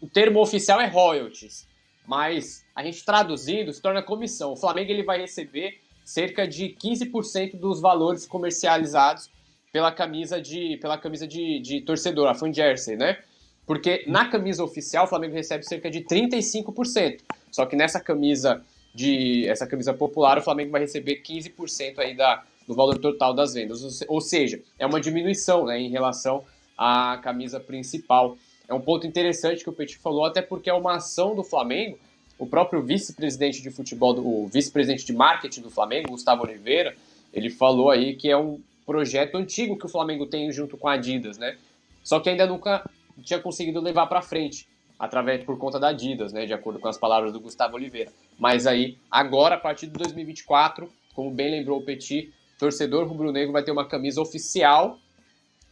o 0.00 0.08
termo 0.08 0.40
oficial 0.40 0.80
é 0.80 0.86
royalties, 0.86 1.68
mas 2.06 2.64
a 2.74 2.82
gente 2.82 3.04
traduzindo 3.04 3.72
se 3.72 3.80
torna 3.80 4.02
comissão. 4.02 4.52
O 4.52 4.56
Flamengo 4.56 4.90
ele 4.90 5.04
vai 5.04 5.20
receber 5.20 5.80
cerca 6.04 6.46
de 6.46 6.76
15% 6.80 7.56
dos 7.56 7.80
valores 7.80 8.26
comercializados 8.26 9.30
pela 9.72 9.90
camisa 9.90 10.40
de, 10.40 10.76
pela 10.76 10.96
camisa 10.96 11.26
de, 11.26 11.58
de 11.58 11.80
torcedor, 11.80 12.28
a 12.28 12.34
fan 12.34 12.52
jersey, 12.52 12.96
né? 12.96 13.18
Porque 13.66 14.04
na 14.06 14.28
camisa 14.28 14.62
oficial 14.62 15.06
o 15.06 15.08
Flamengo 15.08 15.34
recebe 15.34 15.64
cerca 15.64 15.90
de 15.90 16.02
35%. 16.02 17.20
Só 17.50 17.64
que 17.66 17.74
nessa 17.74 17.98
camisa 17.98 18.62
de 18.94 19.48
essa 19.48 19.66
camisa 19.66 19.92
popular 19.92 20.38
o 20.38 20.42
Flamengo 20.42 20.70
vai 20.70 20.82
receber 20.82 21.22
15% 21.22 21.98
aí 21.98 22.14
da, 22.14 22.44
do 22.68 22.74
valor 22.74 22.98
total 22.98 23.34
das 23.34 23.54
vendas. 23.54 24.02
Ou 24.06 24.20
seja, 24.20 24.60
é 24.78 24.86
uma 24.86 25.00
diminuição 25.00 25.64
né, 25.64 25.80
em 25.80 25.88
relação 25.88 26.44
à 26.76 27.18
camisa 27.22 27.58
principal. 27.58 28.36
É 28.68 28.74
um 28.74 28.80
ponto 28.80 29.06
interessante 29.06 29.62
que 29.62 29.70
o 29.70 29.72
Petit 29.72 29.98
falou, 29.98 30.24
até 30.24 30.40
porque 30.40 30.70
é 30.70 30.74
uma 30.74 30.96
ação 30.96 31.34
do 31.34 31.42
Flamengo. 31.42 31.98
O 32.38 32.46
próprio 32.46 32.82
vice-presidente 32.82 33.62
de 33.62 33.70
futebol, 33.70 34.18
o 34.18 34.48
vice-presidente 34.48 35.04
de 35.04 35.12
marketing 35.12 35.62
do 35.62 35.70
Flamengo, 35.70 36.10
Gustavo 36.10 36.42
Oliveira, 36.42 36.96
ele 37.32 37.50
falou 37.50 37.90
aí 37.90 38.14
que 38.16 38.30
é 38.30 38.36
um 38.36 38.60
projeto 38.84 39.36
antigo 39.36 39.78
que 39.78 39.86
o 39.86 39.88
Flamengo 39.88 40.26
tem 40.26 40.50
junto 40.52 40.76
com 40.76 40.88
a 40.88 40.94
Adidas, 40.94 41.38
né? 41.38 41.56
Só 42.02 42.20
que 42.20 42.28
ainda 42.28 42.46
nunca 42.46 42.88
tinha 43.22 43.38
conseguido 43.38 43.80
levar 43.80 44.06
para 44.06 44.20
frente, 44.20 44.68
através 44.98 45.42
por 45.44 45.56
conta 45.58 45.78
da 45.78 45.88
Adidas, 45.88 46.32
né, 46.32 46.46
de 46.46 46.52
acordo 46.52 46.78
com 46.78 46.88
as 46.88 46.98
palavras 46.98 47.32
do 47.32 47.40
Gustavo 47.40 47.76
Oliveira. 47.76 48.12
Mas 48.38 48.66
aí, 48.66 48.98
agora, 49.10 49.54
a 49.54 49.58
partir 49.58 49.86
de 49.86 49.92
2024, 49.92 50.90
como 51.14 51.30
bem 51.30 51.50
lembrou 51.50 51.78
o 51.78 51.82
Petit, 51.82 52.32
torcedor 52.58 53.06
rubro-negro 53.06 53.52
vai 53.52 53.62
ter 53.62 53.70
uma 53.70 53.86
camisa 53.86 54.20
oficial 54.20 54.98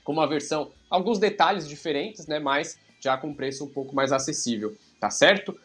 com 0.05 0.13
uma 0.13 0.27
versão, 0.27 0.71
alguns 0.91 1.19
detalhes 1.19 1.69
diferentes, 1.69 2.27
né, 2.27 2.39
mas 2.39 2.79
já 3.01 3.17
com 3.17 3.35
preço 3.35 3.65
um 3.65 3.69
pouco 3.69 3.95
mais 3.95 4.13
acessível, 4.13 4.77
tá 5.01 5.11
certo? 5.11 5.59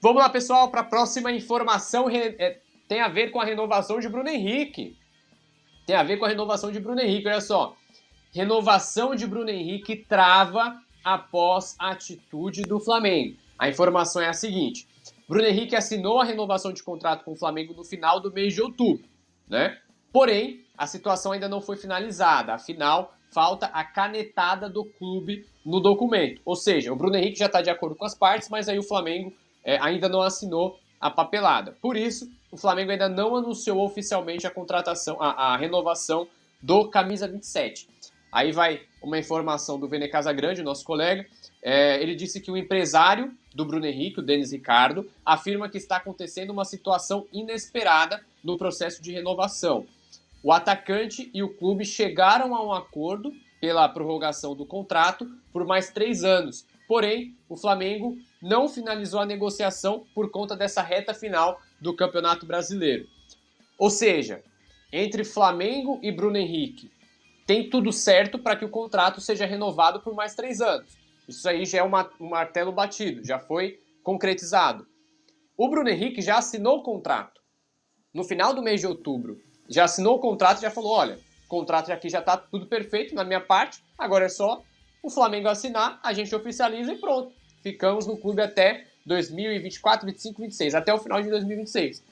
Vamos 0.00 0.22
lá, 0.22 0.28
pessoal, 0.28 0.70
para 0.70 0.82
a 0.82 0.84
próxima 0.84 1.32
informação, 1.32 2.08
é, 2.08 2.60
tem 2.86 3.00
a 3.00 3.08
ver 3.08 3.30
com 3.30 3.40
a 3.40 3.44
renovação 3.44 3.98
de 3.98 4.08
Bruno 4.08 4.28
Henrique. 4.28 4.96
Tem 5.86 5.96
a 5.96 6.04
ver 6.04 6.18
com 6.18 6.24
a 6.24 6.28
renovação 6.28 6.70
de 6.70 6.78
Bruno 6.78 7.00
Henrique, 7.00 7.26
olha 7.26 7.40
só. 7.40 7.76
Renovação 8.32 9.14
de 9.14 9.26
Bruno 9.26 9.50
Henrique 9.50 9.96
trava 9.96 10.78
após 11.02 11.74
a 11.78 11.90
atitude 11.90 12.62
do 12.62 12.78
Flamengo. 12.78 13.36
A 13.58 13.68
informação 13.68 14.22
é 14.22 14.28
a 14.28 14.32
seguinte: 14.32 14.86
Bruno 15.28 15.46
Henrique 15.46 15.74
assinou 15.74 16.20
a 16.20 16.24
renovação 16.24 16.72
de 16.72 16.82
contrato 16.82 17.24
com 17.24 17.32
o 17.32 17.38
Flamengo 17.38 17.74
no 17.74 17.84
final 17.84 18.20
do 18.20 18.32
mês 18.32 18.54
de 18.54 18.62
outubro, 18.62 19.08
né? 19.48 19.78
Porém, 20.12 20.64
a 20.76 20.86
situação 20.86 21.32
ainda 21.32 21.48
não 21.48 21.60
foi 21.60 21.76
finalizada. 21.76 22.54
Afinal, 22.54 23.14
falta 23.32 23.66
a 23.66 23.82
canetada 23.82 24.68
do 24.68 24.84
clube 24.84 25.44
no 25.64 25.80
documento. 25.80 26.40
Ou 26.44 26.54
seja, 26.54 26.92
o 26.92 26.96
Bruno 26.96 27.16
Henrique 27.16 27.38
já 27.38 27.46
está 27.46 27.60
de 27.60 27.70
acordo 27.70 27.96
com 27.96 28.04
as 28.04 28.14
partes, 28.14 28.48
mas 28.48 28.68
aí 28.68 28.78
o 28.78 28.82
Flamengo 28.82 29.32
é, 29.68 29.78
ainda 29.82 30.08
não 30.08 30.22
assinou 30.22 30.80
a 30.98 31.10
papelada. 31.10 31.76
Por 31.82 31.94
isso, 31.94 32.26
o 32.50 32.56
Flamengo 32.56 32.90
ainda 32.90 33.06
não 33.06 33.36
anunciou 33.36 33.84
oficialmente 33.84 34.46
a 34.46 34.50
contratação, 34.50 35.20
a, 35.20 35.52
a 35.52 35.56
renovação 35.58 36.26
do 36.62 36.88
camisa 36.88 37.28
27. 37.28 37.86
Aí 38.32 38.50
vai 38.50 38.80
uma 39.02 39.18
informação 39.18 39.78
do 39.78 39.86
Vene 39.86 40.08
Casagrande, 40.08 40.62
nosso 40.62 40.86
colega. 40.86 41.26
É, 41.62 42.02
ele 42.02 42.14
disse 42.14 42.40
que 42.40 42.50
o 42.50 42.56
empresário 42.56 43.30
do 43.54 43.62
Bruno 43.62 43.84
Henrique, 43.84 44.20
o 44.20 44.22
Denis 44.22 44.52
Ricardo, 44.52 45.06
afirma 45.24 45.68
que 45.68 45.76
está 45.76 45.96
acontecendo 45.96 46.48
uma 46.48 46.64
situação 46.64 47.26
inesperada 47.30 48.24
no 48.42 48.56
processo 48.56 49.02
de 49.02 49.12
renovação. 49.12 49.84
O 50.42 50.50
atacante 50.50 51.30
e 51.34 51.42
o 51.42 51.52
clube 51.52 51.84
chegaram 51.84 52.54
a 52.54 52.64
um 52.64 52.72
acordo 52.72 53.34
pela 53.60 53.86
prorrogação 53.86 54.56
do 54.56 54.64
contrato 54.64 55.30
por 55.52 55.66
mais 55.66 55.90
três 55.90 56.24
anos. 56.24 56.64
Porém, 56.86 57.34
o 57.50 57.56
Flamengo 57.56 58.16
não 58.42 58.68
finalizou 58.68 59.20
a 59.20 59.26
negociação 59.26 60.06
por 60.14 60.30
conta 60.30 60.56
dessa 60.56 60.82
reta 60.82 61.12
final 61.12 61.60
do 61.80 61.94
Campeonato 61.94 62.46
Brasileiro. 62.46 63.06
Ou 63.78 63.90
seja, 63.90 64.42
entre 64.92 65.24
Flamengo 65.24 65.98
e 66.02 66.10
Bruno 66.10 66.36
Henrique, 66.36 66.90
tem 67.46 67.68
tudo 67.70 67.92
certo 67.92 68.38
para 68.38 68.56
que 68.56 68.64
o 68.64 68.70
contrato 68.70 69.20
seja 69.20 69.46
renovado 69.46 70.00
por 70.00 70.14
mais 70.14 70.34
três 70.34 70.60
anos. 70.60 70.96
Isso 71.28 71.48
aí 71.48 71.64
já 71.64 71.78
é 71.78 71.82
uma, 71.82 72.10
um 72.20 72.28
martelo 72.28 72.72
batido, 72.72 73.24
já 73.24 73.38
foi 73.38 73.78
concretizado. 74.02 74.86
O 75.56 75.68
Bruno 75.68 75.88
Henrique 75.88 76.22
já 76.22 76.38
assinou 76.38 76.78
o 76.78 76.82
contrato. 76.82 77.40
No 78.14 78.24
final 78.24 78.54
do 78.54 78.62
mês 78.62 78.80
de 78.80 78.86
outubro, 78.86 79.38
já 79.68 79.84
assinou 79.84 80.16
o 80.16 80.20
contrato 80.20 80.58
e 80.58 80.62
já 80.62 80.70
falou: 80.70 80.92
olha, 80.92 81.18
o 81.44 81.48
contrato 81.48 81.90
aqui 81.92 82.08
já 82.08 82.20
está 82.20 82.36
tudo 82.36 82.66
perfeito 82.66 83.14
na 83.14 83.24
minha 83.24 83.40
parte, 83.40 83.82
agora 83.98 84.24
é 84.24 84.28
só 84.28 84.62
o 85.02 85.10
Flamengo 85.10 85.48
assinar, 85.48 86.00
a 86.02 86.12
gente 86.12 86.34
oficializa 86.34 86.92
e 86.92 86.98
pronto. 86.98 87.32
Ficamos 87.62 88.06
no 88.06 88.16
clube 88.16 88.40
até 88.40 88.86
2024, 89.06 90.06
25, 90.06 90.42
26, 90.42 90.74
até 90.74 90.92
o 90.92 90.98
final 90.98 91.22
de 91.22 91.28
2026. 91.30 92.02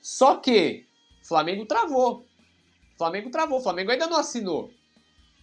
Só 0.00 0.36
que 0.36 0.86
Flamengo 1.22 1.66
travou. 1.66 2.24
Flamengo 2.96 3.30
travou, 3.30 3.60
Flamengo 3.60 3.90
ainda 3.90 4.06
não 4.06 4.18
assinou. 4.18 4.70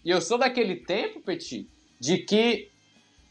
E 0.04 0.10
eu 0.10 0.22
sou 0.22 0.38
daquele 0.38 0.78
tempo, 0.78 1.22
Petit, 1.22 1.70
de 2.00 2.18
que 2.20 2.72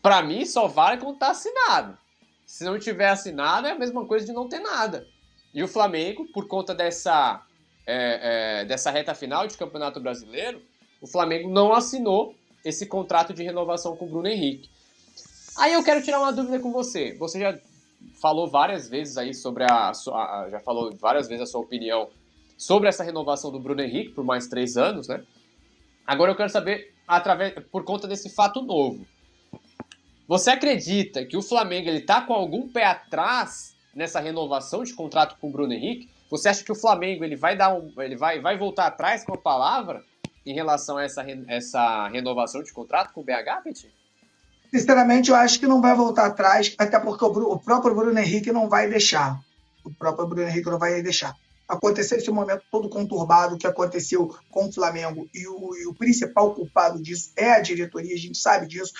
para 0.00 0.22
mim 0.22 0.44
só 0.44 0.66
vale 0.66 1.00
quando 1.00 1.18
tá 1.18 1.30
assinado. 1.30 1.96
Se 2.44 2.64
não 2.64 2.78
tiver 2.78 3.08
assinado, 3.08 3.66
é 3.66 3.70
a 3.70 3.78
mesma 3.78 4.04
coisa 4.06 4.26
de 4.26 4.32
não 4.32 4.48
ter 4.48 4.58
nada. 4.58 5.06
E 5.54 5.62
o 5.62 5.68
Flamengo, 5.68 6.26
por 6.32 6.46
conta 6.46 6.74
dessa, 6.74 7.42
é, 7.86 8.60
é, 8.60 8.64
dessa 8.64 8.90
reta 8.90 9.14
final 9.14 9.46
de 9.46 9.56
Campeonato 9.56 10.00
Brasileiro, 10.00 10.62
o 11.00 11.06
Flamengo 11.06 11.50
não 11.50 11.72
assinou 11.72 12.34
esse 12.64 12.86
contrato 12.86 13.34
de 13.34 13.42
renovação 13.42 13.96
com 13.96 14.06
o 14.06 14.08
Bruno 14.08 14.28
Henrique. 14.28 14.70
Aí 15.56 15.74
eu 15.74 15.84
quero 15.84 16.02
tirar 16.02 16.18
uma 16.18 16.32
dúvida 16.32 16.58
com 16.58 16.72
você. 16.72 17.14
Você 17.18 17.38
já 17.38 17.58
falou 18.20 18.48
várias 18.48 18.88
vezes 18.88 19.16
aí 19.16 19.34
sobre 19.34 19.64
a, 19.64 19.90
a 19.90 20.48
já 20.50 20.60
falou 20.60 20.94
várias 20.96 21.28
vezes 21.28 21.42
a 21.42 21.46
sua 21.46 21.60
opinião 21.60 22.08
sobre 22.56 22.88
essa 22.88 23.04
renovação 23.04 23.50
do 23.50 23.58
Bruno 23.58 23.82
Henrique 23.82 24.12
por 24.12 24.24
mais 24.24 24.46
três 24.46 24.76
anos, 24.76 25.08
né? 25.08 25.22
Agora 26.06 26.30
eu 26.30 26.36
quero 26.36 26.48
saber, 26.48 26.94
através, 27.06 27.54
por 27.70 27.84
conta 27.84 28.08
desse 28.08 28.28
fato 28.30 28.62
novo. 28.62 29.06
Você 30.26 30.50
acredita 30.50 31.24
que 31.24 31.36
o 31.36 31.42
Flamengo 31.42 31.88
ele 31.88 32.00
tá 32.00 32.22
com 32.22 32.32
algum 32.32 32.68
pé 32.68 32.84
atrás 32.84 33.76
nessa 33.94 34.20
renovação 34.20 34.82
de 34.82 34.94
contrato 34.94 35.36
com 35.38 35.48
o 35.48 35.52
Bruno 35.52 35.72
Henrique? 35.72 36.08
Você 36.30 36.48
acha 36.48 36.64
que 36.64 36.72
o 36.72 36.76
Flamengo 36.76 37.24
ele 37.24 37.36
vai 37.36 37.56
dar 37.56 37.74
um, 37.74 37.92
ele 37.98 38.16
vai, 38.16 38.40
vai 38.40 38.56
voltar 38.56 38.86
atrás 38.86 39.24
com 39.24 39.34
a 39.34 39.38
palavra 39.38 40.02
em 40.46 40.54
relação 40.54 40.96
a 40.96 41.04
essa, 41.04 41.24
essa 41.48 42.08
renovação 42.08 42.62
de 42.62 42.72
contrato 42.72 43.12
com 43.12 43.20
o 43.20 43.24
BH, 43.24 43.62
Petit? 43.62 43.92
Sinceramente, 44.72 45.30
eu 45.30 45.36
acho 45.36 45.60
que 45.60 45.66
não 45.66 45.80
vai 45.80 45.94
voltar 45.94 46.26
atrás, 46.26 46.74
até 46.78 46.98
porque 46.98 47.24
o, 47.24 47.28
o 47.28 47.58
próprio 47.58 47.94
Bruno 47.94 48.18
Henrique 48.18 48.50
não 48.50 48.68
vai 48.68 48.88
deixar. 48.88 49.38
O 49.84 49.92
próprio 49.92 50.26
Bruno 50.26 50.48
Henrique 50.48 50.70
não 50.70 50.78
vai 50.78 51.02
deixar 51.02 51.36
aconteceu 51.72 52.18
esse 52.18 52.30
momento 52.30 52.62
todo 52.70 52.88
conturbado 52.88 53.56
que 53.56 53.66
aconteceu 53.66 54.36
com 54.50 54.66
o 54.66 54.72
Flamengo 54.72 55.28
e 55.32 55.48
o, 55.48 55.74
e 55.76 55.86
o, 55.86 55.94
principal 55.94 56.54
culpado 56.54 57.00
disso 57.00 57.32
é 57.34 57.52
a 57.52 57.60
diretoria, 57.60 58.14
a 58.14 58.18
gente 58.18 58.36
sabe 58.36 58.66
disso, 58.66 58.92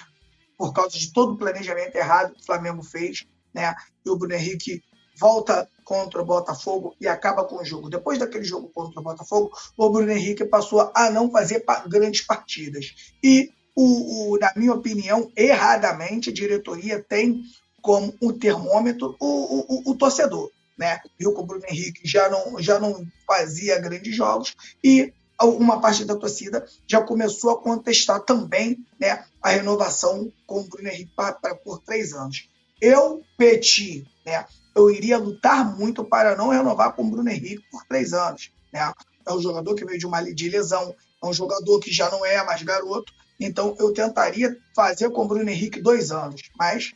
por 0.57 0.73
causa 0.73 0.99
de 0.99 1.13
todo 1.13 1.33
o 1.33 1.37
planejamento 1.37 1.95
errado 1.97 2.35
que 2.35 2.41
o 2.41 2.45
Flamengo 2.45 2.83
fez, 2.83 3.27
né? 3.53 3.75
E 4.05 4.11
o 4.11 4.17
Bruno 4.17 4.35
Henrique 4.35 4.83
volta 5.19 5.69
contra 5.85 6.23
o 6.23 6.25
Botafogo 6.25 6.97
e 7.01 7.07
acaba 7.07 7.45
com 7.45 7.57
o 7.57 7.65
jogo. 7.65 7.91
Depois 7.91 8.19
daquele 8.19 8.45
jogo 8.45 8.71
contra 8.73 8.99
o 9.01 9.03
Botafogo, 9.03 9.53
o 9.77 9.91
Bruno 9.91 10.11
Henrique 10.11 10.45
passou 10.45 10.91
a 10.95 11.11
não 11.11 11.31
fazer 11.31 11.65
grandes 11.87 12.23
partidas. 12.23 13.13
E, 13.23 13.53
o, 13.75 14.33
o, 14.35 14.39
na 14.39 14.53
minha 14.57 14.73
opinião, 14.73 15.31
erradamente, 15.37 16.31
a 16.31 16.33
diretoria 16.33 17.03
tem 17.03 17.43
como 17.81 18.15
um 18.23 18.33
termômetro 18.33 19.17
o, 19.19 19.89
o, 19.89 19.91
o 19.91 19.95
torcedor 19.97 20.51
né? 20.77 21.01
Viu 21.19 21.33
que 21.33 21.41
o 21.41 21.45
Bruno 21.45 21.65
Henrique 21.69 22.01
já 22.05 22.29
não, 22.29 22.61
já 22.61 22.79
não 22.79 23.07
fazia 23.27 23.79
grandes 23.79 24.15
jogos 24.15 24.55
e 24.83 25.13
uma 25.41 25.81
parte 25.81 26.05
da 26.05 26.17
torcida 26.17 26.67
já 26.87 27.01
começou 27.01 27.51
a 27.51 27.61
contestar 27.61 28.21
também 28.21 28.85
né, 28.99 29.25
a 29.41 29.51
renovação 29.51 30.33
com 30.47 30.61
o 30.61 30.65
Bruno 30.65 30.89
Henrique 30.89 31.13
pra, 31.17 31.33
pra, 31.33 31.55
por 31.55 31.81
três 31.81 32.13
anos. 32.13 32.49
Eu, 32.81 33.23
Petit, 33.37 34.07
né, 34.25 34.45
eu 34.75 34.91
iria 34.91 35.19
lutar 35.19 35.77
muito 35.77 36.05
para 36.05 36.37
não 36.37 36.49
renovar 36.49 36.93
com 36.93 37.03
o 37.03 37.11
Bruno 37.11 37.29
Henrique 37.29 37.65
por 37.71 37.85
três 37.87 38.13
anos. 38.13 38.53
Né? 38.73 38.93
É 39.27 39.33
um 39.33 39.41
jogador 39.41 39.75
que 39.75 39.85
veio 39.85 39.99
de 39.99 40.07
uma 40.07 40.23
de 40.23 40.49
lesão, 40.49 40.95
é 41.23 41.27
um 41.27 41.33
jogador 41.33 41.81
que 41.81 41.93
já 41.93 42.09
não 42.11 42.25
é 42.25 42.45
mais 42.45 42.63
garoto, 42.63 43.13
então 43.45 43.77
eu 43.79 43.93
tentaria 43.93 44.57
fazer 44.75 45.11
com 45.11 45.25
o 45.25 45.29
Bruno 45.29 45.49
Henrique 45.49 45.81
dois 45.81 46.11
anos, 46.11 46.43
mas 46.59 46.93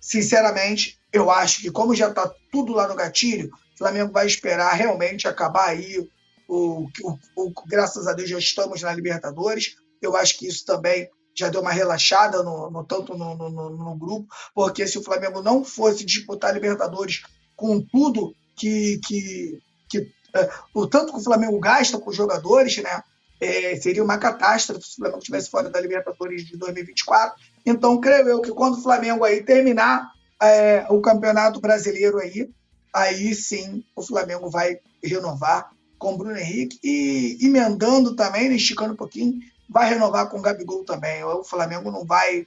sinceramente 0.00 0.98
eu 1.12 1.30
acho 1.30 1.60
que, 1.60 1.70
como 1.70 1.94
já 1.94 2.08
está 2.08 2.30
tudo 2.52 2.72
lá 2.72 2.86
no 2.86 2.94
gatilho, 2.94 3.50
o 3.74 3.78
Flamengo 3.78 4.12
vai 4.12 4.26
esperar 4.26 4.72
realmente 4.74 5.28
acabar 5.28 5.68
aí 5.68 6.08
o, 6.48 6.86
o, 7.02 7.18
o, 7.36 7.52
graças 7.66 8.06
a 8.06 8.12
Deus 8.12 8.30
já 8.30 8.38
estamos 8.38 8.82
na 8.82 8.92
Libertadores. 8.92 9.76
Eu 10.00 10.16
acho 10.16 10.38
que 10.38 10.46
isso 10.46 10.64
também 10.64 11.08
já 11.34 11.48
deu 11.48 11.60
uma 11.60 11.72
relaxada 11.72 12.42
no, 12.42 12.70
no 12.70 12.84
tanto 12.84 13.16
no, 13.16 13.34
no, 13.34 13.50
no, 13.50 13.96
grupo, 13.96 14.26
porque 14.54 14.86
se 14.86 14.98
o 14.98 15.02
Flamengo 15.02 15.42
não 15.42 15.62
fosse 15.64 16.04
disputar 16.04 16.50
a 16.50 16.54
Libertadores 16.54 17.22
com 17.54 17.80
tudo 17.80 18.34
que, 18.56 18.98
que, 19.06 19.58
que 19.88 19.98
é, 20.34 20.50
o 20.72 20.86
tanto 20.86 21.12
que 21.12 21.18
o 21.18 21.24
Flamengo 21.24 21.58
gasta 21.58 21.98
com 21.98 22.10
os 22.10 22.16
jogadores, 22.16 22.78
né? 22.78 23.02
É, 23.40 23.76
seria 23.76 24.02
uma 24.02 24.18
catástrofe 24.18 24.86
se 24.86 24.92
o 24.92 24.96
Flamengo 24.96 25.18
estivesse 25.18 25.50
fora 25.50 25.68
da 25.68 25.80
Libertadores 25.80 26.44
de 26.46 26.56
2024. 26.56 27.36
Então, 27.64 28.00
creio 28.00 28.28
eu 28.28 28.40
que 28.40 28.50
quando 28.50 28.78
o 28.78 28.82
Flamengo 28.82 29.24
aí 29.24 29.42
terminar 29.42 30.10
é, 30.40 30.86
o 30.88 31.00
Campeonato 31.00 31.60
Brasileiro 31.60 32.18
aí, 32.18 32.50
aí 32.92 33.34
sim 33.34 33.84
o 33.94 34.02
Flamengo 34.02 34.48
vai 34.48 34.78
renovar 35.02 35.70
com 35.98 36.14
o 36.14 36.18
Bruno 36.18 36.36
Henrique 36.36 36.78
e 36.82 37.38
emendando 37.40 38.14
também, 38.14 38.48
né, 38.48 38.56
esticando 38.56 38.94
um 38.94 38.96
pouquinho, 38.96 39.38
vai 39.68 39.88
renovar 39.88 40.28
com 40.28 40.38
o 40.38 40.42
Gabigol 40.42 40.84
também. 40.84 41.22
O 41.24 41.44
Flamengo 41.44 41.90
não 41.90 42.04
vai 42.04 42.46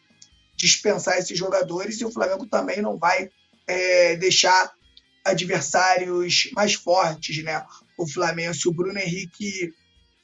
dispensar 0.56 1.18
esses 1.18 1.38
jogadores 1.38 2.00
e 2.00 2.06
o 2.06 2.12
Flamengo 2.12 2.46
também 2.46 2.82
não 2.82 2.98
vai 2.98 3.30
é, 3.66 4.16
deixar 4.16 4.72
adversários 5.24 6.50
mais 6.54 6.74
fortes, 6.74 7.44
né? 7.44 7.64
O 7.98 8.08
Flamengo, 8.08 8.54
se 8.54 8.68
o 8.68 8.74
Bruno 8.74 8.98
Henrique, 8.98 9.74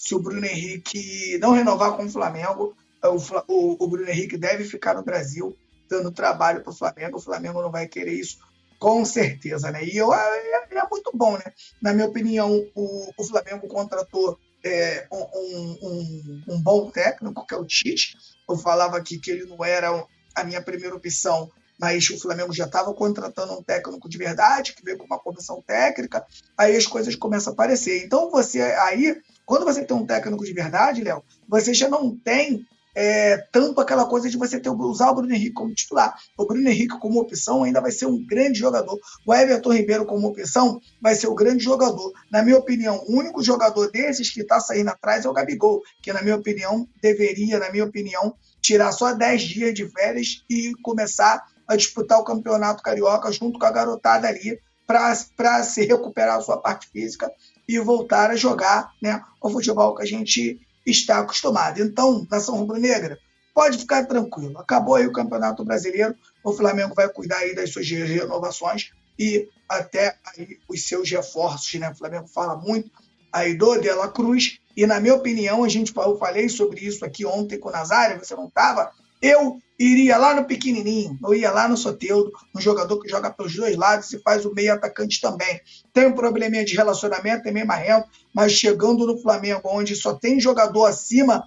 se 0.05 0.13
o 0.13 0.19
Bruno 0.19 0.45
Henrique 0.45 1.39
não 1.39 1.51
renovar 1.51 1.93
com 1.97 2.05
o 2.05 2.09
Flamengo, 2.09 2.77
o, 3.03 3.83
o, 3.83 3.87
Bruno 3.87 4.07
Henrique 4.07 4.37
deve 4.37 4.63
ficar 4.63 4.93
no 4.93 5.03
Brasil 5.03 5.57
dando 5.89 6.11
trabalho 6.11 6.61
para 6.61 6.69
o 6.69 6.75
Flamengo. 6.75 7.17
O 7.17 7.21
Flamengo 7.21 7.59
não 7.59 7.71
vai 7.71 7.87
querer 7.87 8.13
isso 8.13 8.37
com 8.77 9.03
certeza, 9.03 9.71
né? 9.71 9.83
E 9.83 9.97
eu, 9.97 10.13
é, 10.13 10.67
é, 10.69 10.87
muito 10.91 11.11
bom, 11.11 11.33
né? 11.33 11.45
Na 11.81 11.91
minha 11.91 12.05
opinião, 12.05 12.51
o, 12.75 13.11
o 13.17 13.23
Flamengo 13.23 13.67
contratou 13.67 14.37
é, 14.63 15.07
um, 15.11 15.23
um, 15.23 16.43
um, 16.49 16.61
bom 16.61 16.91
técnico, 16.91 17.45
que 17.47 17.55
é 17.55 17.57
o 17.57 17.65
Tite. 17.65 18.15
Eu 18.47 18.57
falava 18.57 18.97
aqui 18.97 19.17
que 19.17 19.31
ele 19.31 19.45
não 19.45 19.65
era 19.65 20.05
a 20.35 20.43
minha 20.43 20.61
primeira 20.61 20.95
opção, 20.95 21.49
mas 21.79 22.07
o 22.11 22.19
Flamengo 22.19 22.53
já 22.53 22.65
estava 22.65 22.93
contratando 22.93 23.53
um 23.53 23.63
técnico 23.63 24.07
de 24.07 24.19
verdade, 24.19 24.73
que 24.73 24.83
veio 24.83 24.99
com 24.99 25.05
uma 25.05 25.19
comissão 25.19 25.63
técnica, 25.65 26.23
aí 26.55 26.75
as 26.75 26.85
coisas 26.85 27.15
começam 27.15 27.51
a 27.51 27.53
aparecer. 27.53 28.05
Então, 28.05 28.29
você 28.29 28.61
aí, 28.61 29.19
quando 29.45 29.65
você 29.65 29.83
tem 29.83 29.95
um 29.95 30.05
técnico 30.05 30.43
de 30.43 30.53
verdade, 30.53 31.03
Léo, 31.03 31.23
você 31.47 31.73
já 31.73 31.87
não 31.87 32.15
tem 32.15 32.65
é, 32.95 33.37
tanto 33.51 33.81
aquela 33.81 34.05
coisa 34.05 34.29
de 34.29 34.37
você 34.37 34.57
ter, 34.57 34.69
usar 34.69 35.11
o 35.11 35.15
Bruno 35.15 35.33
Henrique 35.33 35.53
como 35.53 35.75
titular. 35.75 36.15
O 36.37 36.45
Bruno 36.45 36.67
Henrique 36.67 36.97
como 36.97 37.19
opção 37.19 37.63
ainda 37.63 37.81
vai 37.81 37.91
ser 37.91 38.05
um 38.05 38.25
grande 38.25 38.57
jogador. 38.57 38.97
O 39.25 39.33
Everton 39.33 39.73
Ribeiro 39.73 40.05
como 40.05 40.29
opção 40.29 40.79
vai 41.01 41.13
ser 41.13 41.27
o 41.27 41.35
grande 41.35 41.63
jogador. 41.63 42.13
Na 42.31 42.41
minha 42.41 42.57
opinião, 42.57 43.03
o 43.05 43.17
único 43.17 43.43
jogador 43.43 43.91
desses 43.91 44.29
que 44.29 44.41
está 44.41 44.61
saindo 44.61 44.89
atrás 44.89 45.25
é 45.25 45.29
o 45.29 45.33
Gabigol, 45.33 45.81
que 46.01 46.13
na 46.13 46.21
minha 46.21 46.37
opinião 46.37 46.87
deveria, 47.01 47.59
na 47.59 47.69
minha 47.69 47.83
opinião, 47.83 48.33
tirar 48.61 48.93
só 48.93 49.13
10 49.13 49.41
dias 49.41 49.73
de 49.73 49.85
férias 49.89 50.43
e 50.49 50.73
começar 50.81 51.43
a 51.67 51.75
disputar 51.75 52.19
o 52.19 52.23
Campeonato 52.23 52.81
Carioca 52.81 53.31
junto 53.31 53.59
com 53.59 53.65
a 53.65 53.71
garotada 53.71 54.27
ali 54.27 54.57
para 54.87 55.63
se 55.63 55.83
recuperar 55.83 56.37
a 56.37 56.41
sua 56.41 56.57
parte 56.57 56.87
física 56.89 57.29
e 57.67 57.79
voltar 57.79 58.31
a 58.31 58.35
jogar 58.35 58.91
né, 59.01 59.21
o 59.41 59.49
futebol 59.49 59.95
que 59.95 60.03
a 60.03 60.05
gente 60.05 60.59
está 60.85 61.19
acostumado. 61.19 61.81
Então, 61.81 62.25
nação 62.29 62.57
rubro-negra, 62.57 63.19
pode 63.53 63.77
ficar 63.77 64.05
tranquilo. 64.05 64.59
Acabou 64.59 64.95
aí 64.95 65.07
o 65.07 65.13
Campeonato 65.13 65.63
Brasileiro, 65.63 66.15
o 66.43 66.53
Flamengo 66.53 66.93
vai 66.93 67.09
cuidar 67.09 67.37
aí 67.37 67.55
das 67.55 67.71
suas 67.71 67.89
renovações 67.89 68.91
e 69.17 69.47
até 69.67 70.17
aí 70.25 70.59
os 70.67 70.87
seus 70.87 71.09
reforços, 71.09 71.79
né? 71.79 71.89
O 71.89 71.95
Flamengo 71.95 72.27
fala 72.27 72.55
muito 72.55 72.91
aí 73.31 73.55
do 73.55 73.77
De 73.77 73.91
La 73.91 74.09
Cruz 74.09 74.59
e 74.75 74.85
na 74.85 74.99
minha 74.99 75.15
opinião, 75.15 75.63
a 75.63 75.69
gente 75.69 75.93
eu 75.95 76.17
falei 76.17 76.49
sobre 76.49 76.85
isso 76.85 77.05
aqui 77.05 77.25
ontem 77.25 77.57
com 77.57 77.69
o 77.69 77.71
Nazário, 77.71 78.19
você 78.19 78.35
não 78.35 78.47
estava, 78.47 78.91
eu 79.21 79.59
iria 79.77 80.17
lá 80.17 80.33
no 80.33 80.45
pequenininho, 80.45 81.17
eu 81.23 81.33
ia 81.33 81.51
lá 81.51 81.67
no 81.67 81.75
Soteudo, 81.75 82.31
um 82.55 82.61
jogador 82.61 82.99
que 82.99 83.09
joga 83.09 83.29
pelos 83.29 83.55
dois 83.55 83.75
lados 83.75 84.11
e 84.13 84.19
faz 84.19 84.45
o 84.45 84.53
meio 84.53 84.73
atacante 84.73 85.19
também. 85.19 85.59
Tem 85.93 86.07
um 86.07 86.13
probleminha 86.13 86.63
de 86.63 86.75
relacionamento, 86.75 87.47
é 87.47 87.51
meio 87.51 87.67
marrento, 87.67 88.07
mas 88.33 88.53
chegando 88.53 89.05
no 89.05 89.17
Flamengo, 89.17 89.61
onde 89.65 89.95
só 89.95 90.13
tem 90.13 90.39
jogador 90.39 90.85
acima 90.85 91.43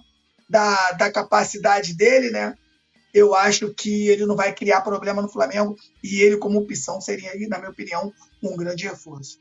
da, 0.47 0.91
da 0.91 1.11
capacidade 1.11 1.95
dele, 1.95 2.29
né? 2.29 2.55
Eu 3.11 3.33
acho 3.33 3.73
que 3.73 4.07
ele 4.07 4.25
não 4.25 4.35
vai 4.35 4.53
criar 4.53 4.81
problema 4.81 5.21
no 5.21 5.29
Flamengo 5.29 5.75
e 6.03 6.21
ele, 6.21 6.37
como 6.37 6.59
opção, 6.59 7.01
seria, 7.01 7.31
na 7.47 7.57
minha 7.57 7.71
opinião, 7.71 8.13
um 8.43 8.55
grande 8.55 8.87
reforço. 8.87 9.39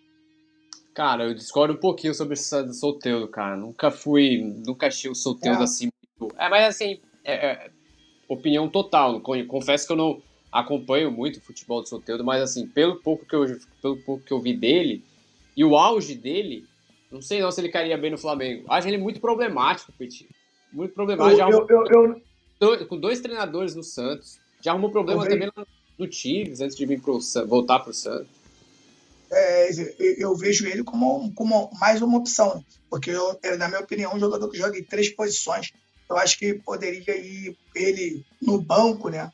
Cara, 0.95 1.25
eu 1.25 1.35
discordo 1.35 1.75
um 1.75 1.81
pouquinho 1.81 2.15
sobre 2.15 2.35
esse 2.35 2.73
Soteudo, 2.73 3.29
cara. 3.29 3.57
Nunca 3.57 3.91
fui, 3.91 4.43
nunca 4.67 4.87
achei 4.87 5.11
o 5.11 5.15
Soteudo 5.15 5.61
é. 5.61 5.65
assim. 5.65 5.91
É, 6.39 6.49
mas 6.49 6.65
assim, 6.65 7.01
é, 7.23 7.35
é 7.47 7.71
opinião 8.29 8.69
total. 8.69 9.21
Confesso 9.21 9.87
que 9.87 9.93
eu 9.93 9.97
não 9.97 10.23
acompanho 10.53 11.11
muito 11.11 11.39
o 11.39 11.43
futebol 11.43 11.83
do 11.83 11.89
Soteldo, 11.89 12.25
mas 12.25 12.43
assim, 12.43 12.67
pelo 12.67 12.97
pouco 12.97 13.25
que 13.25 13.35
eu, 13.35 13.59
pelo 13.81 13.97
pouco 14.03 14.25
que 14.25 14.33
eu 14.33 14.41
vi 14.41 14.55
dele 14.55 15.03
e 15.57 15.65
o 15.65 15.77
auge 15.77 16.15
dele, 16.15 16.65
não 17.11 17.23
sei 17.23 17.41
não 17.41 17.51
se 17.51 17.61
ele 17.61 17.69
cairia 17.69 17.97
bem 17.97 18.11
no 18.11 18.19
Flamengo. 18.19 18.65
Acho 18.69 18.89
ele 18.89 18.99
muito 18.99 19.21
problemático, 19.21 19.93
Petit. 19.93 20.29
Muito 20.73 20.95
problemático. 20.95 21.41
Eu, 21.51 21.67
eu, 21.69 22.23
eu. 22.61 22.87
Com 22.87 22.99
dois 22.99 23.21
treinadores 23.21 23.75
no 23.75 23.83
Santos. 23.83 24.39
Já 24.61 24.73
arrumou 24.73 24.91
problema 24.91 25.27
também 25.27 25.51
no 25.97 26.07
Tigres 26.07 26.61
antes 26.61 26.77
de 26.77 26.85
vir 26.85 27.01
pro, 27.01 27.19
voltar 27.47 27.79
para 27.81 27.91
o 27.91 27.95
Santos. 27.95 28.29
É, 29.31 29.71
eu 30.19 30.35
vejo 30.35 30.67
ele 30.67 30.83
como, 30.83 31.33
como 31.35 31.71
mais 31.79 32.01
uma 32.01 32.19
opção, 32.19 32.65
porque 32.89 33.11
eu, 33.11 33.39
na 33.59 33.69
minha 33.69 33.81
opinião, 33.81 34.15
um 34.15 34.19
jogador 34.19 34.49
que 34.49 34.57
joga 34.57 34.79
em 34.79 34.83
três 34.83 35.11
posições 35.11 35.71
eu 36.09 36.17
acho 36.17 36.39
que 36.39 36.55
poderia 36.55 37.17
ir 37.17 37.57
ele 37.75 38.25
no 38.41 38.61
banco, 38.61 39.09
né? 39.09 39.31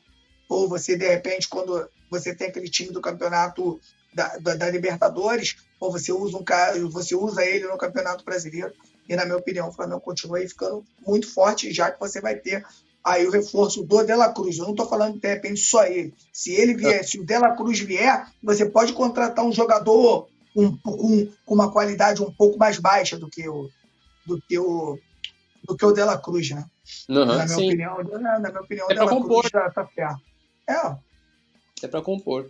Ou 0.49 0.67
você, 0.67 0.95
de 0.97 1.07
repente, 1.07 1.47
quando 1.47 1.89
você 2.09 2.35
tem 2.35 2.47
aquele 2.47 2.69
time 2.69 2.91
do 2.91 3.01
campeonato 3.01 3.79
da, 4.13 4.37
da, 4.37 4.55
da 4.55 4.69
Libertadores, 4.69 5.55
ou 5.79 5.91
você 5.91 6.11
usa 6.11 6.37
um 6.37 6.43
cara, 6.43 6.79
você 6.87 7.15
usa 7.15 7.45
ele 7.45 7.67
no 7.67 7.77
Campeonato 7.77 8.23
Brasileiro. 8.23 8.73
E, 9.07 9.15
na 9.15 9.25
minha 9.25 9.37
opinião, 9.37 9.67
o 9.67 9.71
Flamengo 9.71 10.01
continua 10.01 10.37
aí 10.37 10.47
ficando 10.47 10.83
muito 11.05 11.31
forte, 11.31 11.71
já 11.73 11.91
que 11.91 11.99
você 11.99 12.19
vai 12.19 12.35
ter 12.35 12.65
aí 13.03 13.27
o 13.27 13.31
reforço 13.31 13.83
do 13.83 14.03
Dela 14.03 14.33
Cruz. 14.33 14.57
Eu 14.57 14.63
não 14.63 14.71
estou 14.71 14.87
falando 14.87 15.19
de 15.19 15.27
repente 15.27 15.61
só 15.61 15.85
ele. 15.85 16.13
Se 16.33 16.51
ele 16.53 16.73
vier, 16.73 17.03
se 17.03 17.19
o 17.19 17.25
Dela 17.25 17.55
Cruz 17.55 17.79
vier, 17.79 18.27
você 18.41 18.65
pode 18.65 18.93
contratar 18.93 19.45
um 19.45 19.51
jogador 19.51 20.27
um, 20.55 20.75
com, 20.77 21.27
com 21.45 21.53
uma 21.53 21.71
qualidade 21.71 22.23
um 22.23 22.31
pouco 22.31 22.57
mais 22.57 22.79
baixa 22.79 23.17
do 23.17 23.29
que 23.29 23.47
o, 23.47 23.69
do 24.25 24.41
que 24.41 24.57
o, 24.57 24.97
do 25.65 25.75
que 25.75 25.85
o 25.85 25.91
Dela 25.91 26.17
Cruz, 26.17 26.49
né? 26.51 26.65
Uhum, 27.09 27.25
na, 27.25 27.33
minha 27.33 27.47
sim. 27.47 27.67
opinião, 27.67 27.97
na 28.19 28.39
minha 28.39 28.61
opinião, 28.61 28.87
é 28.89 28.93
o 28.93 28.95
Dela 28.95 29.09
compor. 29.09 29.41
Cruz 29.41 29.51
tá, 29.51 29.69
tá 29.71 29.85
ferro. 29.85 30.21
É. 30.67 30.95
É 31.83 31.87
para 31.87 32.01
compor. 32.01 32.49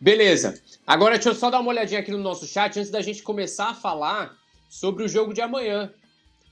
Beleza. 0.00 0.60
Agora 0.86 1.14
deixa 1.14 1.28
eu 1.28 1.34
só 1.34 1.48
dar 1.48 1.60
uma 1.60 1.70
olhadinha 1.70 2.00
aqui 2.00 2.10
no 2.10 2.18
nosso 2.18 2.46
chat 2.46 2.78
antes 2.78 2.90
da 2.90 3.00
gente 3.00 3.22
começar 3.22 3.70
a 3.70 3.74
falar 3.74 4.36
sobre 4.68 5.04
o 5.04 5.08
jogo 5.08 5.32
de 5.32 5.40
amanhã. 5.40 5.92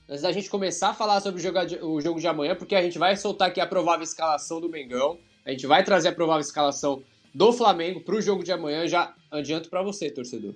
Antes 0.07 0.21
da 0.21 0.31
gente 0.31 0.49
começar 0.49 0.89
a 0.89 0.93
falar 0.93 1.21
sobre 1.21 1.39
o 1.39 1.43
jogo 1.43 1.65
de, 1.65 1.75
o 1.77 2.01
jogo 2.01 2.19
de 2.19 2.27
amanhã, 2.27 2.55
porque 2.55 2.75
a 2.75 2.81
gente 2.81 2.97
vai 2.97 3.15
soltar 3.15 3.49
aqui 3.49 3.59
a 3.59 3.67
provável 3.67 4.03
escalação 4.03 4.59
do 4.59 4.69
Mengão. 4.69 5.19
A 5.45 5.51
gente 5.51 5.67
vai 5.67 5.83
trazer 5.83 6.09
a 6.09 6.11
provável 6.13 6.41
escalação 6.41 7.03
do 7.33 7.51
Flamengo 7.53 8.01
para 8.01 8.15
o 8.15 8.21
jogo 8.21 8.43
de 8.43 8.51
amanhã. 8.51 8.87
Já 8.87 9.13
adianto 9.29 9.69
para 9.69 9.81
você, 9.81 10.09
torcedor. 10.09 10.53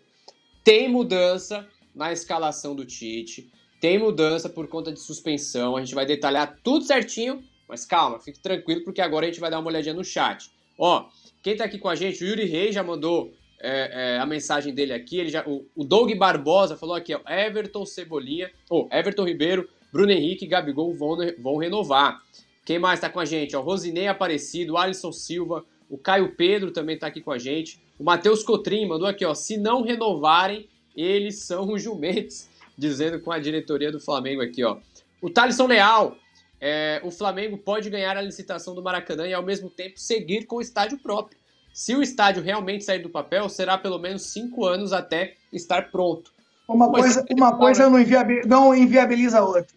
Tem 0.63 0.89
mudança 0.89 1.67
na 1.93 2.11
escalação 2.11 2.75
do 2.75 2.85
Tite. 2.85 3.49
Tem 3.85 3.99
mudança 3.99 4.49
por 4.49 4.67
conta 4.67 4.91
de 4.91 4.99
suspensão, 4.99 5.77
a 5.77 5.79
gente 5.79 5.93
vai 5.93 6.07
detalhar 6.07 6.57
tudo 6.63 6.83
certinho, 6.85 7.43
mas 7.69 7.85
calma, 7.85 8.19
fique 8.19 8.39
tranquilo, 8.39 8.83
porque 8.83 8.99
agora 8.99 9.27
a 9.27 9.29
gente 9.29 9.39
vai 9.39 9.51
dar 9.51 9.59
uma 9.59 9.67
olhadinha 9.67 9.93
no 9.93 10.03
chat. 10.03 10.49
Ó, 10.75 11.05
quem 11.43 11.55
tá 11.55 11.65
aqui 11.65 11.77
com 11.77 11.87
a 11.87 11.93
gente, 11.93 12.23
o 12.23 12.27
Yuri 12.27 12.45
Reis 12.45 12.73
já 12.73 12.81
mandou 12.81 13.31
é, 13.61 14.15
é, 14.15 14.17
a 14.17 14.25
mensagem 14.25 14.73
dele 14.73 14.91
aqui, 14.91 15.19
ele 15.19 15.29
já, 15.29 15.47
o, 15.47 15.67
o 15.75 15.83
Doug 15.83 16.11
Barbosa 16.15 16.75
falou 16.75 16.95
aqui, 16.95 17.13
ó, 17.13 17.19
Everton 17.31 17.85
Cebolinha, 17.85 18.49
ou 18.71 18.89
oh, 18.91 18.95
Everton 18.95 19.23
Ribeiro, 19.23 19.69
Bruno 19.93 20.11
Henrique 20.11 20.45
e 20.45 20.47
Gabigol 20.47 20.91
vão, 20.95 21.17
vão 21.37 21.57
renovar. 21.57 22.23
Quem 22.65 22.79
mais 22.79 22.99
tá 22.99 23.07
com 23.07 23.19
a 23.19 23.25
gente? 23.25 23.55
Ó, 23.55 23.61
Rosinei 23.61 24.07
Aparecido, 24.07 24.77
Alisson 24.77 25.11
Silva, 25.11 25.63
o 25.87 25.95
Caio 25.95 26.35
Pedro 26.35 26.71
também 26.71 26.97
tá 26.97 27.05
aqui 27.05 27.21
com 27.21 27.31
a 27.31 27.37
gente, 27.37 27.79
o 27.99 28.03
Matheus 28.03 28.41
Cotrim 28.41 28.87
mandou 28.87 29.07
aqui, 29.07 29.23
ó, 29.23 29.35
se 29.35 29.57
não 29.57 29.83
renovarem, 29.83 30.67
eles 30.97 31.43
são 31.43 31.71
os 31.71 31.83
jumentos 31.83 32.49
dizendo 32.77 33.19
com 33.19 33.31
a 33.31 33.39
diretoria 33.39 33.91
do 33.91 33.99
Flamengo 33.99 34.41
aqui, 34.41 34.63
ó. 34.63 34.77
O 35.21 35.29
Thalisson 35.29 35.67
Leal, 35.67 36.15
é, 36.59 37.01
o 37.03 37.11
Flamengo 37.11 37.57
pode 37.57 37.89
ganhar 37.89 38.17
a 38.17 38.21
licitação 38.21 38.75
do 38.75 38.83
Maracanã 38.83 39.27
e 39.27 39.33
ao 39.33 39.43
mesmo 39.43 39.69
tempo 39.69 39.99
seguir 39.99 40.45
com 40.45 40.57
o 40.57 40.61
estádio 40.61 40.97
próprio. 40.99 41.37
Se 41.73 41.93
o 41.95 42.01
estádio 42.01 42.41
realmente 42.41 42.85
sair 42.85 42.99
do 42.99 43.09
papel, 43.09 43.49
será 43.49 43.77
pelo 43.77 43.99
menos 43.99 44.23
cinco 44.23 44.65
anos 44.65 44.93
até 44.93 45.35
estar 45.51 45.91
pronto. 45.91 46.31
Uma 46.67 46.89
coisa, 46.89 47.25
uma 47.29 47.57
coisa 47.57 47.89
não, 47.89 47.99
inviabiliza, 47.99 48.47
não 48.47 48.75
inviabiliza 48.75 49.39
a 49.39 49.45
outra. 49.45 49.75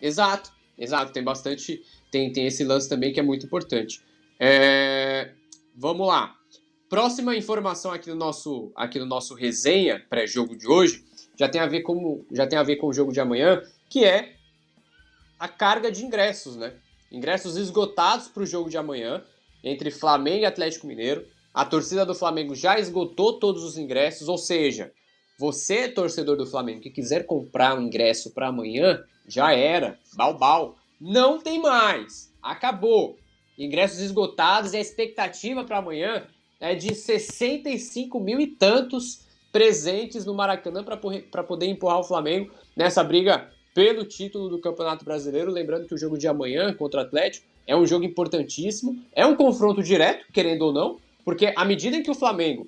Exato, 0.00 0.52
exato. 0.78 1.12
Tem 1.12 1.24
bastante. 1.24 1.82
Tem, 2.10 2.32
tem 2.32 2.46
esse 2.46 2.62
lance 2.62 2.88
também 2.88 3.12
que 3.12 3.18
é 3.18 3.22
muito 3.22 3.46
importante. 3.46 4.00
É, 4.38 5.32
vamos 5.74 6.06
lá. 6.06 6.34
Próxima 6.88 7.36
informação 7.36 7.90
aqui 7.90 8.08
no 8.08 8.16
nosso, 8.16 8.70
aqui 8.76 8.98
no 8.98 9.06
nosso 9.06 9.34
resenha 9.34 10.04
pré-jogo 10.08 10.56
de 10.56 10.66
hoje 10.66 11.04
já 11.38 11.48
tem 11.48 11.60
a 11.60 11.66
ver 11.66 11.82
com, 11.82 12.24
já 12.32 12.46
tem 12.46 12.58
a 12.58 12.62
ver 12.62 12.76
com 12.76 12.88
o 12.88 12.92
jogo 12.92 13.12
de 13.12 13.20
amanhã, 13.20 13.62
que 13.88 14.04
é 14.04 14.34
a 15.38 15.46
carga 15.46 15.90
de 15.90 16.04
ingressos, 16.04 16.56
né? 16.56 16.74
Ingressos 17.12 17.56
esgotados 17.56 18.28
para 18.28 18.42
o 18.42 18.46
jogo 18.46 18.68
de 18.68 18.76
amanhã 18.76 19.22
entre 19.62 19.90
Flamengo 19.90 20.42
e 20.42 20.46
Atlético 20.46 20.86
Mineiro. 20.86 21.26
A 21.54 21.64
torcida 21.64 22.04
do 22.04 22.14
Flamengo 22.14 22.54
já 22.54 22.78
esgotou 22.78 23.38
todos 23.38 23.62
os 23.62 23.78
ingressos, 23.78 24.28
ou 24.28 24.36
seja, 24.36 24.92
você, 25.38 25.88
torcedor 25.88 26.36
do 26.36 26.46
Flamengo, 26.46 26.80
que 26.80 26.90
quiser 26.90 27.24
comprar 27.24 27.78
um 27.78 27.82
ingresso 27.82 28.32
para 28.32 28.48
amanhã, 28.48 29.04
já 29.26 29.52
era. 29.52 29.98
Balbal. 30.14 30.76
Não 31.00 31.38
tem 31.38 31.60
mais. 31.60 32.32
Acabou. 32.42 33.16
Ingressos 33.56 34.00
esgotados 34.00 34.72
e 34.72 34.76
a 34.76 34.80
expectativa 34.80 35.62
para 35.64 35.78
amanhã 35.78 36.26
é 36.60 36.74
de 36.74 36.94
65 36.94 38.18
mil 38.18 38.40
e 38.40 38.48
tantos 38.48 39.27
presentes 39.52 40.24
no 40.24 40.34
Maracanã 40.34 40.84
para 40.84 41.42
poder 41.42 41.66
empurrar 41.66 42.00
o 42.00 42.04
Flamengo 42.04 42.50
nessa 42.76 43.02
briga 43.02 43.50
pelo 43.74 44.04
título 44.04 44.48
do 44.48 44.60
Campeonato 44.60 45.04
Brasileiro. 45.04 45.50
Lembrando 45.50 45.86
que 45.86 45.94
o 45.94 45.98
jogo 45.98 46.18
de 46.18 46.26
amanhã 46.26 46.72
contra 46.74 47.00
o 47.00 47.02
Atlético 47.02 47.46
é 47.66 47.76
um 47.76 47.86
jogo 47.86 48.04
importantíssimo, 48.04 48.98
é 49.12 49.24
um 49.26 49.36
confronto 49.36 49.82
direto, 49.82 50.26
querendo 50.32 50.62
ou 50.62 50.72
não, 50.72 50.98
porque 51.24 51.52
à 51.54 51.64
medida 51.64 51.96
em 51.96 52.02
que 52.02 52.10
o 52.10 52.14
Flamengo 52.14 52.66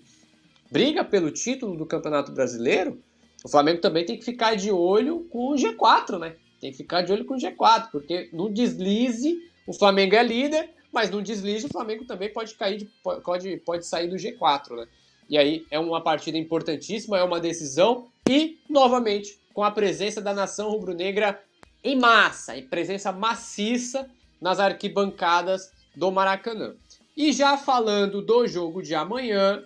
briga 0.70 1.02
pelo 1.02 1.30
título 1.30 1.76
do 1.76 1.86
Campeonato 1.86 2.32
Brasileiro, 2.32 3.02
o 3.44 3.48
Flamengo 3.48 3.80
também 3.80 4.04
tem 4.04 4.18
que 4.18 4.24
ficar 4.24 4.54
de 4.54 4.70
olho 4.70 5.26
com 5.30 5.48
o 5.48 5.54
G4, 5.54 6.18
né? 6.18 6.36
Tem 6.60 6.70
que 6.70 6.76
ficar 6.76 7.02
de 7.02 7.12
olho 7.12 7.24
com 7.24 7.34
o 7.34 7.38
G4, 7.38 7.88
porque 7.90 8.28
no 8.32 8.50
deslize 8.50 9.38
o 9.66 9.72
Flamengo 9.72 10.14
é 10.14 10.22
líder, 10.22 10.70
mas 10.92 11.10
no 11.10 11.22
deslize 11.22 11.66
o 11.66 11.70
Flamengo 11.70 12.04
também 12.04 12.30
pode 12.30 12.54
cair, 12.54 12.76
de, 12.76 12.90
pode, 13.02 13.56
pode 13.58 13.86
sair 13.86 14.08
do 14.08 14.16
G4, 14.16 14.76
né? 14.76 14.86
E 15.30 15.38
aí 15.38 15.64
é 15.70 15.78
uma 15.78 16.02
partida 16.02 16.36
importantíssima, 16.36 17.16
é 17.16 17.22
uma 17.22 17.38
decisão 17.38 18.08
e, 18.28 18.58
novamente, 18.68 19.38
com 19.54 19.62
a 19.62 19.70
presença 19.70 20.20
da 20.20 20.34
nação 20.34 20.70
rubro-negra 20.70 21.40
em 21.84 21.96
massa, 21.96 22.56
em 22.56 22.66
presença 22.66 23.12
maciça 23.12 24.10
nas 24.40 24.58
arquibancadas 24.58 25.70
do 25.94 26.10
Maracanã. 26.10 26.74
E 27.16 27.32
já 27.32 27.56
falando 27.56 28.20
do 28.20 28.44
jogo 28.44 28.82
de 28.82 28.92
amanhã, 28.92 29.64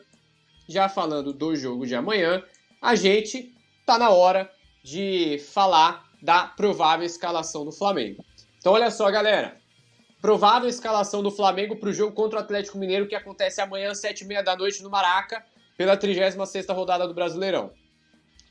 já 0.69 0.87
falando 0.87 1.33
do 1.33 1.57
jogo 1.57 1.87
de 1.87 1.95
amanhã, 1.95 2.43
a 2.81 2.95
gente 2.95 3.55
tá 3.87 3.99
na 3.99 4.11
hora 4.11 4.51
de 4.83 5.39
falar 5.39 6.05
da 6.21 6.47
provável 6.47 7.07
escalação 7.07 7.65
do 7.65 7.73
Flamengo. 7.73 8.23
Então 8.59 8.75
olha 8.75 8.91
só, 8.91 9.11
galera. 9.11 9.57
Provável 10.21 10.69
escalação 10.69 11.23
do 11.23 11.31
Flamengo 11.31 11.77
para 11.77 11.89
o 11.89 11.93
jogo 11.93 12.15
contra 12.15 12.39
o 12.39 12.43
Atlético 12.43 12.79
Mineiro 12.79 13.07
que 13.07 13.15
acontece 13.15 13.61
amanhã 13.61 13.91
às 13.91 14.03
7h30 14.03 14.43
da 14.43 14.57
noite 14.57 14.83
no 14.83 14.91
Maraca, 14.91 15.45
pela 15.77 15.97
36ª 15.97 16.75
rodada 16.75 17.07
do 17.07 17.15
Brasileirão. 17.15 17.73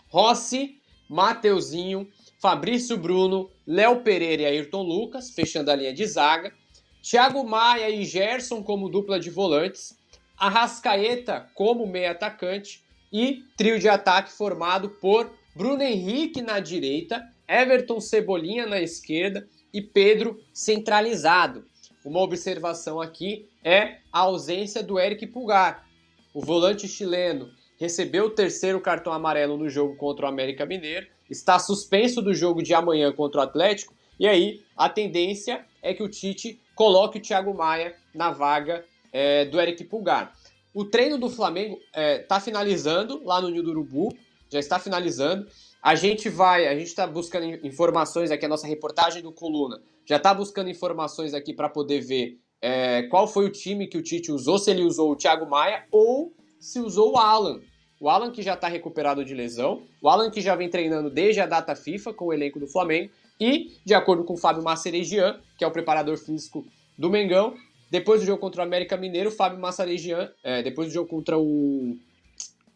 Rossi, 0.08 0.80
Mateuzinho, 1.10 2.08
Fabrício 2.40 2.98
Bruno, 2.98 3.50
Léo 3.66 4.02
Pereira 4.02 4.44
e 4.44 4.46
Ayrton 4.46 4.84
Lucas, 4.84 5.32
fechando 5.32 5.72
a 5.72 5.76
linha 5.76 5.94
de 5.94 6.06
zaga. 6.06 6.54
Thiago 7.02 7.44
Maia 7.44 7.90
e 7.90 8.06
Gerson 8.06 8.64
como 8.64 8.90
dupla 8.90 9.20
de 9.20 9.30
volantes. 9.30 9.98
Arrascaeta 10.38 11.50
como 11.54 11.88
meia 11.88 12.12
atacante. 12.12 12.84
E 13.12 13.44
trio 13.56 13.80
de 13.80 13.88
ataque 13.88 14.32
formado 14.32 14.90
por 14.90 15.32
Bruno 15.56 15.84
Henrique 15.84 16.42
na 16.42 16.60
direita, 16.60 17.24
Everton 17.48 18.02
Cebolinha 18.02 18.66
na 18.66 18.82
esquerda 18.82 19.48
e 19.72 19.82
Pedro 19.82 20.40
centralizado. 20.52 21.64
Uma 22.04 22.20
observação 22.20 23.00
aqui 23.00 23.48
é 23.64 24.00
a 24.12 24.20
ausência 24.20 24.82
do 24.82 25.00
Eric 25.00 25.28
Pulgar. 25.28 25.88
O 26.34 26.42
volante 26.42 26.88
chileno 26.88 27.52
recebeu 27.78 28.26
o 28.26 28.30
terceiro 28.30 28.82
cartão 28.82 29.14
amarelo 29.14 29.58
no 29.58 29.70
jogo 29.70 29.96
contra 29.96 30.26
o 30.26 30.30
América 30.30 30.66
Mineiro, 30.66 31.06
está 31.30 31.60
suspenso 31.60 32.22
do 32.22 32.34
jogo 32.34 32.64
de 32.64 32.74
amanhã 32.74 33.12
contra 33.12 33.42
o 33.42 33.44
Atlético, 33.44 33.94
e 34.20 34.28
aí 34.28 34.64
a 34.76 34.90
tendência 34.90 35.66
é 35.82 35.94
que 35.94 36.02
o 36.02 36.10
Tite 36.10 36.60
coloque 36.76 37.18
o 37.18 37.22
Thiago 37.22 37.54
Maia 37.54 37.96
na 38.14 38.32
vaga 38.32 38.84
é, 39.12 39.46
do 39.46 39.60
Eric 39.60 39.84
Pulgar. 39.84 40.34
O 40.74 40.86
treino 40.86 41.18
do 41.18 41.30
Flamengo 41.30 41.76
está 41.76 42.02
é, 42.02 42.18
tá 42.20 42.40
finalizando 42.40 43.24
lá 43.24 43.40
no 43.40 43.50
Nil 43.50 43.62
do 43.62 43.70
Urubu, 43.70 44.16
já 44.50 44.60
está 44.60 44.80
finalizando. 44.80 45.46
A 45.82 45.94
gente 45.94 46.30
vai, 46.30 46.68
a 46.68 46.74
gente 46.74 46.88
está 46.88 47.06
buscando 47.06 47.46
informações 47.66 48.32
aqui, 48.32 48.46
a 48.46 48.50
nossa 48.50 48.66
reportagem 48.66 49.22
do 49.22 49.32
Coluna 49.32 49.80
já 50.06 50.18
está 50.18 50.34
buscando 50.34 50.70
informações 50.70 51.34
aqui 51.34 51.54
para 51.54 51.70
poder 51.70 52.02
ver 52.02 52.40
é, 52.66 53.04
qual 53.04 53.28
foi 53.28 53.46
o 53.46 53.50
time 53.50 53.88
que 53.88 53.98
o 53.98 54.02
Tite 54.02 54.32
usou, 54.32 54.58
se 54.58 54.72
ele 54.72 54.84
usou 54.84 55.12
o 55.12 55.18
Thiago 55.18 55.46
Maia 55.46 55.84
ou 55.92 56.32
se 56.62 56.80
usou 56.80 57.12
o 57.12 57.18
Alan. 57.18 57.60
O 58.00 58.10
Alan 58.10 58.32
que 58.32 58.42
já 58.42 58.54
está 58.54 58.70
recuperado 58.70 59.26
de 59.26 59.34
lesão, 59.34 59.84
o 60.02 60.08
Alan 60.08 60.32
que 60.32 60.40
já 60.40 60.56
vem 60.56 60.70
treinando 60.70 61.10
desde 61.10 61.42
a 61.42 61.46
data 61.46 61.76
FIFA 61.76 62.14
com 62.14 62.28
o 62.28 62.34
elenco 62.34 62.62
do 62.62 62.68
Flamengo 62.68 63.12
e, 63.38 63.74
de 63.84 63.94
acordo 63.94 64.24
com 64.24 64.36
o 64.36 64.38
Fábio 64.38 64.64
Massaregian, 64.64 65.42
que 65.58 65.66
é 65.66 65.68
o 65.68 65.72
preparador 65.72 66.18
físico 66.18 66.66
do 66.98 67.10
Mengão, 67.10 67.54
depois 67.92 68.22
do 68.22 68.28
jogo 68.28 68.40
contra 68.40 68.62
o 68.62 68.64
América 68.64 68.96
Mineiro, 68.96 69.30
o 69.30 69.34
Fábio 69.34 69.60
Massaregian, 69.60 70.32
é, 70.42 70.64
depois 70.64 70.88
do 70.88 70.94
jogo 70.94 71.10
contra 71.10 71.38
o 71.38 71.98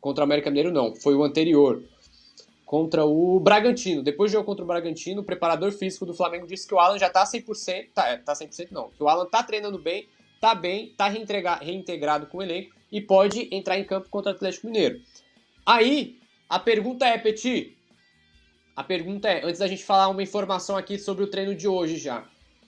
contra 0.01 0.21
o 0.21 0.25
América 0.25 0.49
Mineiro 0.49 0.71
não, 0.71 0.95
foi 0.95 1.15
o 1.15 1.23
anterior, 1.23 1.81
contra 2.67 3.05
o 3.05 3.39
Bragantino. 3.39 4.03
Depois 4.03 4.29
do 4.29 4.33
jogo 4.33 4.45
contra 4.45 4.63
o 4.63 4.67
Bragantino, 4.67 5.21
o 5.21 5.23
preparador 5.23 5.71
físico 5.71 6.05
do 6.05 6.13
Flamengo 6.13 6.45
disse 6.45 6.67
que 6.67 6.75
o 6.75 6.79
Alan 6.79 6.99
já 6.99 7.09
tá 7.09 7.23
100%, 7.23 7.91
tá, 7.95 8.09
é, 8.09 8.17
tá 8.17 8.33
100% 8.33 8.67
não, 8.71 8.89
que 8.89 9.01
o 9.01 9.07
Alan 9.07 9.25
tá 9.25 9.41
treinando 9.41 9.79
bem, 9.79 10.09
tá 10.41 10.53
bem, 10.53 10.93
tá 10.97 11.07
reintegrado 11.07 12.27
com 12.27 12.39
o 12.39 12.43
elenco 12.43 12.75
e 12.91 12.99
pode 12.99 13.47
entrar 13.55 13.79
em 13.79 13.85
campo 13.85 14.09
contra 14.09 14.33
o 14.33 14.35
Atlético 14.35 14.67
Mineiro. 14.67 14.99
Aí, 15.65 16.19
a 16.49 16.59
pergunta 16.59 17.07
é, 17.07 17.17
Petit, 17.17 17.77
a 18.75 18.83
pergunta 18.83 19.29
é, 19.29 19.45
antes 19.45 19.59
da 19.59 19.67
gente 19.67 19.85
falar 19.85 20.09
uma 20.09 20.21
informação 20.21 20.75
aqui 20.75 20.99
sobre 20.99 21.23
o 21.23 21.27
treino 21.27 21.55
de 21.55 21.69
hoje 21.69 21.95
já, 21.95 22.25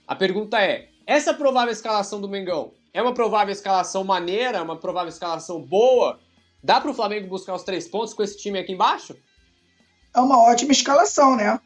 a 0.07 0.15
pergunta 0.15 0.61
é, 0.61 0.87
essa 1.05 1.33
provável 1.33 1.73
escalação 1.73 2.21
do 2.21 2.29
Mengão 2.29 2.71
é 2.93 3.01
uma 3.01 3.13
provável 3.13 3.51
escalação 3.51 4.05
maneira, 4.05 4.63
uma 4.63 4.77
provável 4.77 5.09
escalação 5.09 5.61
boa? 5.61 6.17
Dá 6.63 6.79
para 6.79 6.89
o 6.89 6.93
Flamengo 6.93 7.27
buscar 7.27 7.53
os 7.53 7.63
três 7.63 7.85
pontos 7.85 8.13
com 8.13 8.23
esse 8.23 8.37
time 8.37 8.59
aqui 8.59 8.71
embaixo? 8.71 9.15
É 10.13 10.19
uma 10.19 10.37
ótima 10.37 10.71
escalação, 10.71 11.35
né? 11.35 11.59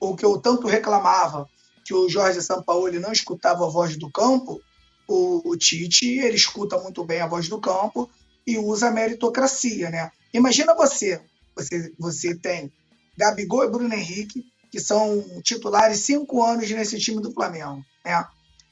O, 0.00 0.10
o 0.10 0.16
que 0.16 0.24
eu 0.24 0.38
tanto 0.38 0.66
reclamava, 0.66 1.48
que 1.84 1.94
o 1.94 2.08
Jorge 2.08 2.42
Sampaoli 2.42 2.98
não 2.98 3.12
escutava 3.12 3.66
a 3.66 3.70
voz 3.70 3.96
do 3.96 4.10
campo, 4.10 4.60
o, 5.08 5.50
o, 5.50 5.56
Tite, 5.56 6.18
ele 6.18 6.36
escuta 6.36 6.78
muito 6.78 7.02
bem 7.02 7.20
a 7.20 7.26
voz 7.26 7.48
do 7.48 7.60
campo 7.60 8.10
e 8.46 8.58
usa 8.58 8.88
a 8.88 8.90
meritocracia, 8.90 9.90
né? 9.90 10.12
Imagina 10.32 10.74
você, 10.74 11.20
você, 11.56 11.92
você 11.98 12.34
tem 12.34 12.70
Gabigol 13.16 13.64
e 13.64 13.70
Bruno 13.70 13.94
Henrique, 13.94 14.44
que 14.70 14.78
são 14.78 15.24
titulares 15.42 16.00
cinco 16.00 16.44
anos 16.44 16.70
nesse 16.70 16.98
time 16.98 17.22
do 17.22 17.32
Flamengo, 17.32 17.82
né? 18.04 18.26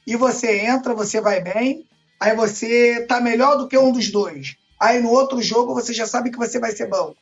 E 0.05 0.15
você 0.15 0.59
entra, 0.59 0.93
você 0.93 1.19
vai 1.19 1.41
bem, 1.41 1.85
aí 2.19 2.35
você 2.35 3.05
tá 3.07 3.19
melhor 3.19 3.57
do 3.57 3.67
que 3.67 3.77
um 3.77 3.91
dos 3.91 4.09
dois. 4.11 4.55
Aí 4.79 5.01
no 5.01 5.09
outro 5.09 5.41
jogo 5.41 5.73
você 5.73 5.93
já 5.93 6.05
sabe 6.05 6.29
que 6.29 6.37
você 6.37 6.59
vai 6.59 6.71
ser 6.71 6.87
bom. 6.87 7.15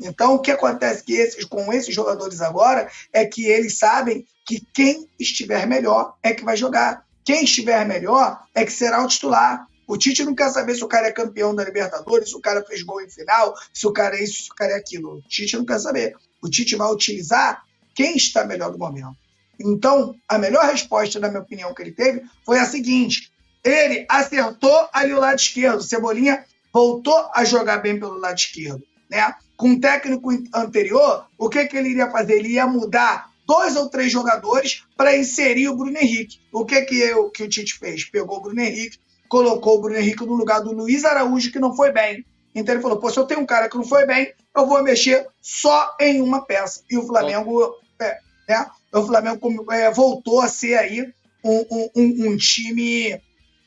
Então, 0.00 0.34
o 0.34 0.38
que 0.38 0.50
acontece 0.50 1.02
que 1.02 1.14
esses, 1.14 1.44
com 1.44 1.72
esses 1.72 1.94
jogadores 1.94 2.40
agora 2.40 2.90
é 3.12 3.24
que 3.24 3.46
eles 3.46 3.78
sabem 3.78 4.26
que 4.46 4.64
quem 4.72 5.08
estiver 5.18 5.66
melhor 5.66 6.14
é 6.22 6.32
que 6.32 6.44
vai 6.44 6.56
jogar. 6.56 7.04
Quem 7.24 7.44
estiver 7.44 7.86
melhor 7.86 8.40
é 8.54 8.64
que 8.64 8.72
será 8.72 9.04
o 9.04 9.08
titular. 9.08 9.66
O 9.86 9.96
Tite 9.96 10.24
não 10.24 10.34
quer 10.34 10.50
saber 10.50 10.74
se 10.74 10.84
o 10.84 10.88
cara 10.88 11.08
é 11.08 11.12
campeão 11.12 11.54
da 11.54 11.64
Libertadores, 11.64 12.30
se 12.30 12.36
o 12.36 12.40
cara 12.40 12.64
fez 12.64 12.82
gol 12.82 13.00
em 13.00 13.08
final, 13.08 13.54
se 13.72 13.86
o 13.86 13.92
cara 13.92 14.16
é 14.16 14.22
isso, 14.22 14.44
se 14.44 14.50
o 14.50 14.54
cara 14.54 14.72
é 14.72 14.76
aquilo. 14.76 15.16
O 15.16 15.22
Tite 15.22 15.56
não 15.56 15.64
quer 15.64 15.78
saber. 15.78 16.14
O 16.42 16.48
Tite 16.48 16.76
vai 16.76 16.90
utilizar 16.92 17.62
quem 17.94 18.16
está 18.16 18.44
melhor 18.44 18.70
no 18.70 18.78
momento. 18.78 19.16
Então, 19.58 20.14
a 20.28 20.38
melhor 20.38 20.64
resposta, 20.66 21.18
na 21.18 21.28
minha 21.28 21.40
opinião, 21.40 21.74
que 21.74 21.82
ele 21.82 21.92
teve 21.92 22.22
foi 22.44 22.58
a 22.58 22.66
seguinte: 22.66 23.32
ele 23.64 24.06
acertou 24.08 24.88
ali 24.92 25.12
o 25.12 25.20
lado 25.20 25.38
esquerdo. 25.38 25.82
Cebolinha 25.82 26.44
voltou 26.72 27.30
a 27.34 27.44
jogar 27.44 27.78
bem 27.78 27.98
pelo 27.98 28.18
lado 28.18 28.36
esquerdo. 28.36 28.82
Né? 29.10 29.34
Com 29.58 29.72
o 29.72 29.80
técnico 29.80 30.30
anterior, 30.54 31.26
o 31.36 31.50
que, 31.50 31.66
que 31.66 31.76
ele 31.76 31.90
iria 31.90 32.10
fazer? 32.10 32.38
Ele 32.38 32.54
ia 32.54 32.66
mudar 32.66 33.28
dois 33.44 33.76
ou 33.76 33.90
três 33.90 34.10
jogadores 34.10 34.84
para 34.96 35.16
inserir 35.16 35.68
o 35.68 35.76
Bruno 35.76 35.98
Henrique. 35.98 36.38
O 36.52 36.64
que, 36.64 36.80
que, 36.82 36.94
eu, 36.96 37.28
que 37.28 37.42
o 37.42 37.48
Tite 37.48 37.78
fez? 37.78 38.04
Pegou 38.04 38.38
o 38.38 38.40
Bruno 38.40 38.60
Henrique, 38.60 38.98
colocou 39.28 39.76
o 39.76 39.80
Bruno 39.80 39.98
Henrique 39.98 40.24
no 40.24 40.34
lugar 40.34 40.60
do 40.60 40.72
Luiz 40.72 41.04
Araújo, 41.04 41.52
que 41.52 41.58
não 41.58 41.74
foi 41.74 41.92
bem. 41.92 42.24
Então 42.54 42.74
ele 42.74 42.82
falou: 42.82 42.98
pô, 42.98 43.10
se 43.10 43.18
eu 43.18 43.26
tenho 43.26 43.40
um 43.40 43.46
cara 43.46 43.68
que 43.68 43.76
não 43.76 43.84
foi 43.84 44.06
bem, 44.06 44.32
eu 44.56 44.66
vou 44.66 44.82
mexer 44.82 45.26
só 45.40 45.96
em 46.00 46.22
uma 46.22 46.44
peça. 46.44 46.82
E 46.88 46.96
o 46.96 47.06
Flamengo, 47.06 47.74
é, 48.00 48.18
né? 48.48 48.66
O 48.92 49.04
Flamengo 49.04 49.72
é, 49.72 49.90
voltou 49.90 50.40
a 50.40 50.48
ser 50.48 50.76
aí 50.76 51.12
um, 51.44 51.90
um, 51.96 52.30
um, 52.30 52.36
time 52.36 53.20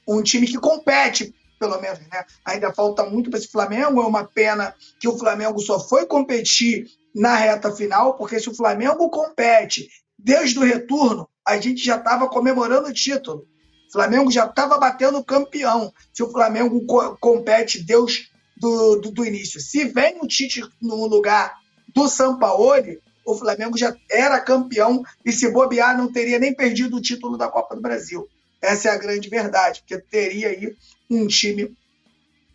um 0.07 0.21
time 0.21 0.47
que 0.47 0.57
compete 0.57 1.33
pelo 1.61 1.79
menos, 1.79 1.99
né? 1.99 2.25
Ainda 2.43 2.73
falta 2.73 3.03
muito 3.05 3.29
para 3.29 3.37
esse 3.37 3.47
Flamengo. 3.47 4.01
É 4.01 4.05
uma 4.07 4.23
pena 4.23 4.73
que 4.99 5.07
o 5.07 5.15
Flamengo 5.15 5.59
só 5.59 5.79
foi 5.79 6.07
competir 6.07 6.87
na 7.13 7.35
reta 7.35 7.71
final, 7.71 8.15
porque 8.15 8.39
se 8.39 8.49
o 8.49 8.55
Flamengo 8.55 9.07
compete 9.11 9.87
desde 10.17 10.57
o 10.57 10.63
retorno, 10.63 11.29
a 11.45 11.57
gente 11.57 11.85
já 11.85 11.97
estava 11.97 12.27
comemorando 12.27 12.87
o 12.87 12.93
título. 12.93 13.45
O 13.89 13.91
Flamengo 13.91 14.31
já 14.31 14.45
estava 14.45 14.79
batendo 14.79 15.23
campeão. 15.23 15.93
Se 16.11 16.23
o 16.23 16.31
Flamengo 16.31 16.83
co 16.87 17.15
compete 17.19 17.83
Deus 17.83 18.31
do, 18.57 18.95
do, 18.95 19.11
do, 19.11 19.25
início. 19.25 19.59
Se 19.61 19.85
vem 19.85 20.17
o 20.19 20.27
Tite 20.27 20.63
no 20.81 21.05
lugar 21.05 21.53
do 21.93 22.07
Sampaoli, 22.07 22.99
o 23.23 23.35
Flamengo 23.35 23.77
já 23.77 23.95
era 24.09 24.39
campeão 24.39 25.03
e 25.23 25.31
se 25.31 25.51
bobear 25.51 25.95
não 25.95 26.11
teria 26.11 26.39
nem 26.39 26.55
perdido 26.55 26.97
o 26.97 27.01
título 27.01 27.37
da 27.37 27.47
Copa 27.49 27.75
do 27.75 27.81
Brasil. 27.81 28.27
Essa 28.61 28.89
é 28.89 28.91
a 28.91 28.97
grande 28.97 29.27
verdade, 29.27 29.81
porque 29.81 29.97
teria 29.99 30.49
aí 30.49 30.75
um 31.15 31.27
time 31.27 31.75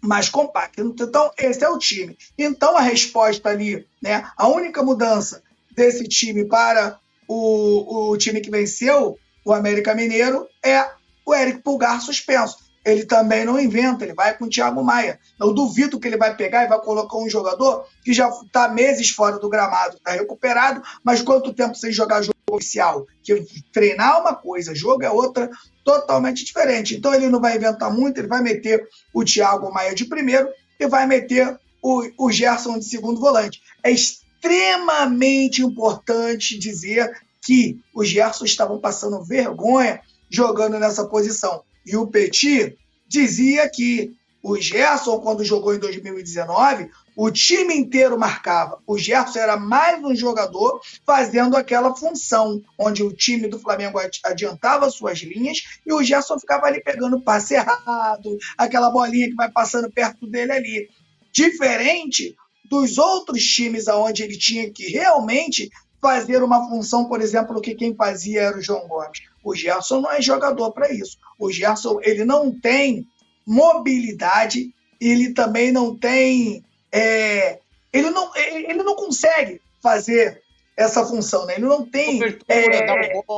mais 0.00 0.28
compacto. 0.28 0.80
Então, 0.80 1.30
esse 1.38 1.64
é 1.64 1.68
o 1.68 1.78
time. 1.78 2.16
Então, 2.38 2.76
a 2.76 2.80
resposta 2.80 3.48
ali, 3.48 3.86
né, 4.02 4.28
a 4.36 4.48
única 4.48 4.82
mudança 4.82 5.42
desse 5.74 6.04
time 6.04 6.44
para 6.44 6.98
o, 7.28 8.10
o 8.10 8.16
time 8.16 8.40
que 8.40 8.50
venceu, 8.50 9.18
o 9.44 9.52
América 9.52 9.94
Mineiro, 9.94 10.46
é 10.64 10.88
o 11.24 11.34
Eric 11.34 11.62
Pulgar 11.62 12.00
suspenso 12.00 12.66
ele 12.86 13.04
também 13.04 13.44
não 13.44 13.58
inventa, 13.58 14.04
ele 14.04 14.14
vai 14.14 14.38
com 14.38 14.44
o 14.44 14.48
Thiago 14.48 14.82
Maia. 14.82 15.18
Eu 15.40 15.52
duvido 15.52 15.98
que 15.98 16.06
ele 16.06 16.16
vai 16.16 16.36
pegar 16.36 16.62
e 16.62 16.68
vai 16.68 16.80
colocar 16.80 17.18
um 17.18 17.28
jogador 17.28 17.84
que 18.04 18.12
já 18.12 18.28
está 18.28 18.68
meses 18.68 19.10
fora 19.10 19.40
do 19.40 19.48
gramado, 19.48 19.96
está 19.96 20.12
recuperado, 20.12 20.80
mas 21.02 21.20
quanto 21.20 21.52
tempo 21.52 21.74
sem 21.74 21.90
jogar 21.90 22.22
jogo 22.22 22.36
oficial? 22.48 23.04
Que 23.24 23.44
treinar 23.72 24.14
é 24.14 24.20
uma 24.20 24.34
coisa, 24.36 24.72
jogo 24.72 25.02
é 25.02 25.10
outra 25.10 25.50
totalmente 25.86 26.44
diferente. 26.44 26.96
Então 26.96 27.14
ele 27.14 27.28
não 27.28 27.40
vai 27.40 27.56
inventar 27.56 27.94
muito, 27.94 28.18
ele 28.18 28.26
vai 28.26 28.42
meter 28.42 28.84
o 29.14 29.24
Thiago 29.24 29.72
Maia 29.72 29.94
de 29.94 30.04
primeiro 30.04 30.48
e 30.80 30.88
vai 30.88 31.06
meter 31.06 31.56
o, 31.80 32.02
o 32.18 32.32
Gerson 32.32 32.76
de 32.80 32.84
segundo 32.84 33.20
volante. 33.20 33.62
É 33.84 33.90
extremamente 33.92 35.62
importante 35.62 36.58
dizer 36.58 37.08
que 37.40 37.78
os 37.94 38.08
Gerson 38.08 38.44
estavam 38.44 38.80
passando 38.80 39.24
vergonha 39.24 40.00
jogando 40.28 40.76
nessa 40.80 41.06
posição. 41.06 41.62
E 41.86 41.96
o 41.96 42.08
Petit 42.08 42.76
dizia 43.06 43.70
que 43.70 44.12
o 44.48 44.56
Gerson, 44.60 45.18
quando 45.18 45.42
jogou 45.42 45.74
em 45.74 45.78
2019, 45.80 46.88
o 47.16 47.32
time 47.32 47.74
inteiro 47.74 48.16
marcava. 48.16 48.78
O 48.86 48.96
Gerson 48.96 49.40
era 49.40 49.56
mais 49.56 50.00
um 50.04 50.14
jogador 50.14 50.80
fazendo 51.04 51.56
aquela 51.56 51.96
função, 51.96 52.62
onde 52.78 53.02
o 53.02 53.12
time 53.12 53.48
do 53.48 53.58
Flamengo 53.58 53.98
adiantava 54.24 54.88
suas 54.88 55.18
linhas 55.18 55.64
e 55.84 55.92
o 55.92 56.00
Gerson 56.00 56.38
ficava 56.38 56.66
ali 56.66 56.80
pegando 56.80 57.20
passe 57.20 57.54
errado, 57.54 58.38
aquela 58.56 58.88
bolinha 58.88 59.28
que 59.28 59.34
vai 59.34 59.50
passando 59.50 59.90
perto 59.90 60.28
dele 60.28 60.52
ali. 60.52 60.88
Diferente 61.32 62.36
dos 62.70 62.98
outros 62.98 63.42
times 63.42 63.88
aonde 63.88 64.22
ele 64.22 64.38
tinha 64.38 64.70
que 64.70 64.86
realmente 64.92 65.68
fazer 66.00 66.40
uma 66.40 66.68
função, 66.68 67.06
por 67.06 67.20
exemplo, 67.20 67.60
que 67.60 67.74
quem 67.74 67.96
fazia 67.96 68.42
era 68.42 68.58
o 68.58 68.62
João 68.62 68.86
Gomes. 68.86 69.22
O 69.42 69.56
Gerson 69.56 70.02
não 70.02 70.12
é 70.12 70.22
jogador 70.22 70.70
para 70.70 70.92
isso. 70.92 71.18
O 71.36 71.50
Gerson 71.50 71.98
ele 72.00 72.24
não 72.24 72.52
tem 72.52 73.08
mobilidade, 73.46 74.74
ele 75.00 75.32
também 75.32 75.70
não 75.70 75.96
tem. 75.96 76.64
É, 76.90 77.58
ele, 77.92 78.10
não, 78.10 78.34
ele 78.34 78.82
não 78.82 78.96
consegue 78.96 79.60
fazer 79.82 80.42
essa 80.76 81.04
função, 81.06 81.46
né? 81.46 81.54
Ele 81.54 81.66
não 81.66 81.86
tem 81.86 82.20
é, 82.48 82.84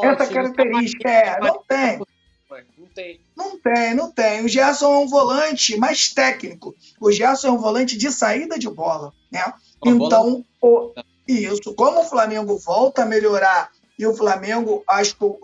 essa 0.03 0.27
característica. 0.27 1.09
É, 1.09 1.41
não 1.41 1.63
tem. 1.63 1.99
Não 2.79 2.87
tem. 2.95 3.21
Não 3.37 3.59
tem, 3.59 3.95
não 3.95 4.11
tem. 4.11 4.45
O 4.45 4.49
Gerson 4.49 4.93
é 4.93 4.99
um 4.99 5.09
volante 5.09 5.77
mais 5.77 6.13
técnico. 6.13 6.75
O 7.01 7.13
Gerson 7.13 7.49
é 7.49 7.53
um 7.53 7.59
volante 7.59 7.97
de 7.97 8.11
saída 8.11 8.59
de 8.59 8.69
bola, 8.69 9.13
né? 9.31 9.53
então, 9.85 10.45
o, 10.61 10.93
isso. 11.27 11.75
Como 11.75 12.01
o 12.01 12.05
Flamengo 12.05 12.59
volta 12.59 13.03
a 13.03 13.07
melhorar 13.07 13.71
e 13.99 14.07
o 14.07 14.17
Flamengo, 14.17 14.83
acho 14.89 15.17
que 15.17 15.25
o, 15.25 15.39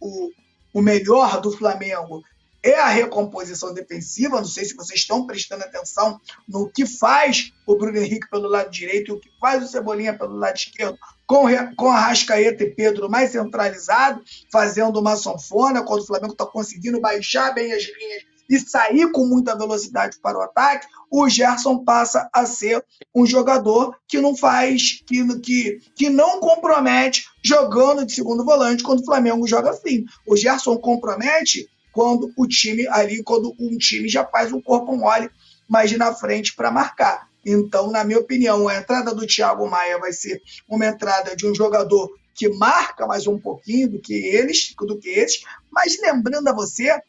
o, 0.00 0.30
o 0.72 0.82
melhor 0.82 1.40
do 1.40 1.50
Flamengo 1.50 2.22
é 2.66 2.80
a 2.80 2.88
recomposição 2.88 3.72
defensiva. 3.72 4.36
Não 4.36 4.44
sei 4.44 4.64
se 4.64 4.74
vocês 4.74 5.00
estão 5.00 5.26
prestando 5.26 5.64
atenção 5.64 6.20
no 6.48 6.68
que 6.68 6.84
faz 6.84 7.52
o 7.66 7.76
Bruno 7.76 7.98
Henrique 7.98 8.28
pelo 8.28 8.48
lado 8.48 8.70
direito 8.70 9.10
e 9.10 9.14
o 9.14 9.20
que 9.20 9.30
faz 9.40 9.62
o 9.62 9.68
Cebolinha 9.68 10.18
pelo 10.18 10.36
lado 10.36 10.56
esquerdo, 10.56 10.98
com, 11.26 11.46
com 11.76 11.90
a 11.90 12.00
Rascaeta 12.00 12.64
e 12.64 12.70
Pedro 12.70 13.08
mais 13.08 13.30
centralizado, 13.32 14.22
fazendo 14.52 14.98
uma 14.98 15.16
sanfona, 15.16 15.82
quando 15.82 16.00
o 16.00 16.06
Flamengo 16.06 16.32
está 16.32 16.46
conseguindo 16.46 17.00
baixar 17.00 17.54
bem 17.54 17.72
as 17.72 17.84
linhas 17.84 18.36
e 18.48 18.58
sair 18.58 19.10
com 19.10 19.26
muita 19.26 19.56
velocidade 19.56 20.18
para 20.22 20.38
o 20.38 20.42
ataque, 20.42 20.86
o 21.10 21.28
Gerson 21.28 21.84
passa 21.84 22.28
a 22.32 22.46
ser 22.46 22.84
um 23.14 23.26
jogador 23.26 23.96
que 24.06 24.20
não 24.20 24.36
faz, 24.36 25.02
que, 25.06 25.40
que, 25.40 25.80
que 25.94 26.10
não 26.10 26.40
compromete 26.40 27.24
jogando 27.42 28.04
de 28.04 28.12
segundo 28.12 28.44
volante 28.44 28.82
quando 28.82 29.00
o 29.00 29.04
Flamengo 29.04 29.46
joga 29.46 29.70
assim. 29.70 30.04
O 30.26 30.36
Gerson 30.36 30.76
compromete 30.78 31.68
quando 31.96 32.30
o 32.36 32.46
time 32.46 32.86
ali, 32.88 33.22
quando 33.22 33.56
um 33.58 33.78
time 33.78 34.06
já 34.06 34.22
faz 34.22 34.52
um 34.52 34.60
corpo 34.60 34.94
mole 34.94 35.30
mais 35.66 35.90
na 35.96 36.14
frente 36.14 36.54
para 36.54 36.70
marcar. 36.70 37.26
Então, 37.42 37.90
na 37.90 38.04
minha 38.04 38.18
opinião, 38.18 38.68
a 38.68 38.76
entrada 38.76 39.14
do 39.14 39.26
Thiago 39.26 39.66
Maia 39.66 39.98
vai 39.98 40.12
ser 40.12 40.42
uma 40.68 40.84
entrada 40.84 41.34
de 41.34 41.46
um 41.46 41.54
jogador 41.54 42.14
que 42.34 42.50
marca 42.50 43.06
mais 43.06 43.26
um 43.26 43.38
pouquinho 43.38 43.92
do 43.92 43.98
que 43.98 44.12
eles, 44.12 44.74
do 44.78 44.98
que 44.98 45.08
eles, 45.08 45.40
mas 45.70 45.98
lembrando 45.98 46.46
a 46.48 46.52
você 46.52 47.00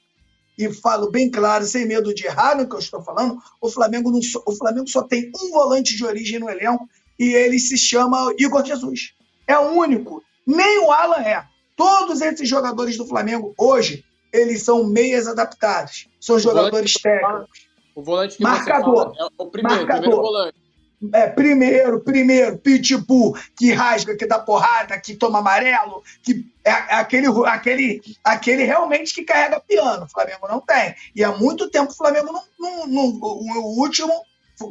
e 0.58 0.72
falo 0.72 1.12
bem 1.12 1.30
claro, 1.30 1.66
sem 1.66 1.86
medo 1.86 2.14
de 2.14 2.26
errar 2.26 2.56
no 2.56 2.66
que 2.66 2.74
eu 2.74 2.80
estou 2.80 3.04
falando, 3.04 3.38
o 3.60 3.70
Flamengo, 3.70 4.10
não, 4.10 4.22
o 4.46 4.56
Flamengo 4.56 4.88
só 4.88 5.04
tem 5.04 5.30
um 5.36 5.52
volante 5.52 5.98
de 5.98 6.06
origem 6.06 6.40
no 6.40 6.50
elenco 6.50 6.88
e 7.20 7.34
ele 7.34 7.60
se 7.60 7.78
chama 7.78 8.34
Igor 8.40 8.64
Jesus. 8.64 9.14
É 9.46 9.60
o 9.60 9.74
único. 9.74 10.24
Nem 10.46 10.80
o 10.80 10.94
Alan 10.94 11.22
é. 11.24 11.46
Todos 11.76 12.22
esses 12.22 12.48
jogadores 12.48 12.96
do 12.96 13.06
Flamengo 13.06 13.54
hoje, 13.58 14.06
eles 14.32 14.64
são 14.64 14.84
meias 14.84 15.28
adaptados. 15.28 16.08
São 16.20 16.40
jogadores 16.40 16.94
técnicos. 16.94 17.68
O 17.96 18.04
volante 18.04 18.38
que 18.38 18.44
Marcador. 18.44 19.14
é 19.18 19.28
o 19.38 19.48
primeiro, 19.48 19.80
Marcador. 19.80 20.02
primeiro 20.02 20.22
volante. 20.22 20.68
É, 21.14 21.28
primeiro, 21.28 22.00
primeiro, 22.00 22.58
pitbull 22.58 23.38
que 23.56 23.72
rasga, 23.72 24.18
que 24.18 24.26
dá 24.26 24.40
porrada, 24.40 25.00
que 25.00 25.16
toma 25.16 25.40
amarelo, 25.40 26.02
que 26.24 26.52
é, 26.66 26.72
é 26.72 26.96
aquele, 26.96 27.28
aquele, 27.46 28.02
aquele 28.24 28.64
realmente 28.64 29.14
que 29.14 29.24
carrega 29.24 29.60
piano. 29.60 30.06
O 30.06 30.10
Flamengo 30.10 30.48
não 30.48 30.60
tem. 30.60 30.96
E 31.16 31.24
há 31.24 31.32
muito 31.38 31.70
tempo 31.70 31.92
o 31.92 31.96
Flamengo 31.96 32.32
não. 32.32 32.44
não, 32.60 32.88
não 32.88 33.04
o 33.04 33.80
último 33.80 34.12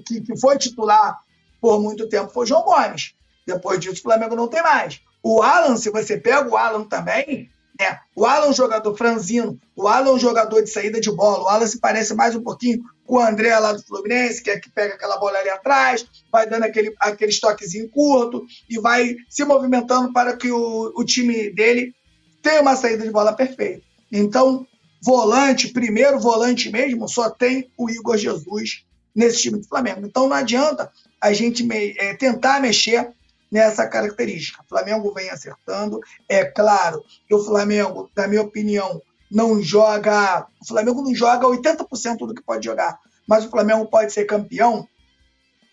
que, 0.05 0.21
que 0.21 0.37
foi 0.37 0.59
titular 0.59 1.21
por 1.61 1.81
muito 1.81 2.09
tempo 2.09 2.33
foi 2.33 2.45
o 2.45 2.47
João 2.47 2.63
Gomes. 2.63 3.15
Depois 3.47 3.79
disso, 3.79 4.01
o 4.01 4.03
Flamengo 4.03 4.35
não 4.35 4.49
tem 4.49 4.63
mais. 4.63 5.01
O 5.23 5.43
Alan, 5.43 5.77
se 5.77 5.91
você 5.91 6.19
pega 6.19 6.49
o 6.49 6.57
Alan 6.57 6.85
também, 6.85 7.49
né? 7.79 7.99
O 8.15 8.25
Alan 8.25 8.47
é 8.47 8.51
um 8.51 8.55
jogador 8.55 8.97
franzino, 8.97 9.59
o 9.75 9.87
Alan 9.87 10.11
é 10.11 10.13
um 10.15 10.19
jogador 10.19 10.63
de 10.63 10.71
saída 10.71 11.01
de 11.01 11.11
bola, 11.11 11.45
o 11.45 11.49
Alan 11.49 11.67
se 11.67 11.79
parece 11.79 12.15
mais 12.15 12.35
um 12.35 12.43
pouquinho 12.43 12.83
com 13.05 13.17
o 13.17 13.21
André 13.21 13.57
lá 13.59 13.73
do 13.73 13.83
Fluminense, 13.83 14.43
que 14.43 14.51
é 14.51 14.59
que 14.59 14.71
pega 14.71 14.95
aquela 14.95 15.17
bola 15.19 15.39
ali 15.39 15.49
atrás, 15.49 16.07
vai 16.31 16.49
dando 16.49 16.65
aquele, 16.65 16.95
aquele 16.99 17.33
toquezinho 17.39 17.89
curto 17.91 18.45
e 18.69 18.79
vai 18.79 19.17
se 19.29 19.45
movimentando 19.45 20.13
para 20.13 20.37
que 20.37 20.51
o, 20.51 20.93
o 20.97 21.05
time 21.05 21.51
dele 21.51 21.95
tenha 22.43 22.61
uma 22.61 22.77
saída 22.77 23.05
de 23.05 23.11
bola 23.11 23.33
perfeita. 23.33 23.83
Então, 24.11 24.67
volante, 25.03 25.69
primeiro 25.69 26.19
volante 26.19 26.71
mesmo, 26.71 27.09
só 27.09 27.31
tem 27.31 27.71
o 27.77 27.89
Igor 27.91 28.17
Jesus 28.17 28.85
nesse 29.15 29.43
time 29.43 29.59
do 29.59 29.67
Flamengo. 29.67 30.05
Então 30.05 30.29
não 30.29 30.37
adianta 30.37 30.91
a 31.21 31.33
gente 31.33 31.63
me, 31.63 31.95
é, 31.99 32.15
tentar 32.15 32.61
mexer 32.61 33.11
nessa 33.51 33.87
característica. 33.87 34.63
O 34.63 34.69
Flamengo 34.69 35.13
vem 35.13 35.31
acertando. 35.31 36.01
É 36.29 36.45
claro 36.45 37.03
que 37.27 37.35
o 37.35 37.45
Flamengo, 37.45 38.11
na 38.17 38.27
minha 38.27 38.43
opinião, 38.43 39.01
não 39.31 39.63
joga. 39.63 40.47
O 40.61 40.67
Flamengo 40.67 41.03
não 41.03 41.15
joga 41.15 41.47
80% 41.47 42.19
do 42.19 42.35
que 42.35 42.43
pode 42.43 42.65
jogar. 42.65 42.99
Mas 43.27 43.45
o 43.45 43.51
Flamengo 43.51 43.87
pode 43.87 44.13
ser 44.13 44.25
campeão 44.25 44.87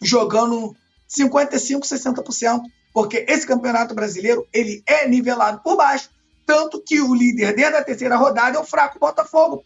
jogando 0.02 0.76
55%, 1.10 1.82
60%. 1.82 2.62
Porque 2.94 3.26
esse 3.28 3.48
campeonato 3.48 3.96
brasileiro 3.96 4.48
ele 4.54 4.84
é 4.88 5.08
nivelado 5.08 5.62
por 5.64 5.76
baixo. 5.76 6.10
Tanto 6.46 6.82
que 6.82 7.02
o 7.02 7.14
líder 7.14 7.56
desde 7.56 7.78
a 7.78 7.84
terceira 7.84 8.16
rodada 8.16 8.58
é 8.58 8.60
o 8.60 8.66
fraco 8.66 9.00
Botafogo. 9.00 9.64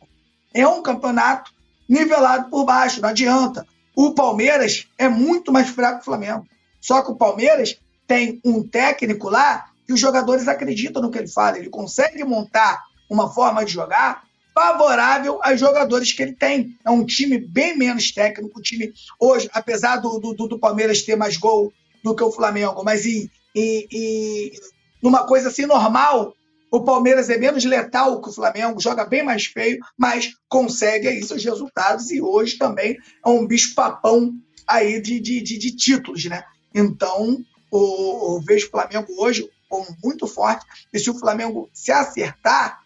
É 0.54 0.66
um 0.68 0.82
campeonato 0.82 1.52
nivelado 1.90 2.50
por 2.50 2.66
baixo, 2.66 3.02
não 3.02 3.10
adianta. 3.10 3.66
O 3.96 4.14
Palmeiras 4.14 4.88
é 4.98 5.10
muito 5.10 5.52
mais 5.52 5.70
fraco 5.70 5.96
que 5.96 6.02
o 6.02 6.06
Flamengo. 6.06 6.46
Só 6.80 7.02
que 7.02 7.12
o 7.12 7.16
Palmeiras 7.16 7.80
tem 8.08 8.40
um 8.44 8.66
técnico 8.66 9.30
lá 9.30 9.66
que 9.86 9.94
os 9.94 10.00
jogadores 10.00 10.48
acreditam 10.48 11.02
no 11.02 11.12
que 11.12 11.18
ele 11.18 11.28
fala. 11.28 11.58
Ele 11.58 11.70
consegue 11.70 12.24
montar 12.24 12.84
uma 13.10 13.30
forma 13.34 13.64
de 13.64 13.74
jogar 13.74 14.24
favorável 14.54 15.40
aos 15.44 15.60
jogadores 15.60 16.12
que 16.12 16.24
ele 16.24 16.34
tem. 16.34 16.76
É 16.84 16.90
um 16.90 17.06
time 17.06 17.38
bem 17.38 17.78
menos 17.78 18.12
técnico. 18.12 18.60
O 18.60 18.62
time 18.62 18.92
hoje, 19.20 19.50
apesar 19.54 19.98
do, 19.98 20.20
do, 20.20 20.34
do 20.34 20.60
Palmeiras 20.60 21.04
ter 21.04 21.16
mais 21.16 21.38
gol 21.38 21.72
do 22.04 22.16
que 22.16 22.24
o 22.24 22.32
Flamengo, 22.32 22.84
mas 22.84 23.06
em, 23.06 23.30
em, 23.54 23.88
em 23.92 24.52
numa 25.02 25.26
coisa 25.28 25.50
assim 25.50 25.66
normal, 25.66 26.34
o 26.72 26.84
Palmeiras 26.84 27.30
é 27.30 27.38
menos 27.38 27.64
letal 27.64 28.22
que 28.22 28.30
o 28.30 28.34
Flamengo, 28.34 28.82
joga 28.82 29.06
bem 29.06 29.24
mais 29.24 29.46
feio, 29.46 29.80
mas 29.98 30.32
consegue 30.50 31.08
aí 31.08 31.24
seus 31.24 31.44
resultados 31.44 32.12
e 32.12 32.22
hoje 32.22 32.58
também 32.58 32.98
é 33.26 33.30
um 33.30 33.46
bicho-papão 33.46 34.34
aí 34.68 35.02
de, 35.02 35.20
de, 35.20 35.42
de, 35.42 35.58
de 35.58 35.76
títulos, 35.76 36.26
né? 36.26 36.44
Então, 36.74 37.38
o, 37.72 38.36
o 38.36 38.42
vejo 38.42 38.68
o 38.68 38.72
Flamengo 38.72 39.08
hoje 39.18 39.50
como 39.70 39.86
muito 40.04 40.28
forte. 40.28 40.66
E 40.94 41.00
se 41.00 41.10
o 41.10 41.18
Flamengo 41.18 41.70
se 41.74 41.92
acertar, 41.92 42.82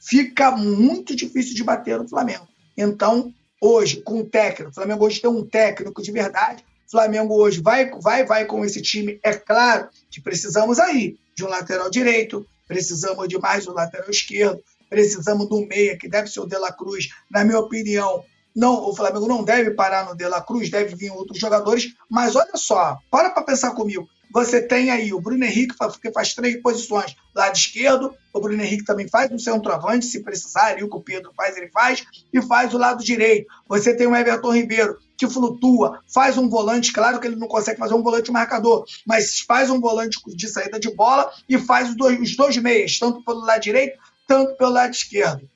fica 0.00 0.50
muito 0.50 1.14
difícil 1.14 1.54
de 1.54 1.64
bater 1.64 1.98
no 1.98 2.08
Flamengo. 2.08 2.46
Então, 2.76 3.32
hoje, 3.60 4.02
com 4.02 4.20
o 4.20 4.24
técnico, 4.24 4.70
o 4.70 4.74
Flamengo 4.74 5.04
hoje 5.04 5.20
tem 5.20 5.30
um 5.30 5.46
técnico 5.46 6.02
de 6.02 6.10
verdade. 6.10 6.64
Flamengo 6.94 7.34
hoje 7.34 7.60
vai, 7.60 7.90
vai, 8.00 8.24
vai 8.24 8.44
com 8.44 8.64
esse 8.64 8.80
time. 8.80 9.18
É 9.20 9.34
claro 9.34 9.88
que 10.08 10.20
precisamos 10.20 10.78
aí 10.78 11.16
de 11.34 11.44
um 11.44 11.48
lateral 11.48 11.90
direito, 11.90 12.46
precisamos 12.68 13.26
de 13.26 13.36
mais 13.36 13.66
um 13.66 13.72
lateral 13.72 14.08
esquerdo, 14.08 14.62
precisamos 14.88 15.48
do 15.48 15.66
meia, 15.66 15.98
que 15.98 16.08
deve 16.08 16.28
ser 16.28 16.38
o 16.38 16.46
De 16.46 16.56
La 16.56 16.70
Cruz. 16.70 17.08
Na 17.28 17.44
minha 17.44 17.58
opinião, 17.58 18.24
não, 18.54 18.88
o 18.88 18.94
Flamengo 18.94 19.26
não 19.26 19.42
deve 19.42 19.72
parar 19.72 20.06
no 20.06 20.16
De 20.16 20.26
La 20.28 20.40
Cruz, 20.40 20.70
deve 20.70 20.94
vir 20.94 21.10
outros 21.10 21.38
jogadores. 21.38 21.94
Mas 22.08 22.36
olha 22.36 22.56
só, 22.56 22.96
para 23.10 23.30
para 23.30 23.42
pensar 23.42 23.72
comigo. 23.72 24.08
Você 24.32 24.60
tem 24.60 24.90
aí 24.90 25.14
o 25.14 25.20
Bruno 25.20 25.44
Henrique, 25.44 25.76
que 26.02 26.10
faz 26.10 26.34
três 26.34 26.60
posições. 26.60 27.14
Lado 27.32 27.54
esquerdo, 27.54 28.12
o 28.32 28.40
Bruno 28.40 28.60
Henrique 28.60 28.84
também 28.84 29.08
faz 29.08 29.30
um 29.30 29.38
centroavante, 29.38 30.06
se 30.06 30.24
precisar, 30.24 30.72
ali 30.72 30.82
o 30.82 30.90
que 30.90 30.96
o 30.96 31.00
Pedro 31.00 31.32
faz, 31.36 31.56
ele 31.56 31.70
faz, 31.70 32.04
e 32.32 32.42
faz 32.42 32.74
o 32.74 32.78
lado 32.78 33.04
direito. 33.04 33.46
Você 33.68 33.94
tem 33.94 34.08
o 34.08 34.16
Everton 34.16 34.52
Ribeiro, 34.52 34.98
que 35.16 35.28
flutua, 35.28 36.00
faz 36.12 36.36
um 36.36 36.48
volante, 36.48 36.92
claro 36.92 37.20
que 37.20 37.28
ele 37.28 37.36
não 37.36 37.46
consegue 37.46 37.78
fazer 37.78 37.94
um 37.94 38.02
volante 38.02 38.32
marcador, 38.32 38.84
mas 39.06 39.38
faz 39.38 39.70
um 39.70 39.80
volante 39.80 40.18
de 40.26 40.48
saída 40.48 40.80
de 40.80 40.92
bola 40.92 41.30
e 41.48 41.56
faz 41.56 41.90
os 41.90 41.96
dois, 41.96 42.20
os 42.20 42.36
dois 42.36 42.56
meias, 42.56 42.98
tanto 42.98 43.24
pelo 43.24 43.44
lado 43.44 43.62
direito, 43.62 43.96
tanto 44.26 44.56
pelo 44.56 44.72
lado 44.72 44.92
esquerdo. 44.92 45.48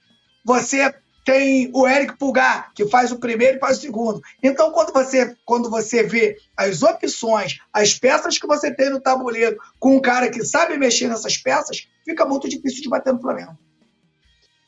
Você 0.45 0.95
tem 1.29 1.71
o 1.75 1.87
Eric 1.87 2.17
Pulgar, 2.17 2.73
que 2.73 2.89
faz 2.89 3.13
o 3.13 3.19
primeiro 3.19 3.59
e 3.59 3.61
faz 3.61 3.77
o 3.77 3.81
segundo. 3.83 4.23
Então, 4.43 4.73
quando 4.73 4.95
você, 4.95 5.37
quando 5.45 5.69
você 5.69 6.03
vê 6.03 6.39
as 6.57 6.83
opções, 6.83 7.59
as 7.71 7.93
peças 7.93 8.39
que 8.39 8.47
você 8.47 8.75
tem 8.75 8.89
no 8.89 8.99
tabuleiro, 8.99 9.59
com 9.79 9.97
um 9.97 10.01
cara 10.01 10.31
que 10.31 10.43
sabe 10.43 10.79
mexer 10.79 11.07
nessas 11.07 11.37
peças, 11.37 11.87
fica 12.03 12.25
muito 12.25 12.49
difícil 12.49 12.83
de 12.83 12.89
bater 12.89 13.13
no 13.13 13.21
Flamengo. 13.21 13.59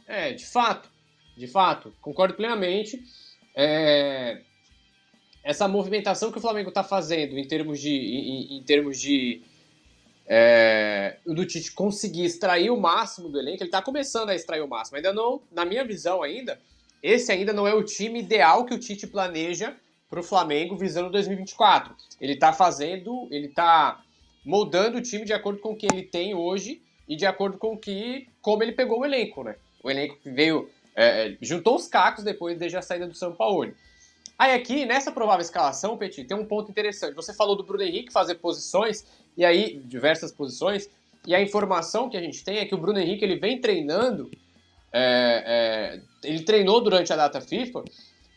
É, 0.06 0.34
de 0.34 0.44
fato, 0.44 0.90
de 1.34 1.46
fato, 1.46 1.94
concordo 1.98 2.34
plenamente. 2.34 3.02
É... 3.56 4.42
Essa 5.42 5.66
movimentação 5.66 6.30
que 6.30 6.36
o 6.36 6.42
Flamengo 6.42 6.68
está 6.68 6.84
fazendo 6.84 7.38
em 7.38 7.48
termos 7.48 7.80
de, 7.80 7.88
em, 7.88 8.58
em 8.58 8.62
termos 8.64 9.00
de 9.00 9.40
é, 10.32 11.16
do 11.26 11.44
Tite 11.44 11.72
conseguir 11.72 12.24
extrair 12.24 12.70
o 12.70 12.80
máximo 12.80 13.28
do 13.28 13.36
elenco, 13.36 13.64
ele 13.64 13.68
está 13.68 13.82
começando 13.82 14.30
a 14.30 14.34
extrair 14.34 14.60
o 14.60 14.68
máximo. 14.68 14.96
Ainda 14.96 15.12
não, 15.12 15.42
na 15.50 15.64
minha 15.64 15.84
visão 15.84 16.22
ainda, 16.22 16.60
esse 17.02 17.32
ainda 17.32 17.52
não 17.52 17.66
é 17.66 17.74
o 17.74 17.82
time 17.82 18.20
ideal 18.20 18.64
que 18.64 18.72
o 18.72 18.78
Tite 18.78 19.08
planeja 19.08 19.74
para 20.08 20.20
o 20.20 20.22
Flamengo 20.22 20.76
visando 20.76 21.10
2024. 21.10 21.96
Ele 22.20 22.34
está 22.34 22.52
fazendo, 22.52 23.26
ele 23.32 23.48
está 23.48 24.00
moldando 24.44 24.98
o 24.98 25.02
time 25.02 25.24
de 25.24 25.32
acordo 25.32 25.58
com 25.58 25.72
o 25.72 25.76
que 25.76 25.86
ele 25.92 26.04
tem 26.04 26.32
hoje 26.32 26.80
e 27.08 27.16
de 27.16 27.26
acordo 27.26 27.58
com 27.58 27.76
que 27.76 28.28
como 28.40 28.62
ele 28.62 28.72
pegou 28.72 29.00
o 29.00 29.04
elenco, 29.04 29.42
né? 29.42 29.56
O 29.82 29.90
elenco 29.90 30.16
que 30.22 30.30
veio 30.30 30.70
é, 30.94 31.36
juntou 31.42 31.74
os 31.74 31.88
cacos 31.88 32.22
depois 32.22 32.56
desde 32.56 32.76
a 32.76 32.82
saída 32.82 33.08
do 33.08 33.14
São 33.16 33.34
Paulo. 33.34 33.72
Aí 34.40 34.54
aqui, 34.54 34.86
nessa 34.86 35.12
provável 35.12 35.42
escalação, 35.42 35.98
Petit, 35.98 36.24
tem 36.24 36.34
um 36.34 36.46
ponto 36.46 36.70
interessante. 36.70 37.14
Você 37.14 37.34
falou 37.34 37.54
do 37.54 37.62
Bruno 37.62 37.82
Henrique 37.82 38.10
fazer 38.10 38.36
posições, 38.36 39.04
e 39.40 39.44
aí, 39.46 39.80
diversas 39.86 40.30
posições, 40.30 40.90
e 41.26 41.34
a 41.34 41.40
informação 41.40 42.10
que 42.10 42.16
a 42.18 42.20
gente 42.20 42.44
tem 42.44 42.58
é 42.58 42.66
que 42.66 42.74
o 42.74 42.78
Bruno 42.78 42.98
Henrique 42.98 43.24
ele 43.24 43.36
vem 43.36 43.58
treinando, 43.58 44.30
é, 44.92 46.02
é, 46.22 46.28
ele 46.28 46.42
treinou 46.42 46.82
durante 46.82 47.10
a 47.10 47.16
data 47.16 47.40
FIFA, 47.40 47.82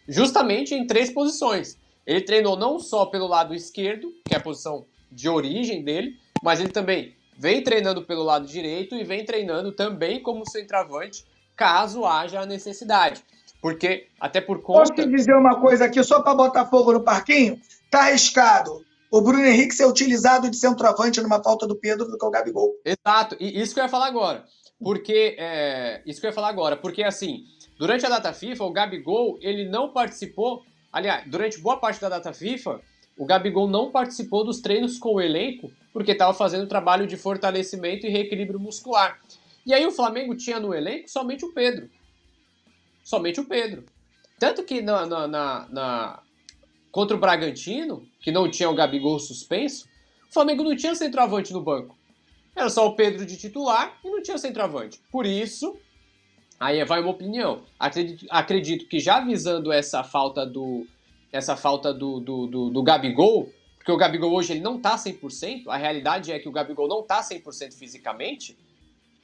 justamente 0.07 0.73
em 0.73 0.87
três 0.87 1.11
posições. 1.11 1.77
Ele 2.07 2.21
treinou 2.21 2.55
não 2.55 2.79
só 2.79 3.05
pelo 3.05 3.27
lado 3.27 3.53
esquerdo, 3.53 4.13
que 4.23 4.33
é 4.33 4.37
a 4.37 4.39
posição 4.39 4.85
de 5.11 5.27
origem 5.27 5.83
dele, 5.83 6.17
mas 6.41 6.61
ele 6.61 6.69
também 6.69 7.13
vem 7.37 7.61
treinando 7.61 8.03
pelo 8.03 8.23
lado 8.23 8.47
direito 8.47 8.95
e 8.95 9.03
vem 9.03 9.25
treinando 9.25 9.73
também 9.73 10.23
como 10.23 10.49
centroavante, 10.49 11.25
caso 11.53 12.05
haja 12.05 12.39
a 12.39 12.45
necessidade. 12.45 13.21
Porque, 13.61 14.07
até 14.17 14.39
por 14.39 14.61
conta. 14.61 14.79
Posso 14.79 14.93
te 14.93 15.05
dizer 15.05 15.35
uma 15.35 15.59
coisa 15.59 15.83
aqui, 15.83 16.01
só 16.01 16.21
para 16.21 16.33
botar 16.33 16.67
fogo 16.67 16.93
no 16.93 17.03
parquinho? 17.03 17.59
Tá 17.91 18.03
arriscado 18.03 18.85
o 19.13 19.21
Bruno 19.21 19.45
Henrique 19.45 19.75
ser 19.75 19.85
utilizado 19.85 20.49
de 20.49 20.57
centroavante 20.57 21.21
numa 21.21 21.41
falta 21.43 21.67
do 21.67 21.75
Pedro 21.75 22.09
do 22.09 22.17
que 22.17 22.25
o 22.25 22.31
Gabigol. 22.31 22.73
Exato, 22.83 23.37
e 23.39 23.61
isso 23.61 23.73
que 23.73 23.79
eu 23.79 23.83
ia 23.83 23.89
falar 23.89 24.07
agora. 24.07 24.43
Porque. 24.81 25.35
É, 25.37 26.01
isso 26.05 26.19
que 26.19 26.25
eu 26.25 26.29
ia 26.29 26.33
falar 26.33 26.49
agora. 26.49 26.75
Porque, 26.75 27.03
assim, 27.03 27.43
durante 27.77 28.05
a 28.05 28.09
data 28.09 28.33
FIFA, 28.33 28.63
o 28.63 28.71
Gabigol, 28.71 29.37
ele 29.39 29.69
não 29.69 29.93
participou. 29.93 30.63
Aliás, 30.91 31.29
durante 31.29 31.59
boa 31.59 31.77
parte 31.77 32.01
da 32.01 32.09
data 32.09 32.33
FIFA, 32.33 32.81
o 33.15 33.25
Gabigol 33.25 33.67
não 33.67 33.91
participou 33.91 34.43
dos 34.43 34.61
treinos 34.61 34.97
com 34.97 35.15
o 35.15 35.21
elenco 35.21 35.71
porque 35.93 36.13
estava 36.13 36.33
fazendo 36.33 36.67
trabalho 36.67 37.05
de 37.05 37.15
fortalecimento 37.15 38.07
e 38.07 38.09
reequilíbrio 38.09 38.59
muscular. 38.59 39.19
E 39.63 39.75
aí 39.75 39.85
o 39.85 39.91
Flamengo 39.91 40.35
tinha 40.35 40.59
no 40.59 40.73
elenco 40.73 41.07
somente 41.07 41.45
o 41.45 41.53
Pedro 41.53 41.87
somente 43.03 43.39
o 43.39 43.45
Pedro. 43.45 43.83
Tanto 44.39 44.63
que 44.63 44.81
na, 44.81 45.05
na, 45.05 45.27
na, 45.27 45.67
na, 45.69 46.23
contra 46.93 47.17
o 47.17 47.19
Bragantino, 47.19 48.07
que 48.21 48.31
não 48.31 48.49
tinha 48.49 48.69
o 48.69 48.75
Gabigol 48.75 49.17
suspenso, 49.17 49.89
o 50.29 50.33
Flamengo 50.33 50.63
não 50.63 50.75
tinha 50.75 50.93
centroavante 50.93 51.51
no 51.51 51.59
banco. 51.59 51.97
Era 52.55 52.69
só 52.69 52.87
o 52.87 52.95
Pedro 52.95 53.25
de 53.25 53.35
titular 53.35 53.97
e 54.05 54.09
não 54.11 54.21
tinha 54.21 54.37
centroavante. 54.37 55.01
Por 55.11 55.25
isso, 55.25 55.75
aí 56.59 56.85
vai 56.85 57.01
uma 57.01 57.09
opinião. 57.09 57.63
Acredito, 57.79 58.27
acredito 58.29 58.87
que 58.87 58.99
já 58.99 59.19
visando 59.19 59.71
essa 59.71 60.03
falta 60.03 60.45
do 60.45 60.85
essa 61.31 61.57
falta 61.57 61.91
do, 61.91 62.19
do, 62.19 62.45
do, 62.45 62.69
do 62.69 62.83
Gabigol, 62.83 63.51
porque 63.75 63.91
o 63.91 63.97
Gabigol 63.97 64.31
hoje 64.31 64.53
ele 64.53 64.61
não 64.61 64.79
tá 64.79 64.95
100%, 64.95 65.63
a 65.65 65.75
realidade 65.75 66.31
é 66.31 66.37
que 66.37 66.47
o 66.47 66.51
Gabigol 66.51 66.87
não 66.87 67.01
tá 67.01 67.21
100% 67.21 67.73
fisicamente, 67.73 68.55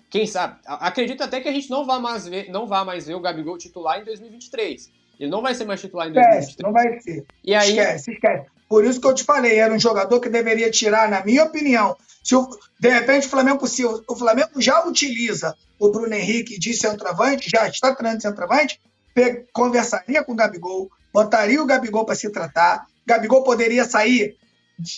quem 0.09 0.26
sabe? 0.26 0.59
Acredito 0.65 1.22
até 1.22 1.39
que 1.39 1.47
a 1.47 1.51
gente 1.51 1.70
não 1.70 1.86
vá 1.86 1.99
mais 1.99 2.28
ver, 2.28 2.49
não 2.49 2.65
vá 2.65 2.84
mais 2.84 3.05
ver 3.05 3.13
o 3.13 3.20
Gabigol 3.20 3.59
titular 3.59 4.01
em 4.01 4.05
2023. 4.05 4.91
Ele 5.20 5.30
não 5.30 5.41
vai 5.41 5.53
ser 5.53 5.65
mais 5.65 5.82
titular 5.82 6.07
em 6.07 6.13
2023. 6.13 6.49
Esquece, 6.49 6.63
não 6.63 6.72
vai 6.72 6.99
ser. 6.99 7.26
E 7.43 7.53
aí... 7.53 7.70
Esquece, 7.70 8.11
esquece. 8.11 8.45
Por 8.70 8.86
isso 8.86 9.01
que 9.01 9.07
eu 9.07 9.15
te 9.15 9.24
falei, 9.24 9.57
era 9.57 9.74
um 9.74 9.80
jogador 9.80 10.20
que 10.20 10.30
deveria 10.30 10.70
tirar, 10.70 11.09
na 11.09 11.26
minha 11.26 11.43
opinião. 11.43 11.97
Se 12.24 12.36
o, 12.36 12.47
de 12.80 12.89
repente 12.89 13.26
o 13.26 13.30
Flamengo, 13.30 13.67
se 13.67 13.84
o, 13.84 14.03
o 14.07 14.15
Flamengo 14.15 14.61
já 14.61 14.86
utiliza 14.86 15.55
o 15.80 15.89
Bruno 15.89 16.13
Henrique 16.13 16.59
de 16.59 16.74
centroavante, 16.74 17.49
já 17.49 17.67
está 17.67 17.95
treinando 17.95 18.22
centroavante, 18.22 18.80
conversaria 19.51 20.24
com 20.24 20.34
o 20.34 20.36
Gabigol, 20.36 20.89
botaria 21.11 21.61
o 21.61 21.65
Gabigol 21.65 22.05
para 22.05 22.13
se 22.13 22.30
tratar. 22.30 22.86
Gabigol 23.07 23.43
poderia 23.43 23.86
sair 23.86 24.38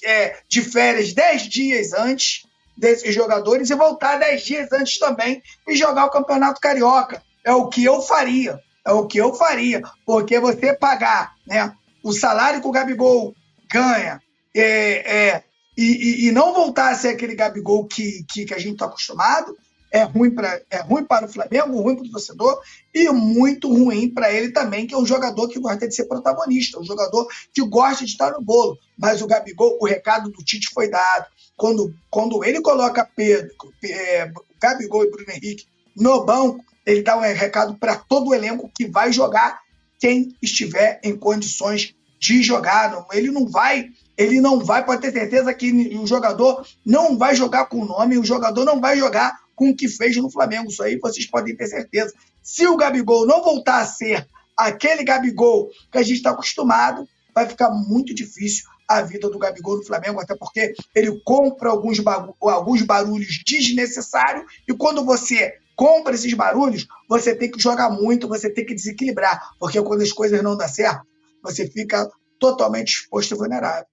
é, 0.03 0.37
de 0.49 0.61
férias 0.61 1.13
10 1.13 1.43
dias 1.43 1.93
antes, 1.93 2.45
desses 2.75 3.13
jogadores 3.13 3.69
e 3.69 3.75
voltar 3.75 4.17
dez 4.17 4.43
dias 4.43 4.71
antes 4.71 4.97
também 4.97 5.41
e 5.67 5.75
jogar 5.75 6.05
o 6.05 6.09
Campeonato 6.09 6.59
Carioca. 6.59 7.21
É 7.43 7.53
o 7.53 7.67
que 7.67 7.83
eu 7.83 8.01
faria. 8.01 8.59
É 8.85 8.91
o 8.91 9.05
que 9.05 9.17
eu 9.17 9.33
faria. 9.33 9.81
Porque 10.05 10.39
você 10.39 10.73
pagar 10.73 11.35
né, 11.45 11.73
o 12.03 12.11
salário 12.11 12.61
que 12.61 12.67
o 12.67 12.71
Gabigol 12.71 13.35
ganha 13.71 14.21
é, 14.55 15.29
é, 15.31 15.43
e, 15.77 16.27
e, 16.27 16.31
não 16.31 16.53
voltar 16.53 16.91
a 16.91 16.95
ser 16.95 17.09
aquele 17.09 17.35
Gabigol 17.35 17.85
que, 17.85 18.25
que, 18.29 18.45
que 18.45 18.53
a 18.53 18.59
gente 18.59 18.73
está 18.73 18.85
acostumado, 18.85 19.55
é 19.91 20.03
ruim, 20.03 20.31
pra, 20.31 20.59
é 20.69 20.81
ruim 20.81 21.03
para 21.03 21.25
o 21.25 21.29
Flamengo, 21.29 21.81
ruim 21.81 21.95
para 21.95 22.05
o 22.05 22.11
torcedor 22.11 22.61
e 22.93 23.09
muito 23.09 23.67
ruim 23.67 24.09
para 24.09 24.31
ele 24.31 24.51
também, 24.51 24.87
que 24.87 24.93
é 24.93 24.97
um 24.97 25.05
jogador 25.05 25.49
que 25.49 25.59
gosta 25.59 25.87
de 25.87 25.93
ser 25.93 26.05
protagonista, 26.05 26.79
um 26.79 26.85
jogador 26.85 27.27
que 27.53 27.61
gosta 27.61 28.05
de 28.05 28.11
estar 28.11 28.31
no 28.31 28.41
bolo. 28.41 28.77
Mas 28.97 29.21
o 29.21 29.27
Gabigol, 29.27 29.77
o 29.81 29.85
recado 29.85 30.31
do 30.31 30.43
Tite 30.43 30.69
foi 30.73 30.89
dado. 30.89 31.25
Quando, 31.57 31.93
quando 32.09 32.43
ele 32.43 32.61
coloca 32.61 33.07
Pedro, 33.15 33.51
é, 33.83 34.31
Gabigol 34.61 35.03
e 35.03 35.11
Bruno 35.11 35.31
Henrique 35.31 35.65
no 35.95 36.23
banco, 36.23 36.63
ele 36.91 37.03
dá 37.03 37.17
um 37.17 37.21
recado 37.21 37.75
para 37.75 37.95
todo 37.95 38.29
o 38.29 38.35
elenco 38.35 38.69
que 38.75 38.85
vai 38.85 39.13
jogar 39.13 39.59
quem 39.97 40.35
estiver 40.41 40.99
em 41.03 41.15
condições 41.15 41.95
de 42.19 42.43
jogar. 42.43 43.05
Ele 43.13 43.31
não 43.31 43.47
vai, 43.47 43.89
ele 44.17 44.41
não 44.41 44.59
vai, 44.59 44.85
pode 44.85 45.01
ter 45.01 45.11
certeza 45.11 45.53
que 45.53 45.71
o 45.97 46.05
jogador 46.05 46.65
não 46.85 47.17
vai 47.17 47.33
jogar 47.35 47.65
com 47.65 47.81
o 47.81 47.85
nome, 47.85 48.17
o 48.17 48.25
jogador 48.25 48.65
não 48.65 48.81
vai 48.81 48.97
jogar 48.97 49.39
com 49.55 49.69
o 49.69 49.75
que 49.75 49.87
fez 49.87 50.17
no 50.17 50.29
Flamengo. 50.29 50.69
Isso 50.69 50.83
aí 50.83 50.97
vocês 50.97 51.25
podem 51.25 51.55
ter 51.55 51.67
certeza. 51.67 52.13
Se 52.43 52.67
o 52.67 52.75
Gabigol 52.75 53.25
não 53.25 53.41
voltar 53.41 53.79
a 53.79 53.85
ser 53.85 54.27
aquele 54.57 55.03
Gabigol 55.03 55.69
que 55.91 55.97
a 55.97 56.03
gente 56.03 56.17
está 56.17 56.31
acostumado, 56.31 57.07
vai 57.33 57.47
ficar 57.47 57.69
muito 57.69 58.13
difícil 58.13 58.65
a 58.85 59.01
vida 59.01 59.29
do 59.29 59.39
Gabigol 59.39 59.77
no 59.77 59.85
Flamengo, 59.85 60.19
até 60.19 60.35
porque 60.35 60.73
ele 60.93 61.21
compra 61.23 61.69
alguns, 61.69 61.99
alguns 62.41 62.81
barulhos 62.81 63.41
desnecessários 63.45 64.43
e 64.67 64.73
quando 64.73 65.05
você 65.05 65.53
compra 65.75 66.13
esses 66.13 66.33
barulhos, 66.33 66.87
você 67.07 67.35
tem 67.35 67.49
que 67.49 67.61
jogar 67.61 67.89
muito, 67.89 68.27
você 68.27 68.49
tem 68.49 68.65
que 68.65 68.75
desequilibrar, 68.75 69.51
porque 69.59 69.81
quando 69.81 70.01
as 70.01 70.11
coisas 70.11 70.41
não 70.43 70.55
dão 70.57 70.67
certo, 70.67 71.05
você 71.41 71.69
fica 71.69 72.09
totalmente 72.39 72.89
exposto 72.89 73.33
e 73.33 73.37
vulnerável. 73.37 73.85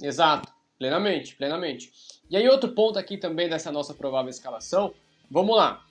Exato, 0.00 0.52
plenamente, 0.78 1.34
plenamente. 1.36 1.90
E 2.30 2.36
aí, 2.36 2.46
outro 2.48 2.74
ponto 2.74 2.98
aqui 2.98 3.16
também 3.16 3.48
dessa 3.48 3.72
nossa 3.72 3.94
provável 3.94 4.30
escalação, 4.30 4.94
vamos 5.30 5.56
lá. 5.56 5.84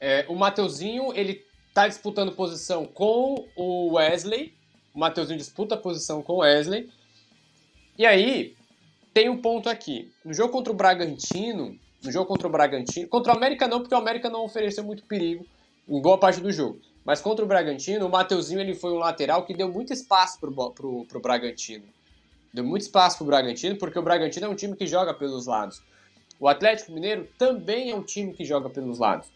É, 0.00 0.26
o 0.28 0.34
Mateuzinho, 0.34 1.12
ele 1.14 1.44
tá 1.72 1.86
disputando 1.86 2.32
posição 2.32 2.84
com 2.84 3.48
o 3.56 3.94
Wesley. 3.94 4.54
O 4.94 4.98
Mateuzinho 4.98 5.38
disputa 5.38 5.76
a 5.76 5.78
posição 5.78 6.22
com 6.22 6.34
o 6.34 6.38
Wesley. 6.38 6.90
E 7.96 8.04
aí, 8.04 8.56
tem 9.14 9.28
um 9.28 9.40
ponto 9.40 9.68
aqui. 9.68 10.12
No 10.24 10.34
jogo 10.34 10.52
contra 10.52 10.72
o 10.72 10.76
Bragantino, 10.76 11.78
no 12.02 12.12
jogo 12.12 12.26
contra 12.26 12.46
o 12.46 12.50
Bragantino, 12.50 13.08
contra 13.08 13.32
o 13.32 13.36
América 13.36 13.66
não, 13.66 13.80
porque 13.80 13.94
o 13.94 13.98
América 13.98 14.30
não 14.30 14.44
ofereceu 14.44 14.84
muito 14.84 15.04
perigo 15.04 15.44
em 15.88 16.00
boa 16.00 16.18
parte 16.18 16.40
do 16.40 16.52
jogo. 16.52 16.80
Mas 17.04 17.20
contra 17.20 17.44
o 17.44 17.48
Bragantino, 17.48 18.06
o 18.06 18.10
Mateuzinho 18.10 18.60
ele 18.60 18.74
foi 18.74 18.92
um 18.92 18.98
lateral 18.98 19.44
que 19.44 19.54
deu 19.54 19.72
muito 19.72 19.92
espaço 19.92 20.38
pro, 20.38 20.52
pro, 20.72 21.06
pro 21.06 21.20
Bragantino. 21.20 21.84
Deu 22.52 22.64
muito 22.64 22.82
espaço 22.82 23.18
para 23.18 23.24
o 23.24 23.26
Bragantino, 23.26 23.76
porque 23.76 23.98
o 23.98 24.02
Bragantino 24.02 24.46
é 24.46 24.48
um 24.48 24.54
time 24.54 24.76
que 24.76 24.86
joga 24.86 25.14
pelos 25.14 25.46
lados. 25.46 25.82
O 26.38 26.46
Atlético 26.46 26.92
Mineiro 26.92 27.26
também 27.38 27.90
é 27.90 27.94
um 27.94 28.02
time 28.02 28.32
que 28.32 28.44
joga 28.44 28.68
pelos 28.68 28.98
lados. 28.98 29.28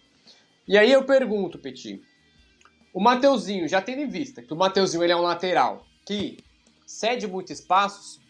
E 0.69 0.79
aí 0.79 0.93
eu 0.93 1.05
pergunto, 1.05 1.59
Petit, 1.59 2.01
o 2.93 3.01
Mateuzinho, 3.01 3.67
já 3.67 3.81
tendo 3.81 4.03
em 4.03 4.07
vista 4.07 4.43
que 4.43 4.53
o 4.53 4.57
Mateuzinho 4.57 5.03
ele 5.03 5.13
é 5.13 5.17
um 5.17 5.23
lateral 5.23 5.85
que 6.05 6.39
cede 6.87 7.27
muitos 7.27 7.59
espaços, 7.59 8.21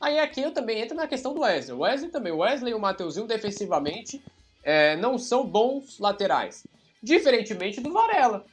aí 0.00 0.18
aqui 0.18 0.40
eu 0.40 0.52
também 0.52 0.80
entro 0.80 0.96
na 0.96 1.06
questão 1.06 1.34
do 1.34 1.40
Wesley. 1.40 1.76
O 1.76 1.80
Wesley 1.80 2.10
também, 2.10 2.32
o 2.32 2.38
Wesley 2.38 2.72
e 2.72 2.74
o 2.74 2.80
Mateuzinho 2.80 3.26
defensivamente 3.26 4.22
é, 4.62 4.96
não 4.96 5.18
são 5.18 5.46
bons 5.46 5.98
laterais. 5.98 6.66
Diferentemente 7.02 7.80
do 7.80 7.92
Varela. 7.92 8.44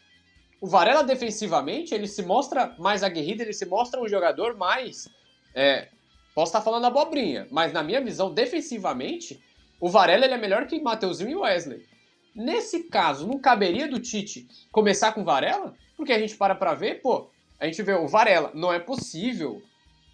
O 0.60 0.68
Varela 0.68 1.04
defensivamente, 1.04 1.94
ele 1.94 2.08
se 2.08 2.24
mostra 2.24 2.76
mais 2.80 3.04
aguerrido, 3.04 3.44
ele 3.44 3.54
se 3.54 3.66
mostra 3.66 4.02
um 4.02 4.08
jogador 4.08 4.56
mais... 4.56 5.08
É, 5.54 5.88
posso 6.34 6.50
estar 6.50 6.62
falando 6.62 6.86
abobrinha, 6.86 7.48
mas 7.50 7.74
na 7.74 7.82
minha 7.82 8.02
visão, 8.02 8.34
defensivamente, 8.34 9.42
o 9.80 9.90
Varela 9.90 10.26
ele 10.26 10.34
é 10.34 10.38
melhor 10.38 10.66
que 10.68 10.80
Mateuzinho 10.80 11.30
e 11.30 11.36
Wesley. 11.36 11.86
Nesse 12.36 12.84
caso, 12.84 13.28
não 13.28 13.40
caberia 13.40 13.88
do 13.88 14.00
Tite 14.00 14.48
começar 14.72 15.12
com 15.12 15.24
Varela? 15.24 15.76
Porque 15.96 16.14
a 16.14 16.20
gente 16.20 16.36
para 16.38 16.54
pra 16.54 16.76
ver, 16.76 17.02
pô, 17.02 17.30
a 17.60 17.66
gente 17.66 17.82
vê 17.82 17.94
o 17.94 18.08
Varela. 18.08 18.52
Não 18.54 18.72
é 18.72 18.80
possível, 18.80 19.62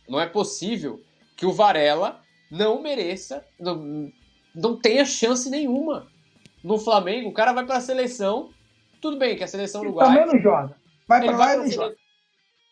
não 0.07 0.19
é 0.19 0.25
possível 0.25 1.01
que 1.35 1.45
o 1.45 1.53
Varela 1.53 2.21
não 2.49 2.81
mereça, 2.81 3.45
não, 3.59 4.11
não 4.53 4.77
tenha 4.77 5.05
chance 5.05 5.49
nenhuma 5.49 6.07
no 6.63 6.77
Flamengo. 6.77 7.29
O 7.29 7.33
cara 7.33 7.53
vai 7.53 7.65
pra 7.65 7.81
seleção, 7.81 8.51
tudo 9.01 9.17
bem 9.17 9.35
que 9.35 9.43
a 9.43 9.47
seleção 9.47 9.81
uruguaia... 9.81 10.21
Também 10.21 10.33
não 10.33 10.41
joga. 10.41 10.75
Vai 11.07 11.21
pra 11.21 11.37
lá 11.37 11.53
e 11.53 11.57
não 11.57 11.69
joga. 11.69 11.95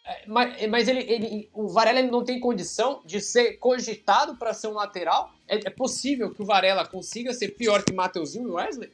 É, 0.05 0.23
mas, 0.27 0.67
mas 0.67 0.87
ele, 0.87 0.99
ele, 1.01 1.49
o 1.53 1.67
Varela 1.67 1.99
ele 1.99 2.09
não 2.09 2.23
tem 2.23 2.39
condição 2.39 3.01
de 3.05 3.21
ser 3.21 3.57
cogitado 3.57 4.35
para 4.35 4.53
ser 4.53 4.67
um 4.67 4.73
lateral? 4.73 5.31
É, 5.47 5.55
é, 5.55 5.69
possível 5.69 6.33
que 6.33 6.41
o 6.41 6.45
Varela 6.45 6.87
consiga 6.87 7.33
ser 7.33 7.49
pior 7.49 7.83
que 7.83 7.93
Mateuzinho 7.93 8.49
e 8.49 8.51
Wesley? 8.51 8.91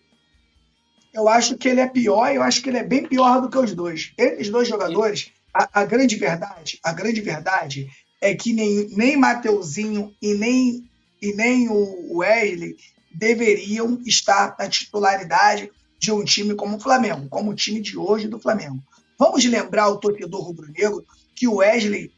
Eu 1.14 1.28
acho 1.30 1.58
que 1.58 1.70
ele 1.70 1.80
é 1.80 1.88
pior, 1.88 2.30
eu 2.34 2.44
acho 2.44 2.62
que 2.62 2.70
ele 2.70 2.78
é 2.78 2.84
bem 2.84 3.08
pior 3.08 3.42
do 3.42 3.50
que 3.50 3.58
os 3.58 3.74
dois. 3.74 4.14
Eles 4.18 4.50
dois 4.50 4.68
jogadores, 4.68 5.32
a, 5.54 5.82
a 5.82 5.86
grande 5.86 6.16
verdade, 6.18 6.80
a 6.84 6.92
grande 6.92 7.22
verdade 7.22 7.90
é 8.22 8.36
que 8.36 8.54
nem, 8.54 8.88
nem 8.90 9.18
Mateuzinho 9.18 10.14
e 10.22 10.34
nem, 10.34 10.90
e 11.22 11.34
nem 11.34 11.70
o 11.70 12.18
Wesley 12.18 12.76
deveriam 13.14 14.00
estar 14.06 14.56
na 14.58 14.70
titularidade 14.70 15.72
de 16.00 16.12
um 16.12 16.24
time 16.24 16.56
como 16.56 16.78
o 16.78 16.80
Flamengo, 16.80 17.28
como 17.30 17.52
o 17.52 17.56
time 17.56 17.80
de 17.80 17.98
hoje 17.98 18.28
do 18.28 18.40
Flamengo. 18.40 18.80
Vamos 19.18 19.44
lembrar 19.46 19.90
o 19.90 19.98
torcedor 19.98 20.42
rubro-negro 20.42 21.06
que 21.36 21.48
o 21.48 21.56
Wesley 21.56 22.12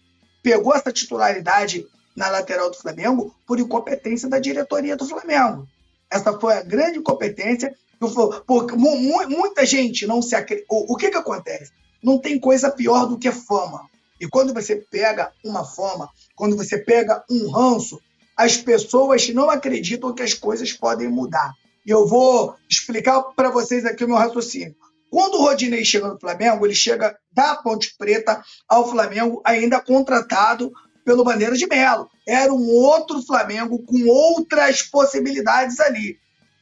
pegou 0.43 0.73
essa 0.73 0.91
titularidade 0.91 1.87
na 2.15 2.29
lateral 2.29 2.69
do 2.69 2.77
Flamengo 2.77 3.33
por 3.47 3.59
incompetência 3.59 4.27
da 4.27 4.39
diretoria 4.39 4.97
do 4.97 5.07
Flamengo. 5.07 5.67
Essa 6.09 6.37
foi 6.37 6.53
a 6.53 6.63
grande 6.63 6.99
incompetência. 6.99 7.73
Porque 8.47 8.75
muita 8.75 9.65
gente 9.65 10.07
não 10.07 10.21
se 10.21 10.33
acredita. 10.33 10.67
O 10.69 10.95
que, 10.95 11.09
que 11.09 11.17
acontece? 11.17 11.71
Não 12.01 12.17
tem 12.17 12.39
coisa 12.39 12.71
pior 12.71 13.05
do 13.05 13.17
que 13.17 13.29
fama. 13.29 13.89
E 14.19 14.27
quando 14.27 14.53
você 14.53 14.75
pega 14.75 15.31
uma 15.43 15.63
fama, 15.63 16.09
quando 16.35 16.57
você 16.57 16.77
pega 16.77 17.23
um 17.29 17.49
ranço, 17.49 17.99
as 18.35 18.57
pessoas 18.57 19.29
não 19.29 19.49
acreditam 19.49 20.13
que 20.13 20.23
as 20.23 20.33
coisas 20.33 20.73
podem 20.73 21.09
mudar. 21.09 21.53
E 21.85 21.89
eu 21.89 22.07
vou 22.07 22.55
explicar 22.69 23.21
para 23.35 23.49
vocês 23.49 23.85
aqui 23.85 24.03
o 24.03 24.07
meu 24.07 24.17
raciocínio. 24.17 24.75
Quando 25.09 25.35
o 25.35 25.41
Rodinei 25.41 25.83
chega 25.83 26.07
no 26.07 26.19
Flamengo, 26.19 26.65
ele 26.65 26.75
chega 26.75 27.17
da 27.33 27.55
Ponte 27.55 27.95
Preta 27.97 28.43
ao 28.67 28.89
Flamengo, 28.89 29.41
ainda 29.43 29.79
contratado 29.79 30.71
pelo 31.03 31.23
Bandeira 31.23 31.55
de 31.55 31.65
Melo. 31.65 32.09
Era 32.27 32.53
um 32.53 32.69
outro 32.69 33.21
Flamengo 33.23 33.83
com 33.83 34.07
outras 34.07 34.83
possibilidades 34.83 35.79
ali. 35.79 36.17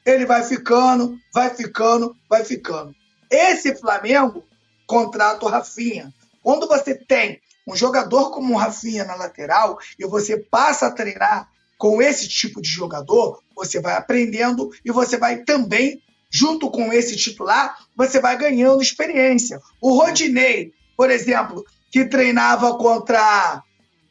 Ele 0.05 0.25
vai 0.25 0.43
ficando, 0.43 1.17
vai 1.33 1.53
ficando, 1.53 2.15
vai 2.29 2.45
ficando. 2.45 2.95
Esse 3.29 3.75
Flamengo 3.75 4.45
contrata 4.87 5.45
o 5.45 5.49
Rafinha. 5.49 6.13
Quando 6.41 6.65
você 6.65 6.95
tem 6.95 7.41
um 7.67 7.75
jogador 7.75 8.31
como 8.31 8.53
o 8.53 8.57
Rafinha 8.57 9.03
na 9.03 9.15
lateral 9.15 9.77
e 9.99 10.05
você 10.05 10.37
passa 10.37 10.87
a 10.87 10.91
treinar 10.91 11.49
com 11.77 12.01
esse 12.01 12.27
tipo 12.27 12.61
de 12.61 12.69
jogador, 12.69 13.43
você 13.55 13.79
vai 13.79 13.95
aprendendo 13.95 14.71
e 14.83 14.91
você 14.91 15.17
vai 15.17 15.43
também 15.43 16.01
junto 16.29 16.71
com 16.71 16.91
esse 16.91 17.15
titular, 17.15 17.77
você 17.95 18.19
vai 18.19 18.37
ganhando 18.37 18.81
experiência. 18.81 19.59
O 19.81 19.93
Rodinei, 19.93 20.73
por 20.95 21.11
exemplo, 21.11 21.63
que 21.91 22.05
treinava 22.05 22.77
contra, 22.77 23.61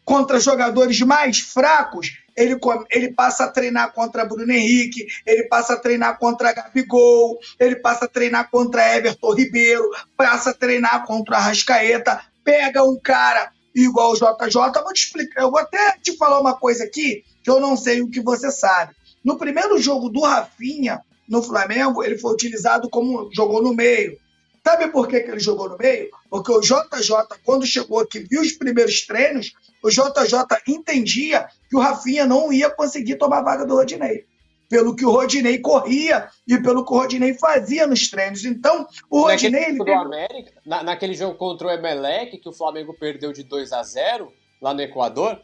contra 0.04 0.40
jogadores 0.40 1.00
mais 1.00 1.40
fracos, 1.40 2.12
ele, 2.36 2.58
ele 2.90 3.12
passa 3.12 3.44
a 3.44 3.48
treinar 3.48 3.92
contra 3.92 4.24
Bruno 4.24 4.52
Henrique, 4.52 5.06
ele 5.26 5.44
passa 5.44 5.74
a 5.74 5.78
treinar 5.78 6.18
contra 6.18 6.52
Gabigol, 6.52 7.38
ele 7.58 7.76
passa 7.76 8.04
a 8.04 8.08
treinar 8.08 8.50
contra 8.50 8.96
Everton 8.96 9.32
Ribeiro, 9.32 9.90
passa 10.16 10.50
a 10.50 10.54
treinar 10.54 11.06
contra 11.06 11.36
Arrascaeta, 11.36 12.20
pega 12.46 12.84
um 12.84 12.96
cara 12.96 13.50
igual 13.74 14.12
o 14.12 14.14
JJ, 14.14 14.82
vou 14.82 14.92
te 14.92 15.04
explicar, 15.04 15.42
eu 15.42 15.50
vou 15.50 15.58
até 15.58 15.98
te 16.00 16.16
falar 16.16 16.40
uma 16.40 16.54
coisa 16.54 16.84
aqui 16.84 17.24
que 17.42 17.50
eu 17.50 17.58
não 17.58 17.76
sei 17.76 18.00
o 18.00 18.08
que 18.08 18.20
você 18.20 18.52
sabe. 18.52 18.94
No 19.24 19.36
primeiro 19.36 19.76
jogo 19.78 20.08
do 20.08 20.20
Rafinha, 20.20 21.00
no 21.28 21.42
Flamengo, 21.42 22.04
ele 22.04 22.16
foi 22.16 22.32
utilizado 22.32 22.88
como 22.88 23.28
jogou 23.34 23.60
no 23.60 23.74
meio. 23.74 24.16
Sabe 24.64 24.88
por 24.88 25.08
que, 25.08 25.20
que 25.20 25.30
ele 25.30 25.40
jogou 25.40 25.68
no 25.68 25.76
meio? 25.76 26.08
Porque 26.30 26.52
o 26.52 26.60
JJ, 26.60 27.38
quando 27.44 27.66
chegou 27.66 27.98
aqui, 27.98 28.20
viu 28.20 28.40
os 28.40 28.52
primeiros 28.52 29.04
treinos, 29.04 29.52
o 29.82 29.90
JJ 29.90 30.38
entendia 30.68 31.48
que 31.68 31.76
o 31.76 31.80
Rafinha 31.80 32.26
não 32.26 32.52
ia 32.52 32.70
conseguir 32.70 33.16
tomar 33.16 33.38
a 33.38 33.42
vaga 33.42 33.66
do 33.66 33.74
Rodinei. 33.74 34.24
Pelo 34.68 34.96
que 34.96 35.04
o 35.04 35.10
Rodinei 35.10 35.58
corria 35.58 36.28
e 36.46 36.58
pelo 36.60 36.84
que 36.84 36.92
o 36.92 36.96
Rodinei 36.96 37.34
fazia 37.34 37.86
nos 37.86 38.10
treinos. 38.10 38.44
Então, 38.44 38.86
o 39.08 39.20
Rodinei. 39.20 39.72
Naquele, 39.72 39.90
ele... 39.90 39.92
América, 39.92 40.52
na, 40.64 40.82
naquele 40.82 41.14
jogo 41.14 41.36
contra 41.36 41.68
o 41.68 41.70
Emelec, 41.70 42.38
que 42.38 42.48
o 42.48 42.52
Flamengo 42.52 42.94
perdeu 42.94 43.32
de 43.32 43.42
2 43.42 43.72
a 43.72 43.82
0 43.82 44.32
lá 44.60 44.74
no 44.74 44.80
Equador, 44.80 45.40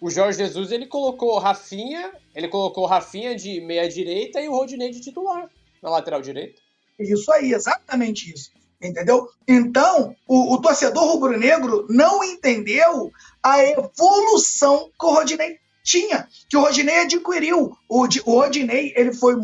o 0.00 0.10
Jorge 0.10 0.38
Jesus 0.38 0.70
ele 0.70 0.86
colocou 0.86 1.34
o 1.34 1.38
Rafinha, 1.38 2.12
ele 2.34 2.48
colocou 2.48 2.84
o 2.84 2.86
Rafinha 2.86 3.34
de 3.34 3.60
meia 3.60 3.88
direita 3.88 4.40
e 4.40 4.48
o 4.48 4.52
Rodinei 4.52 4.90
de 4.90 5.00
titular 5.00 5.48
na 5.82 5.90
lateral 5.90 6.22
direita. 6.22 6.60
Isso 6.98 7.30
aí, 7.32 7.52
exatamente 7.52 8.32
isso. 8.32 8.50
Entendeu? 8.80 9.28
Então, 9.46 10.14
o, 10.26 10.54
o 10.54 10.60
torcedor 10.60 11.04
rubro-negro 11.04 11.86
não 11.90 12.22
entendeu 12.22 13.10
a 13.42 13.64
evolução 13.64 14.90
que 14.98 15.04
o 15.04 15.14
Rodinei 15.14 15.58
tinha, 15.88 16.28
que 16.48 16.56
o 16.56 16.60
Rodinei 16.60 17.00
adquiriu. 17.00 17.76
O, 17.88 18.02
o 18.02 18.32
Rodinei 18.40 18.92
ele 18.94 19.12
foi 19.12 19.36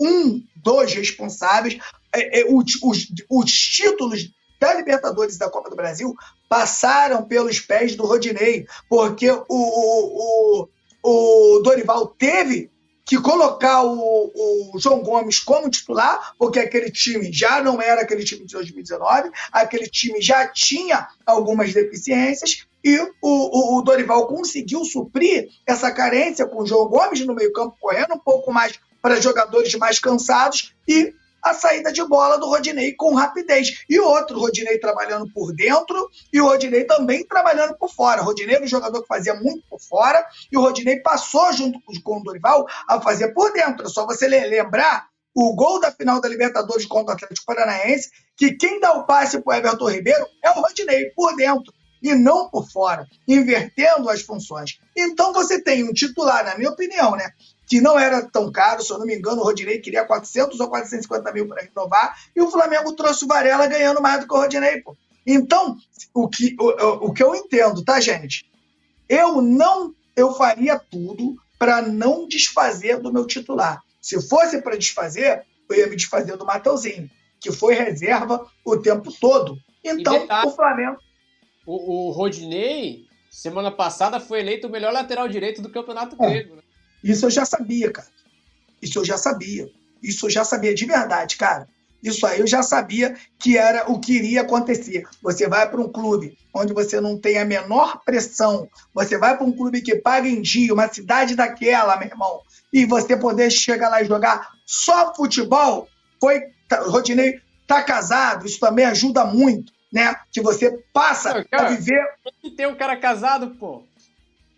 um 0.00 0.42
dos 0.56 0.92
responsáveis. 0.92 1.78
É, 2.14 2.40
é, 2.40 2.44
os, 2.48 2.64
os, 2.82 3.06
os 3.30 3.50
títulos 3.52 4.30
da 4.60 4.74
Libertadores 4.74 5.38
da 5.38 5.50
Copa 5.50 5.70
do 5.70 5.76
Brasil 5.76 6.14
passaram 6.48 7.24
pelos 7.24 7.60
pés 7.60 7.96
do 7.96 8.06
Rodinei, 8.06 8.66
porque 8.88 9.30
o, 9.30 9.44
o, 9.48 10.68
o, 11.02 11.56
o 11.56 11.58
Dorival 11.60 12.06
teve 12.08 12.70
que 13.04 13.20
colocar 13.20 13.84
o, 13.84 14.32
o, 14.74 14.78
João 14.80 15.00
Gomes 15.00 15.38
como 15.38 15.70
titular, 15.70 16.34
porque 16.36 16.58
aquele 16.58 16.90
time 16.90 17.32
já 17.32 17.62
não 17.62 17.80
era 17.80 18.02
aquele 18.02 18.24
time 18.24 18.44
de 18.44 18.52
2019, 18.52 19.30
aquele 19.52 19.88
time 19.88 20.20
já 20.20 20.48
tinha 20.48 21.06
algumas 21.24 21.72
deficiências, 21.72 22.66
e 22.86 23.00
o, 23.20 23.78
o, 23.78 23.82
Dorival 23.82 24.28
conseguiu 24.28 24.84
suprir 24.84 25.48
essa 25.66 25.90
carência 25.90 26.46
com 26.46 26.62
o 26.62 26.66
João 26.66 26.86
Gomes 26.86 27.26
no 27.26 27.34
meio-campo, 27.34 27.76
correndo 27.80 28.14
um 28.14 28.18
pouco 28.18 28.52
mais 28.52 28.78
para 29.02 29.20
jogadores 29.20 29.74
mais 29.74 29.98
cansados, 29.98 30.72
e 30.86 31.12
a 31.42 31.52
saída 31.52 31.92
de 31.92 32.04
bola 32.04 32.38
do 32.38 32.46
Rodinei 32.46 32.92
com 32.92 33.12
rapidez. 33.12 33.84
E 33.90 33.98
outro, 33.98 34.38
Rodinei 34.38 34.78
trabalhando 34.78 35.28
por 35.32 35.52
dentro 35.52 36.08
e 36.32 36.40
o 36.40 36.44
Rodinei 36.46 36.84
também 36.84 37.26
trabalhando 37.26 37.76
por 37.76 37.92
fora. 37.92 38.22
O 38.22 38.24
Rodinei 38.24 38.54
era 38.54 38.64
um 38.64 38.68
jogador 38.68 39.02
que 39.02 39.08
fazia 39.08 39.34
muito 39.34 39.64
por 39.68 39.80
fora 39.80 40.24
e 40.50 40.56
o 40.56 40.60
Rodinei 40.60 41.00
passou 41.00 41.52
junto 41.52 41.80
com 42.04 42.18
o 42.18 42.22
Dorival 42.22 42.66
a 42.86 43.00
fazer 43.00 43.34
por 43.34 43.52
dentro. 43.52 43.86
É 43.86 43.88
só 43.88 44.06
você 44.06 44.28
lembrar 44.28 45.08
o 45.34 45.54
gol 45.56 45.80
da 45.80 45.90
final 45.90 46.20
da 46.20 46.28
Libertadores 46.28 46.86
contra 46.86 47.14
o 47.14 47.16
Atlético 47.16 47.46
Paranaense, 47.46 48.10
que 48.36 48.52
quem 48.52 48.78
dá 48.78 48.92
o 48.92 49.04
passe 49.06 49.40
para 49.40 49.54
o 49.54 49.58
Everton 49.58 49.90
Ribeiro 49.90 50.24
é 50.42 50.50
o 50.50 50.60
Rodinei, 50.60 51.10
por 51.10 51.34
dentro 51.34 51.72
e 52.06 52.14
não 52.14 52.48
por 52.48 52.70
fora, 52.70 53.06
invertendo 53.26 54.08
as 54.08 54.22
funções. 54.22 54.78
Então 54.96 55.32
você 55.32 55.60
tem 55.60 55.82
um 55.82 55.92
titular, 55.92 56.44
na 56.44 56.56
minha 56.56 56.70
opinião, 56.70 57.16
né, 57.16 57.30
que 57.66 57.80
não 57.80 57.98
era 57.98 58.22
tão 58.22 58.50
caro, 58.52 58.82
se 58.82 58.92
eu 58.92 58.98
não 58.98 59.06
me 59.06 59.16
engano, 59.16 59.40
o 59.40 59.44
Rodinei 59.44 59.80
queria 59.80 60.04
400 60.04 60.58
ou 60.60 60.68
450 60.68 61.32
mil 61.32 61.48
para 61.48 61.62
renovar, 61.62 62.16
e 62.34 62.40
o 62.40 62.50
Flamengo 62.50 62.92
trouxe 62.92 63.24
o 63.24 63.28
Varela 63.28 63.66
ganhando 63.66 64.00
mais 64.00 64.20
do 64.20 64.28
que 64.28 64.34
o 64.34 64.38
Rodinei. 64.38 64.80
Pô. 64.80 64.96
Então, 65.26 65.76
o 66.14 66.28
que, 66.28 66.54
o, 66.60 67.06
o 67.06 67.12
que 67.12 67.22
eu 67.22 67.34
entendo, 67.34 67.84
tá, 67.84 67.98
gente? 68.00 68.48
Eu 69.08 69.42
não, 69.42 69.92
eu 70.14 70.32
faria 70.34 70.78
tudo 70.78 71.36
para 71.58 71.82
não 71.82 72.28
desfazer 72.28 73.00
do 73.00 73.12
meu 73.12 73.26
titular. 73.26 73.82
Se 74.00 74.20
fosse 74.28 74.62
para 74.62 74.76
desfazer, 74.76 75.44
eu 75.68 75.76
ia 75.76 75.86
me 75.88 75.96
desfazer 75.96 76.36
do 76.36 76.46
Mateuzinho, 76.46 77.10
que 77.40 77.50
foi 77.50 77.74
reserva 77.74 78.46
o 78.64 78.76
tempo 78.76 79.12
todo. 79.20 79.58
Então, 79.82 80.20
detalhe, 80.20 80.48
o 80.48 80.52
Flamengo. 80.52 80.98
O, 81.66 82.08
o 82.08 82.10
Rodinei, 82.12 83.06
semana 83.30 83.70
passada 83.70 84.20
foi 84.20 84.40
eleito 84.40 84.68
o 84.68 84.70
melhor 84.70 84.92
lateral 84.92 85.28
direito 85.28 85.60
do 85.60 85.68
Campeonato 85.68 86.16
é. 86.22 86.30
Grego. 86.30 86.56
Né? 86.56 86.62
Isso 87.02 87.26
eu 87.26 87.30
já 87.30 87.44
sabia, 87.44 87.90
cara. 87.90 88.08
Isso 88.80 88.98
eu 88.98 89.04
já 89.04 89.18
sabia. 89.18 89.68
Isso 90.02 90.26
eu 90.26 90.30
já 90.30 90.44
sabia 90.44 90.74
de 90.74 90.86
verdade, 90.86 91.36
cara. 91.36 91.68
Isso 92.02 92.24
aí 92.26 92.40
eu 92.40 92.46
já 92.46 92.62
sabia 92.62 93.16
que 93.38 93.56
era 93.56 93.90
o 93.90 93.98
que 93.98 94.12
iria 94.12 94.42
acontecer. 94.42 95.04
Você 95.22 95.48
vai 95.48 95.68
para 95.68 95.80
um 95.80 95.90
clube 95.90 96.38
onde 96.54 96.72
você 96.72 97.00
não 97.00 97.18
tem 97.18 97.38
a 97.38 97.44
menor 97.44 98.00
pressão, 98.04 98.68
você 98.94 99.18
vai 99.18 99.36
para 99.36 99.44
um 99.44 99.52
clube 99.52 99.82
que 99.82 99.96
paga 99.96 100.28
em 100.28 100.40
dia, 100.40 100.72
uma 100.72 100.88
cidade 100.88 101.34
daquela, 101.34 101.96
meu 101.96 102.08
irmão, 102.08 102.40
e 102.72 102.86
você 102.86 103.16
poder 103.16 103.50
chegar 103.50 103.88
lá 103.88 104.02
e 104.02 104.06
jogar 104.06 104.50
só 104.64 105.14
futebol, 105.14 105.88
foi. 106.20 106.40
O 106.86 106.90
Rodinei 106.90 107.40
tá 107.66 107.82
casado, 107.82 108.46
isso 108.46 108.58
também 108.58 108.84
ajuda 108.84 109.24
muito, 109.24 109.72
né? 109.92 110.14
Que 110.30 110.40
você 110.40 110.82
passa 110.92 111.44
cara, 111.44 111.68
a 111.68 111.70
viver. 111.70 112.04
Por 112.22 112.32
que 112.40 112.50
tem 112.50 112.66
um 112.66 112.74
cara 112.74 112.96
casado, 112.96 113.50
pô? 113.58 113.82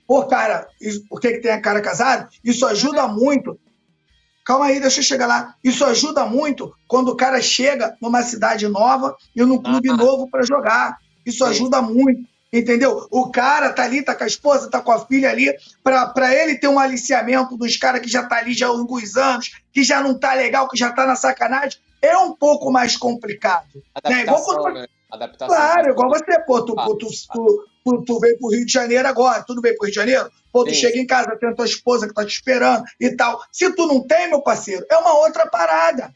Pô, 0.07 0.25
cara, 0.25 0.67
por 1.09 1.21
que, 1.21 1.33
que 1.33 1.41
tem 1.41 1.53
a 1.53 1.61
cara 1.61 1.81
casado? 1.81 2.29
Isso 2.43 2.67
ajuda 2.67 3.07
muito 3.07 3.59
Calma 4.49 4.65
aí, 4.65 4.81
deixa 4.81 5.01
eu 5.01 5.05
chegar 5.05 5.27
lá. 5.27 5.55
Isso 5.63 5.85
ajuda 5.85 6.25
muito 6.25 6.73
quando 6.87 7.11
o 7.11 7.15
cara 7.15 7.39
chega 7.39 7.95
numa 8.01 8.23
cidade 8.23 8.67
nova 8.67 9.15
e 9.37 9.45
num 9.45 9.61
clube 9.61 9.91
novo 9.91 10.27
para 10.27 10.41
jogar. 10.43 10.97
Isso 11.27 11.45
Sim. 11.45 11.51
ajuda 11.51 11.83
muito. 11.83 12.27
Entendeu? 12.51 13.07
O 13.11 13.31
cara 13.31 13.71
tá 13.75 13.85
ali, 13.85 14.03
tá 14.03 14.15
com 14.15 14.25
a 14.25 14.27
esposa, 14.27 14.71
tá 14.71 14.81
com 14.81 14.91
a 14.91 15.05
filha 15.05 15.29
ali, 15.29 15.55
para 15.85 16.35
ele 16.35 16.57
ter 16.57 16.67
um 16.67 16.79
aliciamento 16.79 17.59
dos 17.59 17.77
caras 17.77 18.01
que 18.01 18.09
já 18.09 18.25
tá 18.25 18.37
ali 18.37 18.55
já 18.55 18.69
há 18.69 18.71
alguns 18.71 19.19
anos, 19.19 19.51
que 19.71 19.85
já 19.85 20.03
não 20.03 20.19
tá 20.19 20.33
legal, 20.33 20.67
que 20.67 20.79
já 20.79 20.91
tá 20.93 21.07
na 21.07 21.15
sacanagem, 21.15 21.79
é 22.01 22.17
um 22.17 22.35
pouco 22.35 22.73
mais 22.73 22.97
complicado. 22.97 23.67
Adaptação, 23.95 24.17
né? 24.17 24.23
Igual 24.23 24.63
quando... 24.63 24.75
né? 24.77 24.87
Adaptação. 25.11 25.57
Claro, 25.57 25.91
igual 25.91 26.11
você, 26.11 26.39
pô, 26.41 26.63
tu, 26.65 26.75
tu, 26.75 26.97
tu, 26.97 27.65
tu, 27.85 28.05
tu 28.05 28.21
veio 28.21 28.39
pro 28.39 28.51
Rio 28.51 28.67
de 28.67 28.73
Janeiro 28.73 29.09
agora, 29.09 29.43
tudo 29.43 29.63
bem 29.63 29.75
pro 29.75 29.87
Rio 29.87 29.93
de 29.93 29.97
Janeiro? 29.97 30.31
Pô, 30.53 30.65
tu 30.65 30.75
Sim. 30.75 30.81
chega 30.81 30.99
em 30.99 31.07
casa, 31.07 31.37
tem 31.39 31.49
a 31.49 31.55
tua 31.55 31.65
esposa 31.65 32.07
que 32.07 32.15
tá 32.15 32.25
te 32.25 32.33
esperando 32.33 32.85
e 33.01 33.17
tal. 33.17 33.43
Se 33.51 33.73
tu 33.73 33.87
não 33.87 34.07
tem, 34.07 34.29
meu 34.29 34.43
parceiro, 34.43 34.85
é 34.91 34.97
uma 34.97 35.15
outra 35.19 35.47
parada. 35.47 36.15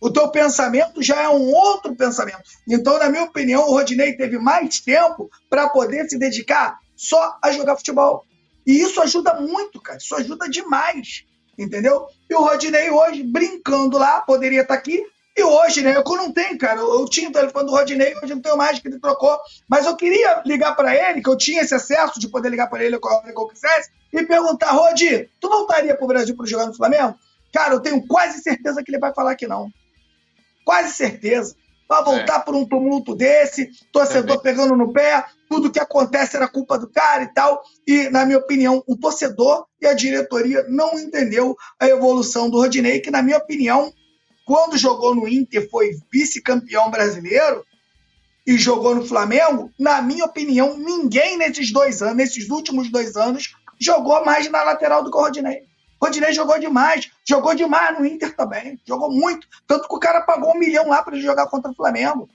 O 0.00 0.10
teu 0.10 0.28
pensamento 0.30 1.02
já 1.02 1.20
é 1.22 1.28
um 1.28 1.52
outro 1.52 1.94
pensamento. 1.96 2.42
Então, 2.68 2.98
na 2.98 3.08
minha 3.08 3.24
opinião, 3.24 3.62
o 3.62 3.72
Rodinei 3.72 4.16
teve 4.16 4.38
mais 4.38 4.78
tempo 4.80 5.28
para 5.50 5.68
poder 5.68 6.08
se 6.08 6.16
dedicar 6.16 6.78
só 6.96 7.36
a 7.42 7.50
jogar 7.50 7.76
futebol. 7.76 8.24
E 8.64 8.80
isso 8.80 9.00
ajuda 9.00 9.40
muito, 9.40 9.80
cara. 9.80 9.98
Isso 9.98 10.14
ajuda 10.14 10.48
demais. 10.48 11.24
Entendeu? 11.58 12.06
E 12.30 12.34
o 12.34 12.42
Rodinei 12.42 12.90
hoje, 12.90 13.24
brincando 13.24 13.98
lá, 13.98 14.20
poderia 14.20 14.62
estar 14.62 14.74
tá 14.74 14.80
aqui, 14.80 15.04
e 15.38 15.42
hoje, 15.42 15.82
né? 15.82 15.96
Eu 15.96 16.02
não 16.16 16.32
tenho, 16.32 16.58
cara. 16.58 16.80
Eu 16.80 17.04
tinha 17.06 17.28
o 17.28 17.32
telefone 17.32 17.66
do 17.66 17.72
Rodinei, 17.72 18.14
hoje 18.16 18.34
não 18.34 18.42
tenho 18.42 18.56
mais, 18.56 18.78
que 18.78 18.88
ele 18.88 18.98
trocou. 18.98 19.38
Mas 19.68 19.86
eu 19.86 19.96
queria 19.96 20.42
ligar 20.44 20.74
para 20.74 20.94
ele, 20.94 21.22
que 21.22 21.28
eu 21.28 21.36
tinha 21.36 21.62
esse 21.62 21.74
acesso 21.74 22.18
de 22.18 22.28
poder 22.28 22.48
ligar 22.48 22.68
para 22.68 22.84
ele 22.84 22.98
quando 22.98 23.28
eu 23.28 23.48
quisesse, 23.48 23.90
e 24.12 24.24
perguntar, 24.24 24.72
Rodi, 24.72 25.30
tu 25.40 25.48
voltaria 25.48 25.96
pro 25.96 26.06
Brasil 26.06 26.36
para 26.36 26.46
jogar 26.46 26.66
no 26.66 26.74
Flamengo? 26.74 27.14
Cara, 27.52 27.74
eu 27.74 27.80
tenho 27.80 28.06
quase 28.06 28.42
certeza 28.42 28.82
que 28.82 28.90
ele 28.90 28.98
vai 28.98 29.14
falar 29.14 29.34
que 29.36 29.46
não. 29.46 29.70
Quase 30.64 30.92
certeza. 30.92 31.54
Vai 31.88 32.04
voltar 32.04 32.36
é. 32.36 32.40
por 32.40 32.54
um 32.54 32.66
tumulto 32.66 33.14
desse, 33.14 33.70
torcedor 33.90 34.42
pegando 34.42 34.76
no 34.76 34.92
pé, 34.92 35.24
tudo 35.48 35.70
que 35.70 35.80
acontece 35.80 36.36
era 36.36 36.46
culpa 36.46 36.78
do 36.78 36.86
cara 36.86 37.22
e 37.22 37.32
tal. 37.32 37.62
E, 37.86 38.10
na 38.10 38.26
minha 38.26 38.38
opinião, 38.38 38.82
o 38.86 38.94
torcedor 38.94 39.66
e 39.80 39.86
a 39.86 39.94
diretoria 39.94 40.66
não 40.68 40.98
entendeu 40.98 41.56
a 41.80 41.86
evolução 41.86 42.50
do 42.50 42.58
Rodinei, 42.58 43.00
que, 43.00 43.10
na 43.10 43.22
minha 43.22 43.38
opinião, 43.38 43.90
quando 44.48 44.78
jogou 44.78 45.14
no 45.14 45.28
Inter, 45.28 45.68
foi 45.70 45.90
vice-campeão 46.10 46.90
brasileiro 46.90 47.66
e 48.46 48.56
jogou 48.56 48.94
no 48.94 49.06
Flamengo, 49.06 49.70
na 49.78 50.00
minha 50.00 50.24
opinião, 50.24 50.74
ninguém 50.74 51.36
nesses 51.36 51.70
dois 51.70 52.00
anos, 52.00 52.16
nesses 52.16 52.48
últimos 52.48 52.90
dois 52.90 53.14
anos, 53.14 53.54
jogou 53.78 54.24
mais 54.24 54.50
na 54.50 54.62
lateral 54.62 55.04
do 55.04 55.10
que 55.10 55.18
o 55.18 55.20
Rodinei. 55.20 55.64
Rodinei 56.00 56.32
jogou 56.32 56.58
demais, 56.58 57.10
jogou 57.28 57.54
demais 57.54 57.98
no 57.98 58.06
Inter 58.06 58.34
também, 58.34 58.80
jogou 58.86 59.10
muito. 59.10 59.46
Tanto 59.66 59.86
que 59.86 59.94
o 59.94 60.00
cara 60.00 60.22
pagou 60.22 60.54
um 60.54 60.58
milhão 60.58 60.88
lá 60.88 61.02
para 61.02 61.14
ele 61.14 61.22
jogar 61.22 61.46
contra 61.48 61.70
o 61.70 61.74
Flamengo. 61.74 62.26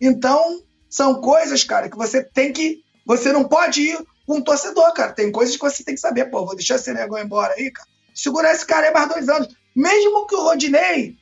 Então, 0.00 0.60
são 0.88 1.20
coisas, 1.20 1.62
cara, 1.62 1.88
que 1.88 1.96
você 1.96 2.20
tem 2.20 2.52
que. 2.52 2.82
Você 3.06 3.32
não 3.32 3.44
pode 3.44 3.80
ir 3.80 4.04
com 4.26 4.38
um 4.38 4.42
torcedor, 4.42 4.92
cara. 4.92 5.12
Tem 5.12 5.30
coisas 5.30 5.56
que 5.56 5.62
você 5.62 5.84
tem 5.84 5.94
que 5.94 6.00
saber. 6.00 6.24
Pô, 6.32 6.44
vou 6.44 6.56
deixar 6.56 6.74
esse 6.74 6.92
negócio 6.92 7.24
embora 7.24 7.54
aí, 7.56 7.70
cara. 7.70 7.88
Segurar 8.12 8.50
esse 8.50 8.66
cara 8.66 8.88
aí 8.88 8.92
mais 8.92 9.08
dois 9.08 9.28
anos. 9.28 9.54
Mesmo 9.76 10.26
que 10.26 10.34
o 10.34 10.42
Rodinei 10.42 11.19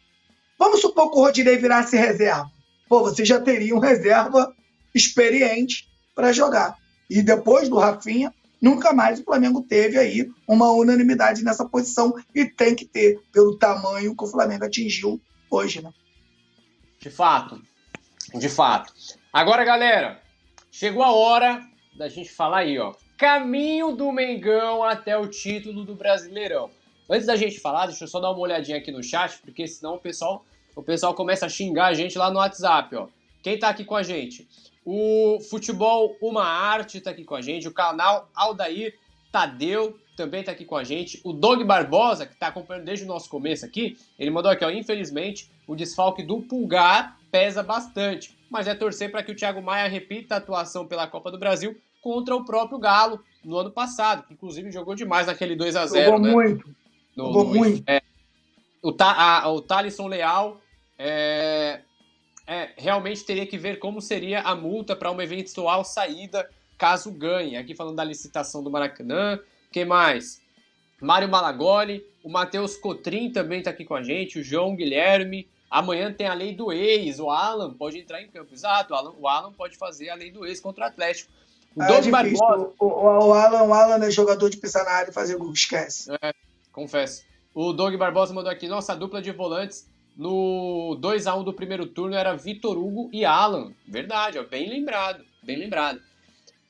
Vamos 0.59 0.81
supor 0.81 1.11
que 1.11 1.17
o 1.17 1.21
Rodinei 1.21 1.57
virasse 1.57 1.97
reserva. 1.97 2.51
Pô, 2.89 3.01
você 3.01 3.25
já 3.25 3.41
teria 3.41 3.75
um 3.75 3.79
reserva 3.79 4.53
experiente 4.95 5.89
para 6.15 6.33
jogar. 6.33 6.77
E 7.09 7.23
depois 7.23 7.69
do 7.69 7.79
Rafinha, 7.79 8.35
nunca 8.61 8.93
mais 8.93 9.21
o 9.21 9.25
Flamengo 9.25 9.63
teve 9.63 9.99
aí 9.99 10.29
uma 10.47 10.73
unanimidade 10.73 11.45
nessa 11.45 11.65
posição 11.65 12.15
e 12.35 12.45
tem 12.45 12.75
que 12.75 12.85
ter, 12.85 13.21
pelo 13.33 13.57
tamanho 13.57 14.17
que 14.17 14.25
o 14.25 14.27
Flamengo 14.27 14.65
atingiu 14.65 15.21
hoje, 15.51 15.81
né? 15.81 15.93
De 16.99 17.11
fato. 17.11 17.63
De 18.35 18.49
fato. 18.49 18.93
Agora, 19.33 19.65
galera, 19.65 20.21
chegou 20.73 21.03
a 21.03 21.13
hora 21.13 21.65
da 21.97 22.09
gente 22.09 22.31
falar 22.31 22.59
aí, 22.59 22.79
ó. 22.79 22.95
Caminho 23.17 23.93
do 23.93 24.13
Mengão 24.13 24.83
até 24.83 25.17
o 25.17 25.27
título 25.27 25.85
do 25.85 25.95
Brasileirão. 25.95 26.71
Antes 27.09 27.27
da 27.27 27.37
gente 27.37 27.59
falar, 27.59 27.87
deixa 27.87 28.05
eu 28.05 28.09
só 28.09 28.21
dar 28.21 28.31
uma 28.31 28.41
olhadinha 28.41 28.77
aqui 28.77 28.93
no 28.93 29.03
chat, 29.03 29.39
porque 29.39 29.67
senão 29.67 29.95
o 29.95 29.99
pessoal, 29.99 30.45
o 30.77 30.83
pessoal 30.83 31.15
começa 31.15 31.47
a 31.47 31.49
xingar 31.49 31.87
a 31.87 31.95
gente 31.95 32.19
lá 32.19 32.31
no 32.31 32.39
WhatsApp, 32.39 32.95
ó. 32.97 33.09
Quem 33.43 33.59
tá 33.59 33.69
aqui 33.71 33.85
com 33.85 33.97
a 33.97 34.03
gente? 34.03 34.47
O 34.85 35.39
Futebol 35.49 36.17
Uma 36.21 36.45
Arte 36.45 37.01
tá 37.01 37.11
aqui 37.11 37.25
com 37.25 37.35
a 37.35 37.41
gente, 37.41 37.67
o 37.67 37.73
canal 37.73 38.29
Aldair 38.35 38.95
Tadeu 39.33 39.99
também 40.17 40.43
tá 40.43 40.53
aqui 40.53 40.65
com 40.65 40.77
a 40.77 40.83
gente, 40.83 41.21
o 41.25 41.33
Doug 41.33 41.63
Barbosa, 41.63 42.27
que 42.27 42.35
tá 42.35 42.49
acompanhando 42.49 42.85
desde 42.85 43.05
o 43.05 43.09
nosso 43.09 43.31
começo 43.31 43.65
aqui, 43.65 43.97
ele 44.19 44.31
mandou 44.31 44.51
aqui, 44.51 44.65
ó, 44.65 44.71
infelizmente, 44.71 45.51
o 45.67 45.77
desfalque 45.77 46.23
do 46.23 46.43
Pulgar 46.43 47.17
pesa 47.31 47.63
bastante, 47.63 48.37
mas 48.51 48.67
é 48.67 48.75
torcer 48.75 49.11
para 49.11 49.23
que 49.23 49.31
o 49.31 49.37
Thiago 49.37 49.63
Maia 49.63 49.89
repita 49.89 50.35
a 50.35 50.39
atuação 50.39 50.87
pela 50.87 51.07
Copa 51.07 51.31
do 51.31 51.39
Brasil 51.39 51.77
contra 52.03 52.35
o 52.35 52.45
próprio 52.45 52.79
Galo 52.79 53.21
no 53.45 53.57
ano 53.57 53.71
passado, 53.71 54.27
que 54.27 54.35
inclusive 54.35 54.73
jogou 54.73 54.95
demais 54.95 55.27
naquele 55.27 55.55
2 55.55 55.77
a 55.77 55.87
0 55.87 56.05
Jogou 56.05 56.21
né? 56.21 56.33
muito. 56.33 56.69
No, 57.19 57.33
no, 57.33 57.45
muito. 57.45 57.83
É, 57.89 58.01
o, 58.81 58.95
a, 59.01 59.51
o 59.51 59.61
Thalisson 59.61 60.07
Leal 60.07 60.61
é, 60.97 61.81
é, 62.47 62.71
realmente 62.77 63.25
teria 63.25 63.45
que 63.45 63.59
ver 63.59 63.81
como 63.81 64.01
seria 64.01 64.41
a 64.41 64.55
multa 64.55 64.95
para 64.95 65.11
uma 65.11 65.25
eventual 65.25 65.85
saída 65.85 66.49
caso 66.79 67.11
ganhe. 67.11 67.57
Aqui 67.57 67.75
falando 67.75 67.97
da 67.97 68.05
licitação 68.05 68.63
do 68.63 68.71
Maracanã. 68.71 69.41
Quem 69.73 69.85
mais? 69.85 70.41
Mário 71.01 71.29
Malagoli, 71.29 72.05
o 72.23 72.29
Matheus 72.29 72.77
Cotrim 72.77 73.31
também 73.31 73.59
está 73.59 73.71
aqui 73.71 73.85
com 73.85 73.95
a 73.95 74.03
gente, 74.03 74.39
o 74.39 74.45
João 74.45 74.77
Guilherme. 74.77 75.49
Amanhã 75.71 76.13
tem 76.13 76.27
a 76.27 76.35
lei 76.35 76.55
do 76.55 76.73
ex, 76.73 77.19
o 77.19 77.31
Alan 77.31 77.75
pode 77.75 77.99
entrar 77.99 78.23
em 78.23 78.29
campo. 78.29 78.55
Exato, 78.55 78.95
o 78.95 78.97
Alan, 78.97 79.15
o 79.19 79.29
Alan 79.29 79.53
pode 79.53 79.77
fazer 79.77 80.09
a 80.09 80.15
lei 80.15 80.31
do 80.31 80.47
ex 80.47 80.61
contra 80.61 80.85
o 80.85 80.89
Atlético. 80.89 81.31
O 81.77 81.83
é 81.83 82.03
Barbosa. 82.11 82.73
O, 82.79 82.87
o, 82.87 83.29
o, 83.29 83.35
Alan, 83.35 83.63
o 83.65 83.75
Alan 83.75 84.05
é 84.05 84.11
jogador 84.11 84.49
de 84.49 84.57
pisar 84.57 84.85
na 84.85 84.93
área 84.93 85.11
e 85.11 85.15
fazer 85.15 85.37
gol, 85.37 85.53
esquece. 85.53 86.11
É, 86.23 86.33
confesso. 86.79 87.25
O 87.55 87.73
Doug 87.73 87.95
Barbosa 87.97 88.33
mandou 88.33 88.53
aqui, 88.53 88.69
nossa 88.69 88.95
dupla 88.95 89.21
de 89.21 89.33
volantes 89.33 89.91
no 90.19 90.97
2 91.01 91.29
a 91.29 91.37
1 91.37 91.45
do 91.45 91.53
primeiro 91.53 91.87
turno 91.87 92.17
era 92.17 92.37
Vitor 92.37 92.77
Hugo 92.77 93.09
e 93.13 93.25
Alan. 93.25 93.73
Verdade, 93.87 94.39
ó, 94.39 94.43
bem 94.43 94.69
lembrado, 94.69 95.25
bem 95.45 95.57
lembrado. 95.57 96.01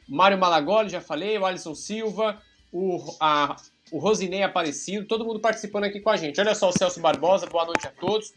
Mário 0.07 0.39
Malagoli, 0.39 0.91
já 0.91 1.01
falei, 1.01 1.39
o 1.39 1.47
Alisson 1.47 1.75
Silva, 1.75 2.43
o, 2.71 2.99
a, 3.19 3.57
o 3.91 3.99
Rosinei 3.99 4.43
Aparecido, 4.43 5.07
todo 5.07 5.25
mundo 5.25 5.41
participando 5.41 5.85
aqui 5.85 5.99
com 5.99 6.11
a 6.11 6.17
gente. 6.17 6.39
Olha 6.39 6.55
só 6.55 6.69
o 6.69 6.73
Celso 6.73 7.01
Barbosa, 7.01 7.47
boa 7.47 7.65
noite 7.65 7.87
a 7.87 7.91
todos. 7.91 8.35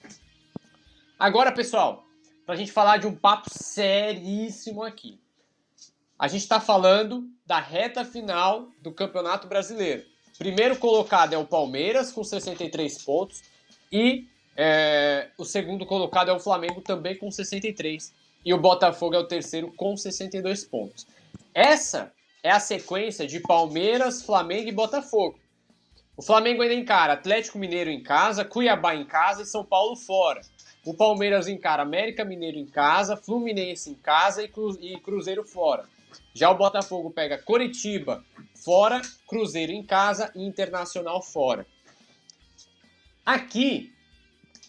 Agora, 1.20 1.52
pessoal, 1.52 2.06
pra 2.46 2.56
gente 2.56 2.72
falar 2.72 2.98
de 2.98 3.08
um 3.08 3.16
papo 3.16 3.50
seríssimo 3.50 4.82
aqui. 4.82 5.20
A 6.18 6.28
gente 6.30 6.42
está 6.42 6.62
falando 6.62 7.28
da 7.46 7.60
reta 7.60 8.06
final 8.06 8.70
do 8.82 8.94
Campeonato 8.94 9.48
Brasileiro. 9.48 10.06
Primeiro 10.42 10.76
colocado 10.76 11.34
é 11.34 11.38
o 11.38 11.46
Palmeiras, 11.46 12.12
com 12.12 12.24
63 12.24 13.04
pontos. 13.04 13.44
E 13.92 14.26
é, 14.58 15.30
o 15.38 15.46
segundo 15.46 15.86
colocado 15.86 16.32
é 16.32 16.34
o 16.34 16.40
Flamengo, 16.40 16.82
também 16.82 17.16
com 17.16 17.30
63. 17.30 18.12
E 18.44 18.52
o 18.52 18.58
Botafogo 18.58 19.14
é 19.14 19.20
o 19.20 19.28
terceiro, 19.28 19.72
com 19.74 19.96
62 19.96 20.64
pontos. 20.64 21.06
Essa 21.54 22.12
é 22.42 22.50
a 22.50 22.60
sequência 22.60 23.28
de 23.28 23.40
Palmeiras, 23.40 24.24
Flamengo 24.24 24.68
e 24.68 24.72
Botafogo. 24.72 25.40
O 26.18 26.24
Flamengo 26.24 26.64
ainda 26.64 26.74
encara 26.74 27.14
Atlético 27.14 27.60
Mineiro 27.60 27.92
em 27.92 28.02
casa, 28.02 28.44
Cuiabá 28.44 28.96
em 28.96 29.06
casa 29.06 29.44
e 29.44 29.46
São 29.46 29.64
Paulo 29.64 29.96
fora. 29.96 30.42
O 30.84 30.96
Palmeiras 30.96 31.48
encara 31.48 31.84
América 31.84 32.26
Mineiro 32.26 32.58
em 32.58 32.66
casa, 32.66 33.16
Fluminense 33.16 33.92
em 33.92 33.94
casa 33.94 34.44
e 34.44 35.00
Cruzeiro 35.02 35.44
fora. 35.44 35.86
Já 36.34 36.50
o 36.50 36.58
Botafogo 36.58 37.12
pega 37.12 37.38
Coritiba 37.38 38.24
fora, 38.64 39.02
Cruzeiro 39.28 39.72
em 39.72 39.84
casa 39.84 40.32
e 40.36 40.44
Internacional 40.44 41.22
fora. 41.22 41.66
Aqui, 43.26 43.94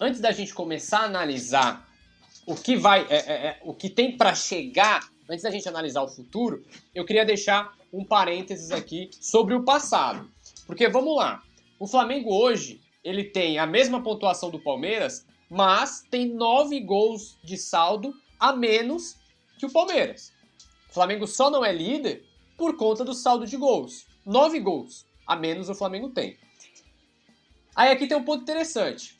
antes 0.00 0.20
da 0.20 0.32
gente 0.32 0.52
começar 0.52 1.00
a 1.00 1.04
analisar 1.04 1.88
o 2.46 2.54
que 2.54 2.76
vai, 2.76 3.06
é, 3.08 3.16
é, 3.16 3.46
é 3.46 3.60
o 3.62 3.72
que 3.72 3.88
tem 3.88 4.16
para 4.16 4.34
chegar, 4.34 5.08
antes 5.28 5.42
da 5.42 5.50
gente 5.50 5.68
analisar 5.68 6.02
o 6.02 6.08
futuro, 6.08 6.64
eu 6.94 7.04
queria 7.04 7.24
deixar 7.24 7.72
um 7.92 8.04
parênteses 8.04 8.70
aqui 8.70 9.10
sobre 9.20 9.54
o 9.54 9.64
passado. 9.64 10.28
Porque 10.66 10.88
vamos 10.88 11.16
lá, 11.16 11.42
o 11.78 11.86
Flamengo 11.86 12.34
hoje 12.34 12.80
ele 13.04 13.24
tem 13.24 13.58
a 13.58 13.66
mesma 13.66 14.02
pontuação 14.02 14.50
do 14.50 14.58
Palmeiras, 14.58 15.26
mas 15.50 16.04
tem 16.10 16.26
nove 16.26 16.80
gols 16.80 17.36
de 17.42 17.56
saldo 17.56 18.14
a 18.38 18.52
menos 18.52 19.16
que 19.58 19.66
o 19.66 19.72
Palmeiras. 19.72 20.31
O 20.92 20.94
Flamengo 20.94 21.26
só 21.26 21.48
não 21.48 21.64
é 21.64 21.72
líder 21.72 22.22
por 22.54 22.76
conta 22.76 23.02
do 23.02 23.14
saldo 23.14 23.46
de 23.46 23.56
gols. 23.56 24.06
Nove 24.26 24.60
gols 24.60 25.06
a 25.26 25.34
menos 25.34 25.70
o 25.70 25.74
Flamengo 25.74 26.10
tem. 26.10 26.36
Aí 27.74 27.90
aqui 27.90 28.06
tem 28.06 28.14
um 28.14 28.22
ponto 28.22 28.42
interessante. 28.42 29.18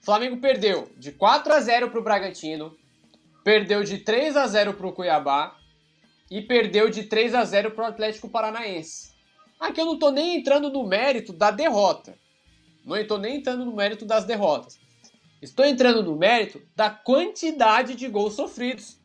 O 0.00 0.04
Flamengo 0.04 0.36
perdeu 0.36 0.88
de 0.96 1.10
4 1.10 1.52
a 1.52 1.60
0 1.60 1.90
para 1.90 1.98
o 1.98 2.04
Bragantino, 2.04 2.78
perdeu 3.42 3.82
de 3.82 3.98
3 3.98 4.36
a 4.36 4.46
0 4.46 4.74
para 4.74 4.86
o 4.86 4.92
Cuiabá 4.92 5.56
e 6.30 6.40
perdeu 6.40 6.88
de 6.88 7.02
3 7.02 7.34
a 7.34 7.44
0 7.44 7.72
para 7.72 7.86
o 7.86 7.88
Atlético 7.88 8.28
Paranaense. 8.28 9.12
Aqui 9.58 9.80
eu 9.80 9.86
não 9.86 9.94
estou 9.94 10.12
nem 10.12 10.36
entrando 10.36 10.70
no 10.70 10.86
mérito 10.86 11.32
da 11.32 11.50
derrota. 11.50 12.16
Não 12.84 12.96
estou 12.96 13.18
nem 13.18 13.38
entrando 13.38 13.64
no 13.64 13.74
mérito 13.74 14.06
das 14.06 14.24
derrotas. 14.24 14.78
Estou 15.42 15.64
entrando 15.64 16.04
no 16.04 16.14
mérito 16.14 16.62
da 16.76 16.88
quantidade 16.88 17.96
de 17.96 18.06
gols 18.06 18.34
sofridos. 18.34 18.99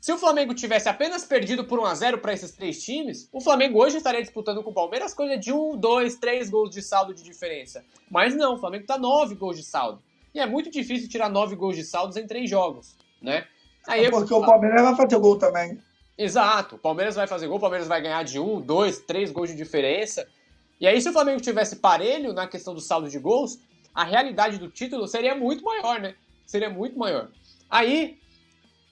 Se 0.00 0.10
o 0.12 0.18
Flamengo 0.18 0.54
tivesse 0.54 0.88
apenas 0.88 1.26
perdido 1.26 1.62
por 1.62 1.78
1 1.78 1.84
a 1.84 1.94
0 1.94 2.18
para 2.18 2.32
esses 2.32 2.52
três 2.52 2.82
times, 2.82 3.28
o 3.30 3.40
Flamengo 3.40 3.78
hoje 3.78 3.98
estaria 3.98 4.22
disputando 4.22 4.62
com 4.62 4.70
o 4.70 4.74
Palmeiras 4.74 5.12
coisa 5.12 5.36
de 5.36 5.52
1, 5.52 5.76
2, 5.76 6.14
3 6.16 6.48
gols 6.48 6.70
de 6.70 6.80
saldo 6.80 7.12
de 7.12 7.22
diferença. 7.22 7.84
Mas 8.10 8.34
não, 8.34 8.54
o 8.54 8.58
Flamengo 8.58 8.84
está 8.84 8.96
9 8.96 9.34
gols 9.34 9.58
de 9.58 9.62
saldo. 9.62 10.02
E 10.34 10.40
é 10.40 10.46
muito 10.46 10.70
difícil 10.70 11.06
tirar 11.06 11.28
9 11.28 11.54
gols 11.54 11.76
de 11.76 11.84
saldos 11.84 12.16
em 12.16 12.26
3 12.26 12.48
jogos, 12.48 12.96
né? 13.20 13.46
Aí 13.86 14.06
é 14.06 14.10
porque 14.10 14.32
eu... 14.32 14.38
o 14.38 14.46
Palmeiras 14.46 14.80
vai 14.80 14.96
fazer 14.96 15.18
gol 15.18 15.36
também. 15.36 15.78
Exato, 16.16 16.76
o 16.76 16.78
Palmeiras 16.78 17.14
vai 17.14 17.26
fazer 17.26 17.46
gol, 17.46 17.58
o 17.58 17.60
Palmeiras 17.60 17.86
vai 17.86 18.00
ganhar 18.00 18.22
de 18.24 18.38
1, 18.38 18.62
2, 18.62 18.98
3 19.00 19.30
gols 19.30 19.50
de 19.50 19.56
diferença. 19.56 20.26
E 20.80 20.86
aí, 20.86 20.98
se 20.98 21.10
o 21.10 21.12
Flamengo 21.12 21.42
tivesse 21.42 21.76
parelho 21.76 22.32
na 22.32 22.46
questão 22.46 22.72
do 22.72 22.80
saldo 22.80 23.10
de 23.10 23.18
gols, 23.18 23.58
a 23.94 24.04
realidade 24.04 24.56
do 24.56 24.70
título 24.70 25.06
seria 25.06 25.34
muito 25.34 25.62
maior, 25.62 26.00
né? 26.00 26.14
Seria 26.46 26.70
muito 26.70 26.98
maior. 26.98 27.28
Aí, 27.68 28.18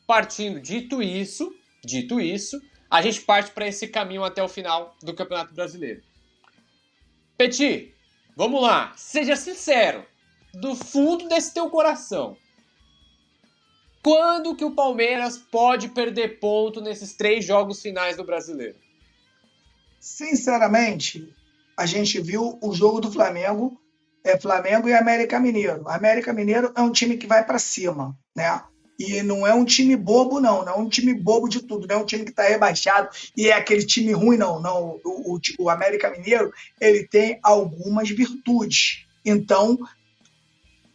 partindo, 0.08 0.58
dito 0.58 1.02
isso, 1.02 1.54
dito 1.84 2.18
isso, 2.18 2.58
a 2.90 3.02
gente 3.02 3.20
parte 3.20 3.50
para 3.50 3.68
esse 3.68 3.86
caminho 3.86 4.24
até 4.24 4.42
o 4.42 4.48
final 4.48 4.96
do 5.02 5.14
Campeonato 5.14 5.52
Brasileiro. 5.54 6.00
Petit, 7.36 7.94
vamos 8.34 8.62
lá, 8.62 8.94
seja 8.96 9.36
sincero, 9.36 10.06
do 10.54 10.74
fundo 10.74 11.28
desse 11.28 11.52
teu 11.52 11.68
coração. 11.68 12.38
Quando 14.02 14.56
que 14.56 14.64
o 14.64 14.74
Palmeiras 14.74 15.36
pode 15.36 15.88
perder 15.88 16.40
ponto 16.40 16.80
nesses 16.80 17.12
três 17.12 17.44
jogos 17.44 17.82
finais 17.82 18.16
do 18.16 18.24
Brasileiro? 18.24 18.78
Sinceramente, 20.00 21.34
a 21.76 21.84
gente 21.84 22.18
viu 22.18 22.58
o 22.62 22.72
jogo 22.72 22.98
do 22.98 23.12
Flamengo, 23.12 23.78
é 24.24 24.38
Flamengo 24.38 24.88
e 24.88 24.94
América 24.94 25.38
Mineiro. 25.38 25.86
América 25.86 26.32
Mineiro 26.32 26.72
é 26.74 26.80
um 26.80 26.92
time 26.92 27.18
que 27.18 27.26
vai 27.26 27.44
para 27.44 27.58
cima, 27.58 28.18
né? 28.34 28.62
E 28.98 29.22
não 29.22 29.46
é 29.46 29.54
um 29.54 29.64
time 29.64 29.94
bobo, 29.94 30.40
não. 30.40 30.64
Não 30.64 30.72
é 30.72 30.76
um 30.76 30.88
time 30.88 31.14
bobo 31.14 31.48
de 31.48 31.62
tudo. 31.62 31.86
Não 31.86 31.96
é 31.96 31.98
um 31.98 32.04
time 32.04 32.24
que 32.24 32.30
está 32.30 32.42
rebaixado 32.42 33.08
e 33.36 33.48
é 33.48 33.52
aquele 33.52 33.86
time 33.86 34.12
ruim, 34.12 34.36
não. 34.36 34.60
Não. 34.60 35.00
O, 35.04 35.36
o, 35.36 35.40
o 35.60 35.70
América 35.70 36.10
Mineiro 36.10 36.52
ele 36.80 37.06
tem 37.06 37.38
algumas 37.42 38.08
virtudes. 38.08 39.04
Então, 39.24 39.78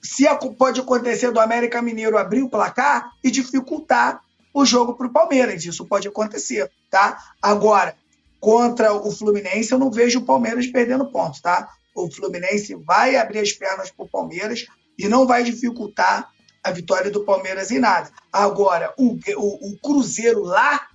se 0.02 0.26
pode 0.58 0.82
acontecer 0.82 1.32
do 1.32 1.40
América 1.40 1.82
Mineiro 1.82 2.18
abrir 2.18 2.44
o 2.44 2.50
placar 2.50 3.14
e 3.24 3.32
dificultar 3.32 4.22
o 4.54 4.66
jogo 4.66 4.96
para 4.96 5.08
o 5.08 5.12
Palmeiras. 5.12 5.66
Isso 5.66 5.86
pode 5.86 6.08
acontecer, 6.08 6.70
tá? 6.92 7.18
Agora, 7.42 7.96
contra 8.40 8.94
o 8.94 9.10
Fluminense, 9.12 9.72
eu 9.72 9.80
não 9.80 9.90
vejo 9.90 10.20
o 10.20 10.26
Palmeiras 10.26 10.68
perdendo 10.68 11.10
pontos, 11.10 11.40
tá? 11.40 11.70
O 11.96 12.12
Fluminense 12.12 12.76
vai 12.76 13.16
abrir 13.16 13.40
as 13.40 13.54
pernas 13.54 13.90
para 13.90 14.06
o 14.06 14.10
Palmeiras 14.10 14.66
e 14.98 15.08
não 15.08 15.26
vai 15.26 15.44
dificultar 15.44 16.33
a 16.64 16.72
vitória 16.72 17.12
do 17.12 17.26
Palmeiras 17.26 17.72
em 17.72 17.80
nada. 17.80 18.10
Agora, 18.32 18.94
o, 18.98 19.18
o, 19.36 19.72
o 19.72 19.78
Cruzeiro 19.80 20.44
lá, 20.44 20.88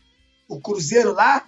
o 0.49 0.61
Cruzeiro 0.61 1.12
lá, 1.12 1.47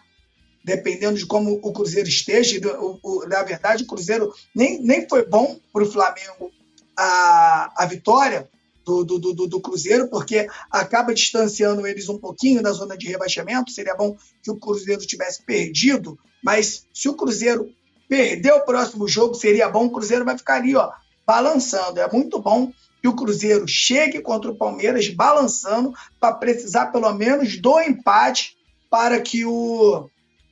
dependendo 0.64 1.18
de 1.18 1.26
como 1.26 1.58
o 1.62 1.72
Cruzeiro 1.72 2.08
esteja, 2.08 2.60
o, 2.78 2.98
o, 3.02 3.26
na 3.26 3.42
verdade, 3.42 3.84
o 3.84 3.86
Cruzeiro 3.86 4.32
nem, 4.54 4.82
nem 4.82 5.08
foi 5.08 5.26
bom 5.26 5.58
para 5.72 5.82
o 5.82 5.90
Flamengo 5.90 6.52
a, 6.96 7.72
a 7.76 7.86
vitória, 7.86 8.48
do, 8.84 9.04
do, 9.04 9.18
do, 9.18 9.46
do, 9.46 9.60
Cruzeiro, 9.60 10.08
porque 10.08 10.48
acaba 10.70 11.14
distanciando 11.14 11.86
eles 11.86 12.08
um 12.08 12.18
pouquinho 12.18 12.62
da 12.62 12.72
zona 12.72 12.96
de 12.96 13.06
rebaixamento. 13.06 13.70
Seria 13.70 13.94
bom 13.94 14.16
que 14.42 14.50
o 14.50 14.56
Cruzeiro 14.56 15.06
tivesse 15.06 15.42
perdido, 15.42 16.18
mas 16.42 16.86
se 16.92 17.08
o 17.08 17.14
Cruzeiro 17.14 17.70
perder 18.08 18.52
o 18.52 18.64
próximo 18.64 19.06
jogo, 19.06 19.34
seria 19.34 19.68
bom. 19.68 19.86
O 19.86 19.90
Cruzeiro 19.90 20.24
vai 20.24 20.36
ficar 20.36 20.56
ali, 20.56 20.74
ó, 20.74 20.90
balançando. 21.26 22.00
É 22.00 22.10
muito 22.10 22.40
bom 22.40 22.72
que 23.00 23.08
o 23.08 23.14
Cruzeiro 23.14 23.66
chegue 23.66 24.20
contra 24.20 24.50
o 24.50 24.56
Palmeiras 24.56 25.08
balançando 25.08 25.92
para 26.18 26.34
precisar 26.34 26.86
pelo 26.86 27.12
menos 27.12 27.58
do 27.58 27.80
empate 27.80 28.56
para 28.90 29.20
que 29.20 29.44
o 29.44 30.08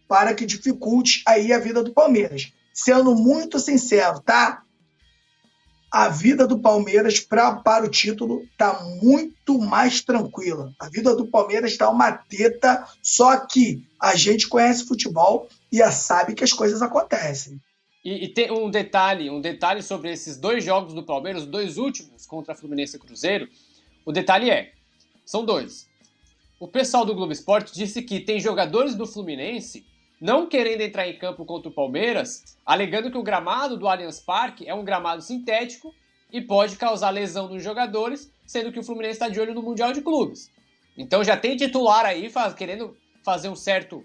para 0.09 0.32
que 0.32 0.46
dificulte 0.46 1.22
aí 1.26 1.53
a 1.53 1.59
vida 1.59 1.82
do 1.82 1.92
Palmeiras. 1.92 2.51
Sendo 2.72 3.14
muito 3.14 3.59
sincero, 3.59 4.20
tá? 4.20 4.62
a 5.90 6.09
vida 6.09 6.46
do 6.46 6.59
Palmeiras 6.59 7.18
pra, 7.18 7.55
para 7.57 7.86
o 7.86 7.90
título 7.90 8.42
está 8.53 8.82
muito 9.03 9.59
mais 9.59 10.03
tranquila. 10.03 10.72
A 10.78 10.88
vida 10.88 11.14
do 11.16 11.26
Palmeiras 11.26 11.72
está 11.72 11.88
uma 11.88 12.12
teta, 12.12 12.86
só 13.03 13.36
que 13.38 13.86
a 14.01 14.14
gente 14.14 14.49
conhece 14.49 14.86
futebol 14.86 15.49
e 15.72 15.82
sabe 15.90 16.34
que 16.34 16.44
as 16.44 16.53
coisas 16.53 16.82
acontecem. 16.82 17.61
E, 18.05 18.24
e, 18.24 18.28
tem 18.28 18.51
um 18.51 18.70
detalhe, 18.70 19.28
um 19.28 19.40
detalhe 19.40 19.82
sobre 19.82 20.11
esses 20.12 20.36
dois 20.36 20.64
jogos 20.64 20.94
do 20.94 21.03
Palmeiras, 21.03 21.42
os 21.42 21.49
dois 21.49 21.78
últimos 21.78 22.26
contra 22.26 22.55
Fluminense 22.55 22.96
e 22.96 23.01
Cruzeiro. 23.01 23.49
O 24.05 24.12
detalhe 24.12 24.51
é, 24.51 24.72
são 25.24 25.44
dois. 25.44 25.88
O 26.61 26.66
pessoal 26.66 27.05
do 27.05 27.14
Globo 27.14 27.32
Esporte 27.32 27.72
disse 27.72 28.03
que 28.03 28.20
tem 28.20 28.40
jogadores 28.40 28.94
do 28.94 29.07
Fluminense 29.07 29.86
não 30.20 30.49
querendo 30.49 30.80
entrar 30.80 31.09
em 31.09 31.16
campo 31.16 31.44
contra 31.44 31.68
o 31.68 31.72
Palmeiras, 31.72 32.57
alegando 32.66 33.11
que 33.11 33.18
o 33.18 33.22
gramado 33.22 33.76
do 33.76 33.86
Allianz 33.86 34.18
Parque 34.18 34.68
é 34.68 34.74
um 34.74 34.84
gramado 34.84 35.22
sintético 35.22 35.94
e 36.32 36.40
pode 36.40 36.76
causar 36.76 37.11
lesão 37.11 37.49
nos 37.49 37.62
jogadores, 37.62 38.32
sendo 38.46 38.72
que 38.72 38.78
o 38.78 38.82
Fluminense 38.82 39.14
está 39.14 39.28
de 39.28 39.40
olho 39.40 39.55
no 39.55 39.62
Mundial 39.62 39.92
de 39.92 40.03
Clubes. 40.03 40.51
Então 40.96 41.22
já 41.22 41.36
tem 41.36 41.57
titular 41.57 42.05
aí 42.05 42.28
faz, 42.28 42.55
querendo 42.55 42.96
fazer 43.22 43.49
um 43.49 43.57
certo 43.57 44.03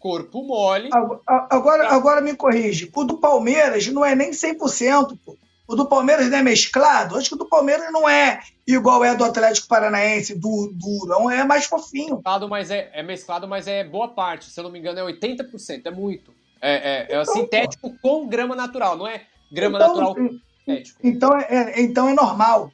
corpo 0.00 0.42
mole. 0.42 0.88
Agora, 1.26 1.88
agora 1.88 2.20
me 2.20 2.34
corrige. 2.34 2.90
O 2.92 3.04
do 3.04 3.18
Palmeiras 3.18 3.86
não 3.88 4.04
é 4.04 4.16
nem 4.16 4.30
100%, 4.30 5.16
pô. 5.24 5.36
O 5.68 5.76
do 5.76 5.86
Palmeiras 5.86 6.28
não 6.28 6.38
é 6.38 6.42
mesclado? 6.42 7.16
Acho 7.16 7.28
que 7.28 7.34
o 7.36 7.38
do 7.38 7.48
Palmeiras 7.48 7.92
não 7.92 8.08
é 8.08 8.40
igual 8.66 9.04
é 9.04 9.14
do 9.14 9.24
Atlético 9.24 9.68
Paranaense, 9.68 10.34
do 10.34 10.72
Durão, 10.74 11.30
é 11.30 11.44
mais 11.44 11.66
fofinho. 11.66 12.16
Mesclado, 12.16 12.48
mas 12.48 12.72
é, 12.72 12.90
é 12.92 13.02
mesclado, 13.04 13.46
mas 13.46 13.68
é 13.68 13.84
boa 13.84 14.08
parte. 14.08 14.50
Se 14.50 14.58
eu 14.58 14.64
não 14.64 14.70
me 14.72 14.80
engano, 14.80 14.98
é 14.98 15.12
80%, 15.12 15.82
é 15.84 15.90
muito. 15.92 16.32
É, 16.60 16.72
é, 16.72 17.16
é 17.16 17.22
então, 17.22 17.34
sintético 17.34 17.90
pô. 17.90 17.98
com 18.02 18.28
grama 18.28 18.56
natural, 18.56 18.96
não 18.96 19.06
é 19.06 19.22
grama 19.52 19.78
então, 19.78 19.88
natural 19.88 20.16
sintético. 20.58 20.98
Então 21.04 21.38
é, 21.38 21.46
é, 21.48 21.80
então 21.80 22.08
é 22.08 22.14
normal. 22.14 22.72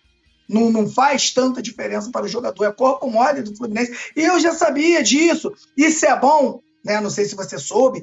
Não, 0.49 0.71
não 0.71 0.89
faz 0.89 1.33
tanta 1.33 1.61
diferença 1.61 2.11
para 2.11 2.25
o 2.25 2.29
jogador. 2.29 2.65
É 2.65 2.73
corpo 2.73 3.11
mole 3.11 3.43
do 3.43 3.55
Fluminense. 3.57 4.13
E 4.17 4.23
eu 4.23 4.39
já 4.39 4.53
sabia 4.53 5.03
disso. 5.03 5.53
Isso 5.77 6.07
é 6.07 6.19
bom 6.19 6.63
né? 6.87 7.01
Não 7.01 7.11
sei 7.11 7.25
se 7.25 7.35
você 7.35 7.59
soube, 7.59 8.03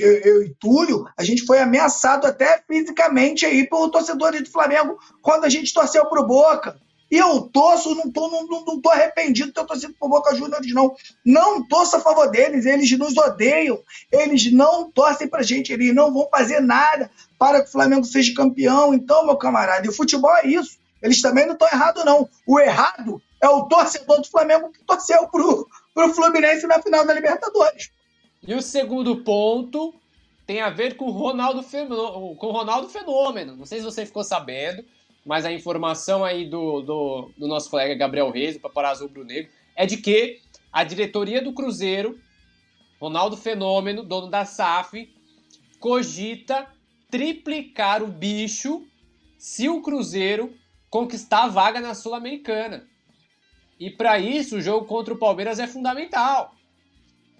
eu, 0.00 0.12
eu, 0.20 0.42
e 0.44 0.54
Túlio, 0.60 1.04
a 1.18 1.24
gente 1.24 1.44
foi 1.44 1.58
ameaçado 1.58 2.26
até 2.26 2.62
fisicamente 2.66 3.44
aí 3.44 3.68
pelo 3.68 3.90
torcedor 3.90 4.32
do 4.32 4.50
Flamengo 4.50 4.96
quando 5.20 5.44
a 5.44 5.48
gente 5.48 5.74
torceu 5.74 6.06
pro 6.06 6.26
Boca. 6.26 6.80
E 7.10 7.18
eu 7.18 7.42
torço, 7.42 7.94
não 7.94 8.10
tô, 8.10 8.28
não, 8.28 8.46
não 8.46 8.80
tô 8.80 8.88
arrependido 8.88 9.48
de 9.48 9.54
ter 9.54 9.66
torcido 9.66 9.94
pro 9.98 10.08
Boca 10.08 10.34
Juniors, 10.34 10.72
não. 10.72 10.94
Não 11.26 11.62
torço 11.66 11.96
a 11.96 12.00
favor 12.00 12.30
deles, 12.30 12.64
eles 12.64 12.90
nos 12.96 13.14
odeiam, 13.18 13.78
eles 14.10 14.50
não 14.50 14.90
torcem 14.90 15.28
pra 15.28 15.42
gente, 15.42 15.70
eles 15.72 15.94
não 15.94 16.10
vão 16.10 16.26
fazer 16.30 16.60
nada 16.60 17.10
para 17.38 17.60
que 17.60 17.68
o 17.68 17.72
Flamengo 17.72 18.04
seja 18.04 18.32
campeão. 18.34 18.94
Então, 18.94 19.26
meu 19.26 19.36
camarada, 19.36 19.84
e 19.84 19.90
o 19.90 19.92
futebol 19.92 20.34
é 20.36 20.46
isso. 20.46 20.78
Eles 21.02 21.20
também 21.20 21.44
não 21.44 21.52
estão 21.52 21.68
errados, 21.68 22.02
não. 22.02 22.26
O 22.46 22.58
errado 22.58 23.20
é 23.42 23.48
o 23.48 23.64
torcedor 23.64 24.20
do 24.20 24.30
Flamengo 24.30 24.70
que 24.70 24.82
torceu 24.84 25.26
pro, 25.26 25.68
pro 25.92 26.14
Fluminense 26.14 26.66
na 26.66 26.80
final 26.80 27.04
da 27.04 27.12
Libertadores. 27.12 27.90
E 28.46 28.54
o 28.54 28.62
segundo 28.62 29.22
ponto 29.22 29.94
tem 30.46 30.60
a 30.60 30.70
ver 30.70 30.96
com 30.96 31.06
o 31.06 31.10
Ronaldo, 31.10 31.62
Fenômeno, 31.62 32.34
com 32.36 32.50
Ronaldo 32.50 32.88
Fenômeno. 32.88 33.56
Não 33.56 33.64
sei 33.64 33.78
se 33.78 33.84
você 33.84 34.04
ficou 34.04 34.24
sabendo, 34.24 34.84
mas 35.24 35.44
a 35.44 35.52
informação 35.52 36.24
aí 36.24 36.48
do, 36.48 36.82
do, 36.82 37.30
do 37.38 37.46
nosso 37.46 37.70
colega 37.70 37.94
Gabriel 37.94 38.30
Reis, 38.30 38.54
do 38.54 38.60
Paparazzo 38.60 39.06
Rubro 39.06 39.24
Negro, 39.24 39.50
é 39.76 39.86
de 39.86 39.96
que 39.96 40.40
a 40.72 40.82
diretoria 40.82 41.40
do 41.40 41.52
Cruzeiro, 41.52 42.18
Ronaldo 43.00 43.36
Fenômeno, 43.36 44.02
dono 44.02 44.28
da 44.28 44.44
SAF, 44.44 45.08
cogita 45.78 46.66
triplicar 47.10 48.02
o 48.02 48.08
bicho 48.08 48.84
se 49.38 49.68
o 49.68 49.80
Cruzeiro 49.82 50.54
conquistar 50.90 51.44
a 51.44 51.48
vaga 51.48 51.80
na 51.80 51.94
Sul-Americana. 51.94 52.88
E 53.78 53.90
para 53.90 54.18
isso, 54.18 54.56
o 54.56 54.60
jogo 54.60 54.86
contra 54.86 55.14
o 55.14 55.18
Palmeiras 55.18 55.58
é 55.58 55.66
fundamental. 55.66 56.54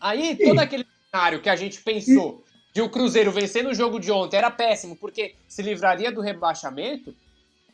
Aí, 0.01 0.37
todo 0.37 0.59
aquele 0.59 0.85
cenário 1.13 1.43
que 1.43 1.51
a 1.51 1.57
gente 1.57 1.81
pensou 1.83 2.43
de 2.73 2.81
o 2.81 2.89
Cruzeiro 2.89 3.31
vencer 3.31 3.63
no 3.63 3.75
jogo 3.75 4.01
de 4.01 4.11
ontem 4.11 4.39
era 4.39 4.51
péssimo, 4.51 4.97
porque 4.97 5.35
se 5.47 5.61
livraria 5.61 6.11
do 6.11 6.23
rebaixamento. 6.23 7.15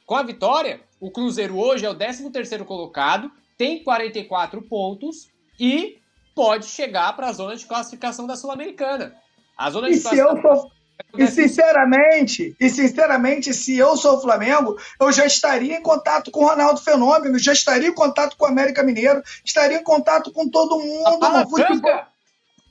Com 0.04 0.16
a 0.16 0.24
vitória, 0.24 0.80
o 1.00 1.10
Cruzeiro 1.10 1.56
hoje 1.56 1.86
é 1.86 1.90
o 1.90 1.94
13º 1.94 2.64
colocado, 2.64 3.30
tem 3.56 3.82
44 3.84 4.60
pontos 4.62 5.28
e 5.58 5.98
pode 6.34 6.66
chegar 6.66 7.14
para 7.14 7.28
a 7.28 7.32
zona 7.32 7.54
de 7.54 7.64
classificação 7.64 8.26
da 8.26 8.36
Sul-Americana. 8.36 9.14
A 9.56 9.70
zona 9.70 9.88
E 9.88 9.92
de 9.92 9.98
se 9.98 10.16
eu 10.16 10.26
classificação 10.26 10.62
sou. 10.62 10.78
E 11.16 11.26
sinceramente, 11.28 12.56
e 12.60 12.68
sinceramente, 12.68 13.54
se 13.54 13.76
eu 13.78 13.96
sou 13.96 14.16
o 14.16 14.20
Flamengo, 14.20 14.76
eu 15.00 15.12
já 15.12 15.24
estaria 15.24 15.76
em 15.76 15.82
contato 15.82 16.28
com 16.32 16.40
o 16.44 16.48
Ronaldo 16.48 16.80
Fenômeno, 16.80 17.38
já 17.38 17.52
estaria 17.52 17.88
em 17.88 17.94
contato 17.94 18.36
com 18.36 18.44
o 18.44 18.48
América 18.48 18.82
Mineiro, 18.82 19.22
estaria 19.44 19.78
em 19.78 19.84
contato 19.84 20.32
com 20.32 20.48
todo 20.48 20.80
mundo. 20.80 21.20
Fala 21.20 21.44
no 21.44 21.50
futebol. 21.50 22.02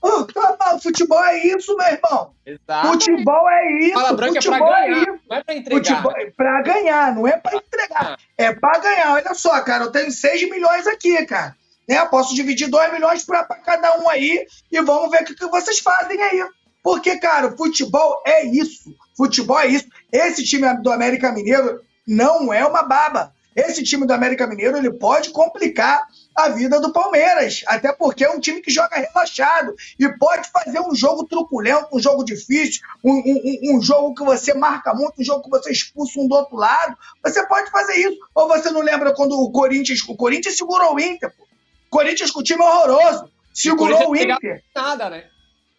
Oh, 0.02 0.24
tá, 0.26 0.78
futebol 0.82 1.24
é 1.24 1.38
isso, 1.48 1.76
meu 1.76 1.88
irmão. 1.88 2.34
Exato. 2.46 2.88
Futebol 2.88 3.50
é 3.50 3.80
isso. 3.80 3.94
Fala 3.94 4.14
branca 4.14 4.40
é 4.40 4.42
pra 4.42 4.52
futebol 4.52 4.76
é 4.76 4.88
ganhar, 4.88 5.02
isso. 5.02 5.20
não 5.30 5.38
é 5.38 5.44
pra 5.44 5.56
entregar. 5.56 5.78
Futebol 5.78 6.12
é 6.16 6.26
pra 6.32 6.62
ganhar, 6.62 7.16
não 7.16 7.28
é 7.28 7.38
pra 7.38 7.56
entregar. 7.56 8.20
É 8.38 8.54
pra 8.54 8.80
ganhar. 8.80 9.14
Olha 9.14 9.34
só, 9.34 9.60
cara, 9.62 9.86
eu 9.86 9.92
tenho 9.92 10.12
6 10.12 10.50
milhões 10.50 10.88
aqui, 10.88 11.26
cara. 11.26 11.56
Né? 11.88 11.98
Eu 11.98 12.08
posso 12.08 12.36
dividir 12.36 12.70
2 12.70 12.94
milhões 12.94 13.24
pra, 13.24 13.44
pra 13.44 13.58
cada 13.58 13.98
um 14.00 14.10
aí 14.10 14.46
e 14.72 14.82
vamos 14.82 15.10
ver 15.10 15.24
o 15.24 15.26
que, 15.26 15.36
que 15.36 15.48
vocês 15.48 15.80
fazem 15.80 16.22
aí. 16.22 16.46
Porque, 16.84 17.18
cara, 17.18 17.56
futebol 17.56 18.22
é 18.26 18.46
isso. 18.46 18.96
Futebol 19.16 19.60
é 19.60 19.68
isso. 19.68 19.86
Esse 20.12 20.44
time 20.44 20.72
do 20.82 20.92
América 20.92 21.32
Mineiro 21.32 21.82
não 22.08 22.54
é 22.54 22.66
uma 22.66 22.84
baba. 22.84 23.34
Esse 23.56 23.84
time 23.84 24.06
do 24.06 24.14
América 24.14 24.46
Mineiro 24.46 24.78
ele 24.78 24.92
pode 24.94 25.32
complicar 25.32 26.06
a 26.38 26.50
vida 26.50 26.80
do 26.80 26.94
Palmeiras, 26.94 27.64
até 27.66 27.92
porque 27.92 28.24
é 28.24 28.30
um 28.30 28.40
time 28.40 28.62
que 28.62 28.70
joga 28.70 28.96
relaxado 28.96 29.74
e 30.00 30.08
pode 30.20 30.48
fazer 30.52 30.80
um 30.80 30.94
jogo 30.94 31.24
truculento, 31.26 31.88
um 31.92 32.00
jogo 32.00 32.24
difícil, 32.24 32.82
um, 33.04 33.12
um- 33.12 33.76
um 33.78 33.82
jogo 33.82 34.14
que 34.14 34.24
você 34.24 34.54
marca 34.54 34.94
muito, 34.94 35.20
um 35.20 35.24
jogo 35.26 35.44
que 35.44 35.50
você 35.50 35.72
expulsa 35.72 36.20
um 36.20 36.28
do 36.28 36.36
outro 36.36 36.56
lado. 36.56 36.96
Você 37.24 37.44
pode 37.48 37.72
fazer 37.72 37.96
isso. 37.96 38.20
Ou 38.36 38.48
você 38.48 38.70
não 38.70 38.82
lembra 38.82 39.16
quando 39.16 39.34
o 39.34 39.52
Corinthians, 39.52 40.00
o 40.08 40.16
Corinthians 40.16 40.56
segurou 40.56 40.94
o 40.94 41.00
Inter, 41.00 41.34
pô. 41.36 41.44
O 41.44 41.90
Corinthians 41.90 42.30
com 42.30 42.42
o 42.42 42.44
time 42.44 42.62
horroroso, 42.62 43.30
segurou 43.52 44.00
o 44.00 44.06
Corinthians 44.06 44.38
Inter. 44.38 44.64
Nada, 44.76 45.10
né? 45.10 45.24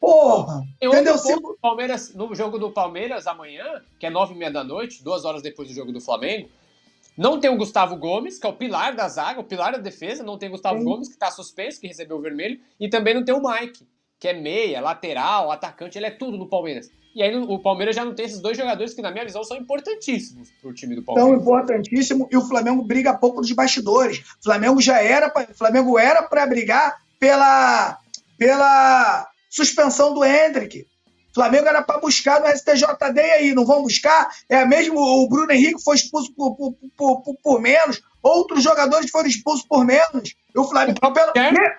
Porra, 0.00 0.62
Tem 0.78 0.88
entendeu? 0.88 1.18
ponto 1.18 1.58
Palmeiras, 1.60 2.14
no 2.14 2.32
jogo 2.34 2.56
do 2.58 2.70
Palmeiras 2.70 3.26
amanhã, 3.26 3.64
que 3.98 4.06
é 4.06 4.10
nove 4.10 4.32
e 4.32 4.36
meia 4.36 4.50
da 4.50 4.62
noite, 4.62 5.02
duas 5.02 5.24
horas 5.24 5.42
depois 5.42 5.68
do 5.68 5.74
jogo 5.74 5.90
do 5.92 6.00
Flamengo, 6.00 6.48
não 7.18 7.38
tem 7.40 7.50
o 7.50 7.56
Gustavo 7.56 7.96
Gomes, 7.96 8.38
que 8.38 8.46
é 8.46 8.50
o 8.50 8.54
pilar 8.54 8.94
da 8.94 9.08
zaga, 9.08 9.40
o 9.40 9.44
pilar 9.44 9.72
da 9.72 9.78
defesa, 9.78 10.22
não 10.22 10.38
tem 10.38 10.48
o 10.48 10.52
Gustavo 10.52 10.78
Sim. 10.78 10.84
Gomes, 10.84 11.08
que 11.08 11.14
está 11.14 11.30
suspenso, 11.30 11.80
que 11.80 11.86
recebeu 11.88 12.16
o 12.16 12.20
vermelho, 12.22 12.58
e 12.80 12.88
também 12.88 13.12
não 13.14 13.24
tem 13.24 13.34
o 13.34 13.42
Mike, 13.42 13.86
que 14.18 14.28
é 14.28 14.32
meia, 14.32 14.80
lateral, 14.80 15.50
atacante, 15.50 15.98
ele 15.98 16.06
é 16.06 16.10
tudo 16.10 16.38
no 16.38 16.48
Palmeiras. 16.48 16.90
E 17.14 17.22
aí 17.22 17.34
o 17.34 17.58
Palmeiras 17.58 17.96
já 17.96 18.04
não 18.04 18.14
tem 18.14 18.26
esses 18.26 18.40
dois 18.40 18.56
jogadores 18.56 18.94
que, 18.94 19.02
na 19.02 19.10
minha 19.10 19.24
visão, 19.24 19.42
são 19.42 19.56
importantíssimos 19.56 20.50
pro 20.62 20.72
time 20.72 20.94
do 20.94 21.02
Palmeiras. 21.02 21.40
importantíssimo 21.42 22.28
e 22.30 22.36
o 22.36 22.42
Flamengo 22.42 22.82
briga 22.84 23.12
pouco 23.14 23.38
nos 23.40 23.50
bastidores. 23.52 24.20
O 24.40 24.44
Flamengo 24.44 24.80
já 24.80 25.00
era, 25.02 25.28
pra- 25.28 25.48
o 25.50 25.54
Flamengo 25.54 25.98
era 25.98 26.22
para 26.22 26.46
brigar 26.46 26.96
pela 27.18 27.98
pela 28.38 29.26
suspensão 29.50 30.14
do 30.14 30.24
Hendrick. 30.24 30.86
O 31.38 31.40
Flamengo 31.40 31.68
era 31.68 31.82
para 31.82 32.00
buscar 32.00 32.40
no 32.40 32.48
STJD 32.48 33.16
e 33.20 33.30
aí, 33.30 33.54
não 33.54 33.64
vão 33.64 33.80
buscar? 33.82 34.28
É 34.48 34.64
mesmo 34.64 34.98
o 34.98 35.28
Bruno 35.28 35.52
Henrique 35.52 35.80
foi 35.84 35.94
expulso 35.94 36.32
por, 36.34 36.56
por, 36.56 36.74
por- 36.96 37.36
por- 37.40 37.60
menos, 37.60 38.00
outros 38.20 38.60
jogadores 38.64 39.08
foram 39.08 39.28
expulsos 39.28 39.64
por 39.64 39.84
menos. 39.84 40.34
E 40.52 40.58
o 40.58 40.64
Flamengo, 40.64 40.98
O 41.00 41.12
pelo- 41.12 41.30
me- 41.52 41.76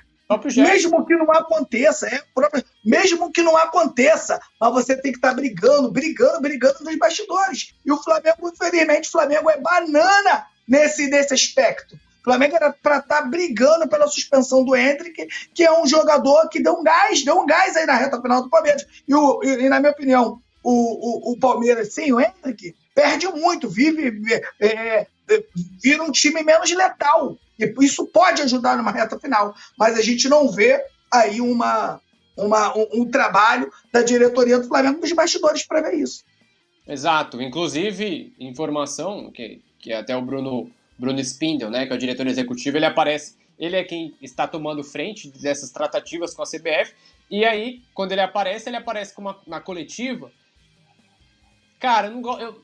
mesmo 0.71 1.05
que 1.05 1.13
não 1.17 1.29
aconteça, 1.29 2.07
é 2.07 2.21
próprio, 2.33 2.63
mesmo 2.85 3.29
que 3.33 3.41
não 3.41 3.57
aconteça, 3.57 4.39
mas 4.61 4.71
você 4.73 4.95
tem 4.95 5.11
que 5.11 5.17
estar 5.17 5.33
brigando, 5.33 5.91
brigando, 5.91 6.39
brigando 6.39 6.81
nos 6.85 6.97
bastidores. 6.97 7.73
E 7.85 7.91
o 7.91 7.97
Flamengo, 8.01 8.49
infelizmente, 8.53 9.09
o 9.09 9.11
Flamengo 9.11 9.49
é 9.49 9.59
banana 9.59 10.45
nesse, 10.65 11.07
nesse 11.09 11.33
aspecto. 11.33 11.99
O 12.21 12.23
Flamengo 12.23 12.55
era 12.55 12.71
para 12.71 12.97
estar 12.97 13.21
brigando 13.23 13.87
pela 13.87 14.07
suspensão 14.07 14.63
do 14.63 14.75
Hendrick, 14.75 15.27
que 15.53 15.63
é 15.63 15.71
um 15.81 15.87
jogador 15.87 16.47
que 16.49 16.61
deu 16.61 16.73
um 16.73 16.83
gás, 16.83 17.23
deu 17.23 17.39
um 17.39 17.45
gás 17.45 17.75
aí 17.75 17.85
na 17.85 17.95
reta 17.95 18.21
final 18.21 18.43
do 18.43 18.49
Palmeiras. 18.49 18.85
E, 19.07 19.15
o- 19.15 19.41
e- 19.43 19.63
e, 19.65 19.69
na 19.69 19.79
minha 19.79 19.91
opinião, 19.91 20.39
o, 20.63 21.29
o, 21.29 21.33
o 21.33 21.39
Palmeiras 21.39 21.93
sem 21.93 22.11
o 22.13 22.19
Hendrick 22.19 22.75
perde 22.93 23.27
muito, 23.27 23.69
vive, 23.69 24.11
é, 24.59 25.07
é, 25.29 25.43
vira 25.81 26.03
um 26.03 26.11
time 26.11 26.43
menos 26.43 26.69
letal. 26.71 27.37
E 27.57 27.73
isso 27.81 28.05
pode 28.07 28.41
ajudar 28.41 28.77
numa 28.77 28.91
reta 28.91 29.19
final 29.19 29.53
mas 29.77 29.97
a 29.97 30.01
gente 30.01 30.27
não 30.29 30.49
vê 30.49 30.81
aí 31.11 31.41
uma, 31.41 31.99
uma, 32.37 32.77
um, 32.77 32.87
um 33.01 33.05
trabalho 33.09 33.71
da 33.91 34.01
diretoria 34.01 34.59
do 34.59 34.67
Flamengo 34.67 34.99
nos 35.01 35.11
bastidores 35.13 35.65
para 35.65 35.81
ver 35.81 35.95
isso. 35.95 36.23
Exato. 36.87 37.41
Inclusive, 37.41 38.33
informação 38.39 39.31
que, 39.31 39.61
que 39.79 39.93
até 39.93 40.15
o 40.15 40.21
Bruno, 40.21 40.69
Bruno 40.99 41.19
Spindel, 41.19 41.69
né, 41.69 41.85
que 41.85 41.93
é 41.93 41.95
o 41.95 41.99
diretor 41.99 42.27
executivo, 42.27 42.77
ele 42.77 42.85
aparece. 42.85 43.37
Ele 43.57 43.75
é 43.75 43.83
quem 43.83 44.13
está 44.21 44.47
tomando 44.47 44.83
frente 44.83 45.29
dessas 45.29 45.71
tratativas 45.71 46.33
com 46.33 46.41
a 46.41 46.45
CBF. 46.45 46.93
E 47.29 47.45
aí, 47.45 47.81
quando 47.93 48.11
ele 48.11 48.21
aparece, 48.21 48.69
ele 48.69 48.77
aparece 48.77 49.13
uma, 49.17 49.37
na 49.47 49.59
coletiva. 49.59 50.31
Cara, 51.79 52.07
eu 52.07 52.11
não 52.11 52.39
eu- 52.39 52.61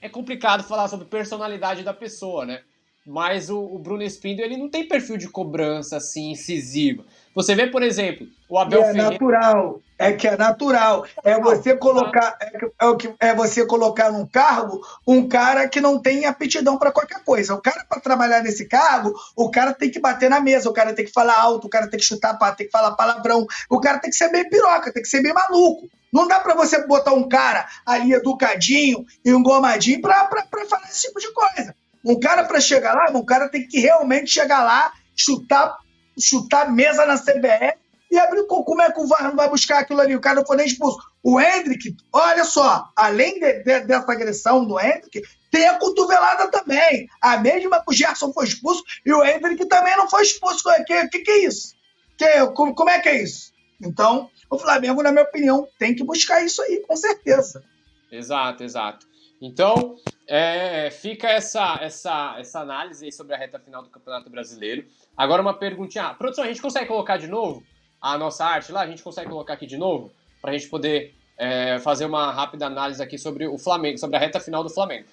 é 0.00 0.08
complicado 0.08 0.62
falar 0.62 0.88
sobre 0.88 1.06
personalidade 1.06 1.82
da 1.82 1.92
pessoa, 1.94 2.44
né? 2.44 2.62
Mas 3.04 3.50
o, 3.50 3.58
o 3.58 3.78
Bruno 3.78 4.02
Spindel, 4.02 4.46
ele 4.46 4.56
não 4.56 4.68
tem 4.68 4.86
perfil 4.86 5.16
de 5.16 5.28
cobrança 5.28 5.96
assim 5.96 6.30
incisiva. 6.32 7.04
Você 7.36 7.54
vê, 7.54 7.66
por 7.66 7.82
exemplo, 7.82 8.26
o 8.48 8.58
Abel 8.58 8.80
é 8.80 8.86
Ferreira. 8.86 9.10
natural, 9.10 9.80
é 9.98 10.12
que 10.14 10.26
é 10.26 10.36
natural. 10.38 11.04
É 11.22 11.38
você 11.38 11.76
colocar, 11.76 12.34
é, 12.40 12.46
que- 12.58 12.70
é 12.80 12.86
o 12.86 12.96
que 12.96 13.14
é 13.20 13.34
você 13.34 13.66
colocar 13.66 14.10
num 14.10 14.26
cargo 14.26 14.80
um 15.06 15.28
cara 15.28 15.68
que 15.68 15.78
não 15.78 16.00
tem 16.00 16.24
aptidão 16.24 16.78
para 16.78 16.90
qualquer 16.90 17.22
coisa. 17.22 17.52
O 17.54 17.60
cara 17.60 17.84
para 17.86 18.00
trabalhar 18.00 18.42
nesse 18.42 18.66
cargo, 18.66 19.12
o 19.36 19.50
cara 19.50 19.74
tem 19.74 19.90
que 19.90 20.00
bater 20.00 20.30
na 20.30 20.40
mesa, 20.40 20.70
o 20.70 20.72
cara 20.72 20.94
tem 20.94 21.04
que 21.04 21.12
falar 21.12 21.38
alto, 21.38 21.66
o 21.66 21.70
cara 21.70 21.86
tem 21.88 22.00
que 22.00 22.06
chutar, 22.06 22.38
tem 22.56 22.66
que 22.66 22.72
falar 22.72 22.92
palavrão, 22.92 23.46
o 23.68 23.80
cara 23.80 23.98
tem 23.98 24.10
que 24.10 24.16
ser 24.16 24.30
bem 24.32 24.48
piroca, 24.48 24.90
tem 24.90 25.02
que 25.02 25.08
ser 25.08 25.22
bem 25.22 25.34
maluco. 25.34 25.86
Não 26.10 26.26
dá 26.26 26.40
para 26.40 26.54
você 26.54 26.86
botar 26.86 27.12
um 27.12 27.28
cara 27.28 27.66
ali 27.84 28.14
educadinho 28.14 29.04
e 29.22 29.28
engomadinho 29.30 30.00
para 30.00 30.26
falar 30.70 30.84
esse 30.88 31.02
tipo 31.08 31.20
de 31.20 31.30
coisa. 31.34 31.74
Um 32.02 32.18
cara 32.18 32.44
para 32.44 32.60
chegar 32.60 32.94
lá, 32.94 33.10
um 33.14 33.24
cara 33.24 33.46
tem 33.50 33.68
que 33.68 33.78
realmente 33.78 34.30
chegar 34.30 34.62
lá, 34.64 34.90
chutar, 35.14 35.76
chutar 36.18 36.70
mesa 36.72 37.04
na 37.06 37.18
CBF 37.18 37.78
e 38.10 38.18
abrir 38.18 38.46
co- 38.46 38.64
como 38.64 38.82
é 38.82 38.90
que 38.90 39.00
o 39.00 39.06
VAR 39.06 39.24
não 39.24 39.36
vai 39.36 39.48
buscar 39.48 39.80
aquilo 39.80 40.00
ali? 40.00 40.14
O 40.14 40.20
cara 40.20 40.36
não 40.36 40.46
foi 40.46 40.56
nem 40.56 40.66
expulso. 40.66 40.98
O 41.22 41.40
Hendrick, 41.40 41.96
olha 42.12 42.44
só, 42.44 42.88
além 42.94 43.38
de- 43.40 43.62
de- 43.64 43.80
dessa 43.80 44.12
agressão 44.12 44.64
do 44.64 44.78
Hendrick, 44.78 45.22
tem 45.50 45.66
a 45.66 45.78
cotovelada 45.78 46.48
também. 46.50 47.08
A 47.20 47.36
mesma 47.38 47.80
que 47.80 47.90
o 47.90 47.94
Gerson 47.94 48.32
foi 48.32 48.44
expulso 48.46 48.82
e 49.04 49.12
o 49.12 49.24
Hendrick 49.24 49.66
também 49.66 49.96
não 49.96 50.08
foi 50.08 50.22
expulso. 50.22 50.68
O 50.68 50.84
que, 50.84 51.08
que, 51.08 51.18
que 51.20 51.30
é 51.30 51.44
isso? 51.46 51.74
Que, 52.16 52.46
como, 52.54 52.74
como 52.74 52.90
é 52.90 53.00
que 53.00 53.08
é 53.08 53.22
isso? 53.22 53.52
Então, 53.82 54.30
o 54.48 54.58
Flamengo, 54.58 55.02
na 55.02 55.10
minha 55.12 55.24
opinião, 55.24 55.66
tem 55.78 55.94
que 55.94 56.04
buscar 56.04 56.42
isso 56.44 56.62
aí, 56.62 56.82
com 56.86 56.96
certeza. 56.96 57.62
Exato, 58.10 58.62
exato. 58.64 59.06
Então, 59.42 59.96
é, 60.26 60.90
fica 60.90 61.28
essa, 61.28 61.78
essa, 61.80 62.36
essa 62.38 62.60
análise 62.60 63.04
aí 63.04 63.12
sobre 63.12 63.34
a 63.34 63.38
reta 63.38 63.58
final 63.58 63.82
do 63.82 63.88
Campeonato 63.88 64.28
Brasileiro. 64.28 64.86
Agora 65.16 65.40
uma 65.40 65.54
perguntinha. 65.54 66.04
Ah, 66.04 66.14
produção, 66.14 66.44
a 66.44 66.48
gente 66.48 66.60
consegue 66.60 66.86
colocar 66.86 67.16
de 67.16 67.28
novo 67.28 67.62
a 68.00 68.18
nossa 68.18 68.44
arte 68.44 68.72
lá? 68.72 68.82
A 68.82 68.86
gente 68.86 69.02
consegue 69.02 69.28
colocar 69.28 69.54
aqui 69.54 69.66
de 69.66 69.76
novo? 69.76 70.10
Para 70.40 70.50
a 70.50 70.58
gente 70.58 70.68
poder 70.68 71.14
é, 71.38 71.78
fazer 71.78 72.06
uma 72.06 72.32
rápida 72.32 72.66
análise 72.66 73.02
aqui 73.02 73.18
sobre 73.18 73.46
o 73.46 73.58
Flamengo, 73.58 73.98
sobre 73.98 74.16
a 74.16 74.20
reta 74.20 74.40
final 74.40 74.62
do 74.62 74.70
Flamengo. 74.70 75.06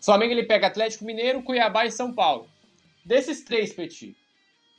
O 0.00 0.04
Flamengo 0.04 0.32
ele 0.32 0.44
pega 0.44 0.66
Atlético 0.66 1.04
Mineiro, 1.04 1.42
Cuiabá 1.42 1.84
e 1.84 1.90
São 1.90 2.12
Paulo. 2.12 2.48
Desses 3.04 3.42
três, 3.42 3.72
Petit, 3.72 4.16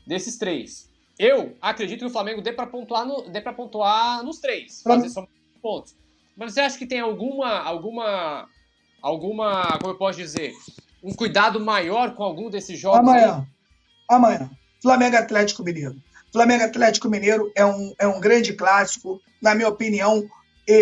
desses 0.06 0.38
três, 0.38 0.90
eu 1.18 1.58
acredito 1.62 2.00
que 2.00 2.06
o 2.06 2.10
Flamengo 2.10 2.42
dê 2.42 2.54
para 2.54 2.68
pontuar, 2.68 3.06
no, 3.06 3.30
dê 3.30 3.42
pra 3.42 3.52
pontuar 3.52 4.24
nos 4.24 4.40
três, 4.40 4.82
fazer 4.82 5.10
só 5.10 5.28
pontos. 5.62 5.96
Mas 6.38 6.54
você 6.54 6.62
acha 6.62 6.78
que 6.78 6.86
tem 6.86 7.02
alguma, 7.02 7.60
alguma, 7.60 8.48
alguma, 9.02 9.78
como 9.80 9.94
eu 9.94 9.98
posso 9.98 10.18
dizer, 10.18 10.54
um 11.04 11.14
cuidado 11.14 11.60
maior 11.60 12.16
com 12.16 12.24
algum 12.24 12.50
desses 12.50 12.80
jogos? 12.80 13.10
aí? 13.10 13.24
Amanhã. 13.24 13.48
Amanhã. 14.10 14.52
Flamengo 14.82 15.18
Atlético 15.18 15.64
Mineiro. 15.64 15.96
Flamengo 16.32 16.64
Atlético 16.64 17.10
Mineiro 17.10 17.52
é 17.56 17.66
um, 17.66 17.94
é 18.00 18.08
um 18.08 18.20
grande 18.20 18.54
clássico. 18.54 19.20
Na 19.42 19.56
minha 19.56 19.68
opinião, 19.68 20.28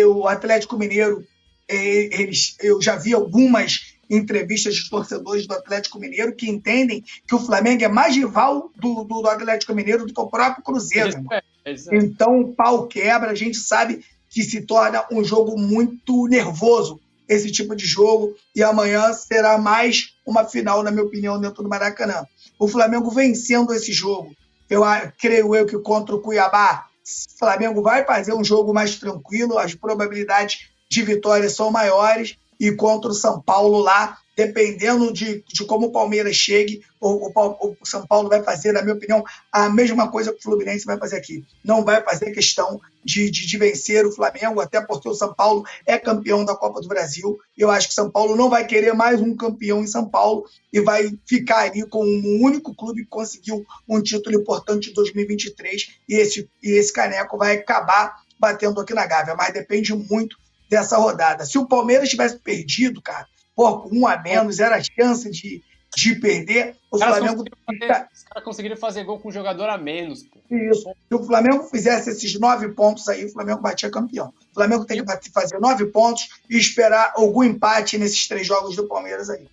o 0.06 0.28
Atlético 0.28 0.76
Mineiro, 0.76 1.24
eles, 1.68 2.56
eu 2.60 2.80
já 2.80 2.96
vi 2.96 3.14
algumas 3.14 3.96
entrevistas 4.10 4.74
de 4.74 4.88
torcedores 4.88 5.46
do 5.46 5.54
Atlético 5.54 5.98
Mineiro 5.98 6.34
que 6.34 6.48
entendem 6.48 7.04
que 7.26 7.34
o 7.34 7.38
Flamengo 7.38 7.84
é 7.84 7.88
mais 7.88 8.16
rival 8.16 8.70
do, 8.76 9.04
do, 9.04 9.22
do 9.22 9.28
Atlético 9.28 9.74
Mineiro 9.74 10.06
do 10.06 10.12
que 10.12 10.20
o 10.20 10.26
próprio 10.26 10.64
Cruzeiro. 10.64 11.24
É, 11.30 11.42
é. 11.64 11.74
Então 11.92 12.40
o 12.40 12.54
pau 12.54 12.86
quebra, 12.86 13.30
a 13.30 13.34
gente 13.34 13.58
sabe 13.58 14.04
que 14.30 14.42
se 14.42 14.62
torna 14.62 15.04
um 15.10 15.22
jogo 15.24 15.58
muito 15.58 16.26
nervoso 16.26 17.00
esse 17.28 17.52
tipo 17.52 17.76
de 17.76 17.84
jogo 17.84 18.34
e 18.54 18.62
amanhã 18.62 19.12
será 19.12 19.58
mais 19.58 20.14
uma 20.26 20.44
final, 20.44 20.82
na 20.82 20.90
minha 20.90 21.04
opinião, 21.04 21.40
dentro 21.40 21.62
do 21.62 21.68
Maracanã. 21.68 22.24
O 22.58 22.66
Flamengo 22.66 23.10
vencendo 23.10 23.72
esse 23.72 23.92
jogo, 23.92 24.34
eu 24.68 24.82
creio 25.18 25.54
eu 25.54 25.66
que 25.66 25.78
contra 25.78 26.14
o 26.14 26.20
Cuiabá 26.20 26.86
O 27.04 27.38
Flamengo 27.38 27.82
vai 27.82 28.04
fazer 28.04 28.34
um 28.34 28.44
jogo 28.44 28.72
mais 28.72 28.96
tranquilo, 28.96 29.58
as 29.58 29.74
probabilidades 29.74 30.68
de 30.90 31.02
vitória 31.02 31.48
são 31.48 31.70
maiores 31.70 32.36
e 32.58 32.72
contra 32.72 33.10
o 33.10 33.14
São 33.14 33.40
Paulo 33.40 33.78
lá 33.78 34.18
dependendo 34.38 35.12
de, 35.12 35.42
de 35.52 35.64
como 35.64 35.86
o 35.88 35.90
Palmeiras 35.90 36.36
chegue, 36.36 36.80
o, 37.00 37.28
o, 37.28 37.76
o, 37.80 37.84
São 37.84 38.06
Paulo 38.06 38.28
vai 38.28 38.40
fazer, 38.40 38.70
na 38.70 38.82
minha 38.82 38.94
opinião, 38.94 39.24
a 39.50 39.68
mesma 39.68 40.08
coisa 40.12 40.32
que 40.32 40.38
o 40.38 40.42
Fluminense 40.42 40.86
vai 40.86 40.96
fazer 40.96 41.16
aqui. 41.16 41.44
Não 41.64 41.84
vai 41.84 42.00
fazer 42.04 42.30
questão 42.30 42.80
de, 43.04 43.32
de, 43.32 43.48
de, 43.48 43.58
vencer 43.58 44.06
o 44.06 44.12
Flamengo, 44.12 44.60
até 44.60 44.80
porque 44.80 45.08
o 45.08 45.14
São 45.14 45.34
Paulo 45.34 45.64
é 45.84 45.98
campeão 45.98 46.44
da 46.44 46.54
Copa 46.54 46.80
do 46.80 46.86
Brasil. 46.86 47.36
Eu 47.56 47.68
acho 47.68 47.88
que 47.88 47.92
o 47.92 47.96
São 47.96 48.08
Paulo 48.08 48.36
não 48.36 48.48
vai 48.48 48.64
querer 48.64 48.94
mais 48.94 49.20
um 49.20 49.34
campeão 49.34 49.82
em 49.82 49.88
São 49.88 50.08
Paulo 50.08 50.44
e 50.72 50.80
vai 50.80 51.12
ficar 51.26 51.64
ali 51.64 51.84
com 51.84 52.04
um 52.04 52.40
único 52.40 52.72
clube 52.72 53.02
que 53.02 53.10
conseguiu 53.10 53.66
um 53.88 54.00
título 54.00 54.40
importante 54.40 54.90
em 54.90 54.94
2023 54.94 55.88
e 56.08 56.14
esse, 56.14 56.48
e 56.62 56.70
esse 56.78 56.92
caneco 56.92 57.36
vai 57.36 57.56
acabar 57.56 58.22
batendo 58.38 58.80
aqui 58.80 58.94
na 58.94 59.04
Gávea, 59.04 59.34
mas 59.34 59.52
depende 59.52 59.92
muito 59.92 60.38
dessa 60.70 60.96
rodada. 60.96 61.44
Se 61.44 61.58
o 61.58 61.66
Palmeiras 61.66 62.08
tivesse 62.08 62.38
perdido, 62.38 63.02
cara, 63.02 63.26
pô, 63.58 63.80
com 63.80 63.98
um 63.98 64.06
a 64.06 64.16
menos, 64.16 64.60
era 64.60 64.76
a 64.76 64.80
chance 64.80 65.28
de, 65.32 65.60
de 65.96 66.14
perder. 66.14 66.76
O 66.92 66.96
cara 66.96 67.16
Flamengo. 67.16 67.44
Fazer, 67.66 68.08
os 68.14 68.22
caras 68.22 68.44
conseguiram 68.44 68.76
fazer 68.76 69.02
gol 69.02 69.18
com 69.18 69.30
um 69.30 69.32
jogador 69.32 69.68
a 69.68 69.76
menos. 69.76 70.22
Pô. 70.22 70.38
Isso. 70.48 70.84
Se 71.08 71.14
o 71.14 71.24
Flamengo 71.24 71.64
fizesse 71.64 72.08
esses 72.10 72.38
nove 72.38 72.68
pontos 72.68 73.08
aí, 73.08 73.24
o 73.24 73.32
Flamengo 73.32 73.60
batia 73.60 73.90
campeão. 73.90 74.32
O 74.52 74.54
Flamengo 74.54 74.84
tem 74.84 75.04
que 75.04 75.30
fazer 75.32 75.58
nove 75.58 75.86
pontos 75.86 76.28
e 76.48 76.56
esperar 76.56 77.14
algum 77.16 77.42
empate 77.42 77.98
nesses 77.98 78.28
três 78.28 78.46
jogos 78.46 78.76
do 78.76 78.86
Palmeiras 78.86 79.28
aí. 79.28 79.48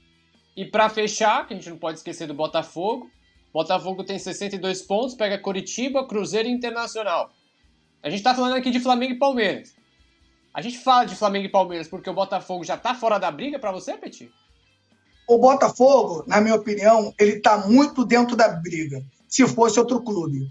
E 0.56 0.66
para 0.66 0.88
fechar, 0.88 1.48
que 1.48 1.56
a 1.56 1.58
gente 1.58 1.70
não 1.72 1.78
pode 1.78 1.98
esquecer 1.98 2.28
do 2.28 2.34
Botafogo. 2.36 3.10
Botafogo 3.52 4.04
tem 4.04 4.20
62 4.20 4.84
pontos, 4.84 5.16
pega 5.16 5.40
Curitiba, 5.40 6.06
Cruzeiro 6.06 6.48
e 6.48 6.52
Internacional. 6.52 7.32
A 8.04 8.10
gente 8.12 8.22
tá 8.22 8.36
falando 8.36 8.56
aqui 8.56 8.70
de 8.70 8.80
Flamengo 8.80 9.14
e 9.14 9.18
Palmeiras. 9.18 9.74
A 10.56 10.62
gente 10.62 10.78
fala 10.78 11.04
de 11.04 11.18
Flamengo 11.18 11.48
e 11.48 11.50
Palmeiras 11.50 11.86
porque 11.86 12.10
o 12.10 12.14
Botafogo 12.14 12.64
já 12.64 12.78
tá 12.78 12.96
fora 12.96 13.18
da 13.18 13.30
briga 13.30 13.60
para 13.60 13.74
você, 13.74 13.98
Petit? 13.98 14.32
O 15.28 15.38
Botafogo, 15.38 16.24
na 16.26 16.40
minha 16.40 16.56
opinião, 16.56 17.14
ele 17.20 17.42
tá 17.42 17.58
muito 17.58 18.06
dentro 18.06 18.38
da 18.38 18.48
briga. 18.48 19.04
Se 19.28 19.46
fosse 19.46 19.78
outro 19.78 20.02
clube. 20.02 20.50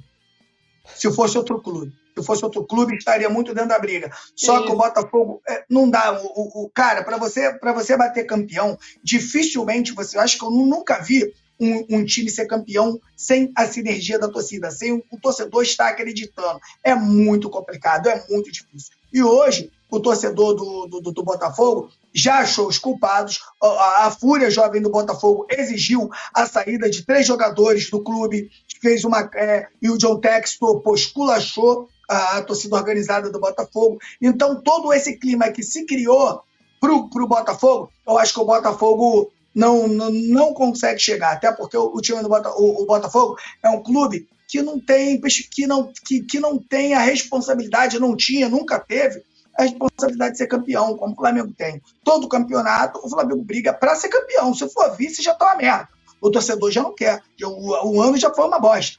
Se 0.95 1.11
fosse 1.11 1.39
outro 1.39 1.59
clube. 1.59 1.91
Se 2.15 2.23
fosse 2.23 2.45
outro 2.45 2.67
clube, 2.67 2.95
estaria 2.95 3.31
muito 3.31 3.55
dentro 3.55 3.71
da 3.71 3.79
briga. 3.79 4.13
Só 4.37 4.63
que 4.63 4.73
o 4.73 4.77
Botafogo 4.77 5.41
é, 5.49 5.65
não 5.71 5.89
dá. 5.89 6.21
O, 6.21 6.27
o, 6.27 6.65
o 6.65 6.69
cara, 6.69 7.03
para 7.03 7.17
você, 7.17 7.55
para 7.55 7.73
você 7.73 7.97
bater 7.97 8.27
campeão, 8.27 8.79
dificilmente 9.03 9.93
você. 9.93 10.19
Eu 10.19 10.21
acho 10.21 10.39
que 10.39 10.45
eu 10.45 10.51
nunca 10.51 11.01
vi 11.01 11.33
um, 11.59 11.99
um, 11.99 12.05
time 12.05 12.29
ser 12.29 12.45
campeão 12.45 13.01
sem 13.17 13.51
a 13.57 13.67
sinergia 13.67 14.19
da 14.19 14.29
torcida, 14.29 14.71
sem 14.71 14.93
o, 14.93 15.03
o 15.11 15.19
torcedor 15.19 15.63
estar 15.63 15.89
acreditando. 15.89 16.61
É 16.83 16.95
muito 16.95 17.49
complicado, 17.49 18.09
é 18.09 18.23
muito 18.29 18.53
difícil. 18.53 18.93
E 19.11 19.23
hoje, 19.23 19.71
o 19.95 20.01
torcedor 20.01 20.55
do, 20.55 20.87
do, 20.87 21.13
do, 21.13 21.23
Botafogo 21.23 21.91
já 22.13 22.41
achou 22.41 22.69
os 22.69 22.79
culpados. 22.79 23.41
A, 23.63 24.07
a, 24.07 24.11
Fúria 24.11 24.51
Jovem 24.51 24.83
do 24.83 24.91
Botafogo 24.91 25.47
exigiu 25.51 26.11
a 26.33 26.47
saída 26.47 26.91
de 26.91 27.05
três 27.05 27.27
jogadores 27.27 27.91
do 27.91 28.03
clube, 28.03 28.51
fez 28.81 29.05
uma. 29.05 29.29
É, 29.35 29.69
e 29.81 29.91
o 29.91 29.99
John 29.99 30.19
Textor 30.19 30.81
posculachou 30.81 31.89
a, 32.09 32.39
a 32.39 32.43
torcida 32.43 32.77
organizada 32.77 33.31
do 33.31 33.41
Botafogo. 33.41 33.99
Então, 34.21 34.61
todo 34.61 34.93
esse 34.93 35.17
clima 35.17 35.51
que 35.51 35.63
se 35.63 35.87
criou 35.87 36.43
para 36.81 36.93
o 36.93 37.29
Botafogo, 37.29 37.91
eu 38.07 38.19
acho 38.19 38.35
que 38.35 38.41
o 38.41 38.45
Botafogo 38.45 39.33
não, 39.55 39.87
não, 39.87 40.11
não 40.11 40.55
consegue 40.55 40.99
chegar, 40.99 41.33
até 41.33 41.53
porque 41.53 41.77
o, 41.77 41.95
o 41.95 42.01
time 42.01 42.21
do 42.21 42.29
Bota, 42.29 42.51
o, 42.51 42.83
o, 42.83 42.87
Botafogo 42.87 43.37
é 43.63 43.71
um 43.71 43.83
clube 43.83 44.29
que 44.49 44.61
não 44.61 44.79
tem 44.79 45.21
que 45.51 45.67
não, 45.67 45.91
que, 46.05 46.21
que 46.23 46.41
não 46.41 46.59
tem 46.59 46.95
a 46.95 47.01
responsabilidade, 47.01 47.99
não 47.99 48.17
tinha, 48.17 48.49
nunca 48.49 48.79
teve 48.79 49.23
a 49.57 49.63
responsabilidade 49.63 50.33
de 50.33 50.39
ser 50.39 50.47
campeão, 50.47 50.97
como 50.97 51.13
o 51.13 51.17
Flamengo 51.17 51.53
tem. 51.57 51.81
Todo 52.03 52.29
campeonato, 52.29 53.01
o 53.05 53.09
Flamengo 53.09 53.43
briga 53.43 53.73
para 53.73 53.95
ser 53.95 54.09
campeão. 54.09 54.53
Se 54.55 54.69
for 54.69 54.97
vice, 54.97 55.23
já 55.23 55.35
tá 55.35 55.47
uma 55.47 55.57
merda. 55.57 55.89
O 56.21 56.31
torcedor 56.31 56.71
já 56.71 56.83
não 56.83 56.95
quer. 56.95 57.23
O, 57.43 57.89
o 57.89 58.03
ano 58.03 58.17
já 58.17 58.33
foi 58.33 58.47
uma 58.47 58.59
bosta. 58.59 58.99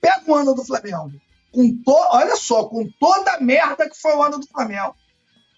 Pega 0.00 0.22
o 0.26 0.34
ano 0.34 0.54
do 0.54 0.64
Flamengo. 0.64 1.12
Com 1.52 1.76
to, 1.82 1.92
olha 2.10 2.34
só, 2.34 2.64
com 2.64 2.88
toda 2.98 3.32
a 3.32 3.40
merda 3.40 3.88
que 3.88 4.00
foi 4.00 4.14
o 4.14 4.22
ano 4.22 4.38
do 4.38 4.46
Flamengo. 4.46 4.94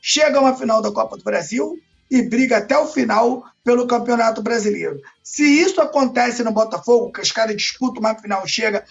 Chega 0.02 0.40
uma 0.40 0.56
final 0.56 0.82
da 0.82 0.90
Copa 0.90 1.16
do 1.16 1.24
Brasil 1.24 1.78
e 2.10 2.22
briga 2.22 2.58
até 2.58 2.76
o 2.76 2.86
final 2.86 3.44
pelo 3.62 3.86
Campeonato 3.86 4.42
Brasileiro. 4.42 5.00
Se 5.22 5.42
isso 5.42 5.80
acontece 5.80 6.44
no 6.44 6.52
Botafogo, 6.52 7.10
que 7.10 7.20
os 7.20 7.32
caras 7.32 7.56
disputam 7.56 8.00
uma 8.00 8.14
final, 8.14 8.46
chega, 8.46 8.84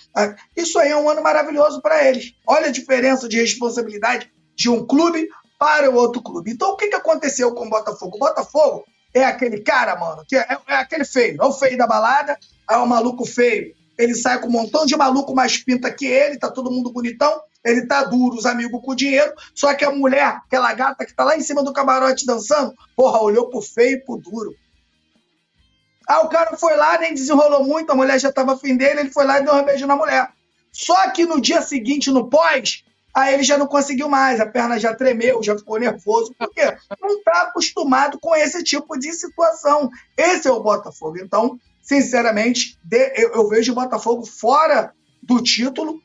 isso 0.57 0.79
aí 0.79 0.89
é 0.89 0.97
um 0.97 1.09
ano 1.09 1.21
maravilhoso 1.21 1.81
para 1.81 2.03
eles. 2.07 2.33
Olha 2.47 2.67
a 2.67 2.71
diferença 2.71 3.29
de 3.29 3.39
responsabilidade 3.39 4.31
de 4.55 4.69
um 4.69 4.85
clube 4.85 5.27
para 5.57 5.89
o 5.89 5.95
outro 5.95 6.21
clube. 6.21 6.51
Então, 6.51 6.71
o 6.71 6.75
que, 6.75 6.87
que 6.87 6.95
aconteceu 6.95 7.53
com 7.53 7.65
o 7.65 7.69
Botafogo? 7.69 8.15
O 8.15 8.19
Botafogo 8.19 8.85
é 9.13 9.23
aquele 9.23 9.61
cara, 9.61 9.95
mano, 9.95 10.25
que 10.27 10.35
é, 10.35 10.45
é 10.67 10.75
aquele 10.75 11.05
feio. 11.05 11.41
É 11.41 11.45
o 11.45 11.53
feio 11.53 11.77
da 11.77 11.87
balada, 11.87 12.37
é 12.69 12.77
o 12.77 12.87
maluco 12.87 13.25
feio. 13.25 13.73
Ele 13.97 14.15
sai 14.15 14.39
com 14.39 14.47
um 14.47 14.51
montão 14.51 14.85
de 14.85 14.97
maluco 14.97 15.35
mais 15.35 15.57
pinta 15.57 15.91
que 15.91 16.05
ele, 16.05 16.39
tá 16.39 16.49
todo 16.49 16.71
mundo 16.71 16.91
bonitão. 16.91 17.41
Ele 17.63 17.85
tá 17.85 18.03
duro, 18.03 18.35
os 18.35 18.45
amigos 18.45 18.81
com 18.83 18.95
dinheiro. 18.95 19.31
Só 19.55 19.73
que 19.73 19.85
a 19.85 19.91
mulher, 19.91 20.41
aquela 20.45 20.73
gata 20.73 21.05
que 21.05 21.13
tá 21.13 21.23
lá 21.23 21.37
em 21.37 21.41
cima 21.41 21.63
do 21.63 21.71
camarote 21.71 22.25
dançando, 22.25 22.73
porra, 22.95 23.21
olhou 23.21 23.49
pro 23.49 23.61
feio 23.61 23.97
e 23.97 24.01
pro 24.03 24.17
duro. 24.17 24.53
Ah, 26.07 26.21
o 26.21 26.29
cara 26.29 26.57
foi 26.57 26.75
lá, 26.75 26.97
nem 26.97 27.13
desenrolou 27.13 27.63
muito, 27.63 27.89
a 27.91 27.95
mulher 27.95 28.19
já 28.19 28.31
tava 28.31 28.53
afim 28.53 28.75
dele, 28.75 29.01
ele 29.01 29.09
foi 29.09 29.25
lá 29.25 29.39
e 29.39 29.43
deu 29.43 29.53
um 29.53 29.63
beijo 29.63 29.87
na 29.87 29.95
mulher. 29.95 30.29
Só 30.71 31.09
que 31.11 31.25
no 31.25 31.39
dia 31.39 31.61
seguinte, 31.61 32.11
no 32.11 32.29
pós, 32.29 32.83
Aí 33.13 33.35
ele 33.35 33.43
já 33.43 33.57
não 33.57 33.67
conseguiu 33.67 34.09
mais, 34.09 34.39
a 34.39 34.45
perna 34.45 34.79
já 34.79 34.93
tremeu, 34.95 35.43
já 35.43 35.55
ficou 35.55 35.79
nervoso, 35.79 36.33
porque 36.37 36.63
não 36.99 37.17
está 37.17 37.43
acostumado 37.43 38.19
com 38.19 38.35
esse 38.35 38.63
tipo 38.63 38.97
de 38.97 39.13
situação. 39.13 39.89
Esse 40.17 40.47
é 40.47 40.51
o 40.51 40.63
Botafogo. 40.63 41.17
Então, 41.19 41.59
sinceramente, 41.81 42.79
eu 43.33 43.47
vejo 43.47 43.71
o 43.71 43.75
Botafogo 43.75 44.25
fora 44.25 44.91
do 45.21 45.43
título 45.43 46.01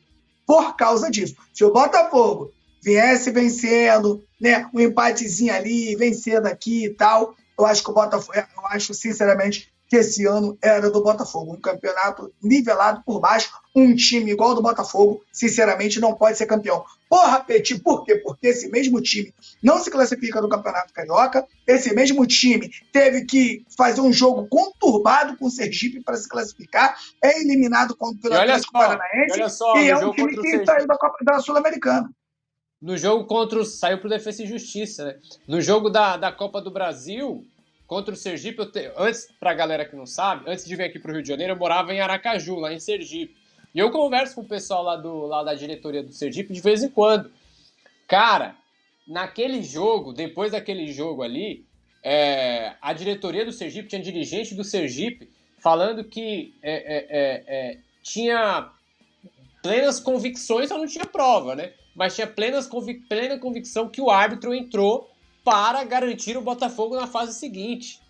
por 0.46 0.76
causa 0.76 1.10
disso. 1.10 1.34
Se 1.54 1.64
o 1.64 1.72
Botafogo 1.72 2.52
viesse 2.82 3.30
vencendo, 3.30 4.22
né, 4.40 4.68
um 4.72 4.80
empatezinho 4.80 5.54
ali, 5.54 5.96
vencendo 5.96 6.46
aqui 6.46 6.84
e 6.84 6.90
tal, 6.90 7.34
eu 7.58 7.66
acho 7.66 7.82
que 7.82 7.90
o 7.90 7.94
Botafogo, 7.94 8.36
eu 8.36 8.66
acho 8.66 8.92
sinceramente 8.92 9.72
que 9.88 9.96
esse 9.96 10.26
ano 10.26 10.56
era 10.62 10.90
do 10.90 11.02
Botafogo. 11.02 11.54
Um 11.54 11.60
campeonato 11.60 12.32
nivelado 12.42 13.02
por 13.04 13.20
baixo, 13.20 13.50
um 13.74 13.94
time 13.94 14.32
igual 14.32 14.50
ao 14.50 14.56
do 14.56 14.62
Botafogo, 14.62 15.22
sinceramente, 15.32 15.98
não 15.98 16.14
pode 16.14 16.36
ser 16.36 16.46
campeão. 16.46 16.84
Porra, 17.08 17.40
Petit, 17.40 17.80
por 17.80 18.04
quê? 18.04 18.16
Porque 18.16 18.48
esse 18.48 18.68
mesmo 18.68 19.00
time 19.00 19.32
não 19.62 19.78
se 19.78 19.90
classifica 19.90 20.42
no 20.42 20.48
Campeonato 20.48 20.92
Carioca, 20.92 21.46
esse 21.66 21.94
mesmo 21.94 22.26
time 22.26 22.70
teve 22.92 23.24
que 23.24 23.64
fazer 23.76 24.02
um 24.02 24.12
jogo 24.12 24.46
conturbado 24.46 25.36
com 25.38 25.46
o 25.46 25.50
Sergipe 25.50 26.02
para 26.02 26.16
se 26.16 26.28
classificar, 26.28 26.98
é 27.24 27.40
eliminado 27.40 27.96
contra 27.96 28.30
o 28.30 28.34
Atlético 28.34 28.72
Paranaense 28.72 29.38
e 29.76 29.88
é 29.88 29.96
um 29.96 30.12
time 30.12 30.36
que 30.36 30.66
saiu 30.66 30.86
da, 30.86 30.98
Copa, 30.98 31.16
da 31.24 31.40
Sul-Americana. 31.40 32.10
No 32.80 32.96
jogo 32.96 33.24
contra 33.26 33.58
o. 33.58 33.64
saiu 33.64 33.98
pro 33.98 34.08
Defesa 34.08 34.42
e 34.42 34.46
Justiça, 34.46 35.04
né? 35.04 35.18
No 35.48 35.60
jogo 35.60 35.90
da, 35.90 36.16
da 36.16 36.30
Copa 36.30 36.60
do 36.60 36.70
Brasil, 36.70 37.44
contra 37.88 38.12
o 38.12 38.16
Sergipe, 38.16 38.64
te... 38.66 38.92
antes, 38.96 39.34
pra 39.40 39.54
galera 39.54 39.84
que 39.84 39.96
não 39.96 40.06
sabe, 40.06 40.44
antes 40.46 40.64
de 40.64 40.76
vir 40.76 40.84
aqui 40.84 40.98
pro 40.98 41.10
Rio 41.10 41.22
de 41.22 41.28
Janeiro, 41.28 41.54
eu 41.54 41.58
morava 41.58 41.92
em 41.92 42.00
Aracaju, 42.00 42.56
lá 42.56 42.72
em 42.72 42.78
Sergipe. 42.78 43.34
E 43.74 43.78
eu 43.78 43.90
converso 43.90 44.34
com 44.34 44.42
o 44.42 44.48
pessoal 44.48 44.82
lá, 44.82 44.94
do, 44.94 45.26
lá 45.26 45.42
da 45.42 45.54
diretoria 45.54 46.02
do 46.02 46.12
Sergipe 46.12 46.52
de 46.52 46.60
vez 46.60 46.82
em 46.82 46.90
quando. 46.90 47.32
Cara, 48.06 48.54
naquele 49.06 49.62
jogo, 49.62 50.12
depois 50.12 50.52
daquele 50.52 50.92
jogo 50.92 51.22
ali, 51.22 51.66
é, 52.04 52.74
a 52.80 52.92
diretoria 52.92 53.44
do 53.44 53.52
Sergipe, 53.52 53.88
tinha 53.88 54.02
dirigente 54.02 54.54
do 54.54 54.62
Sergipe 54.62 55.30
falando 55.58 56.04
que 56.04 56.54
é, 56.62 56.72
é, 56.72 57.06
é, 57.08 57.44
é 57.46 57.78
tinha 58.02 58.70
plenas 59.62 59.98
convicções, 59.98 60.68
só 60.68 60.76
não 60.78 60.86
tinha 60.86 61.06
prova, 61.06 61.56
né? 61.56 61.72
Mas 61.94 62.14
tinha 62.14 62.26
plenas 62.26 62.66
convic 62.66 63.08
plena 63.08 63.38
convicção 63.38 63.88
que 63.88 64.00
o 64.00 64.10
árbitro 64.10 64.54
entrou 64.54 65.10
para 65.48 65.82
garantir 65.82 66.36
o 66.36 66.42
Botafogo 66.42 66.94
na 66.94 67.06
fase 67.06 67.32
seguinte. 67.32 68.02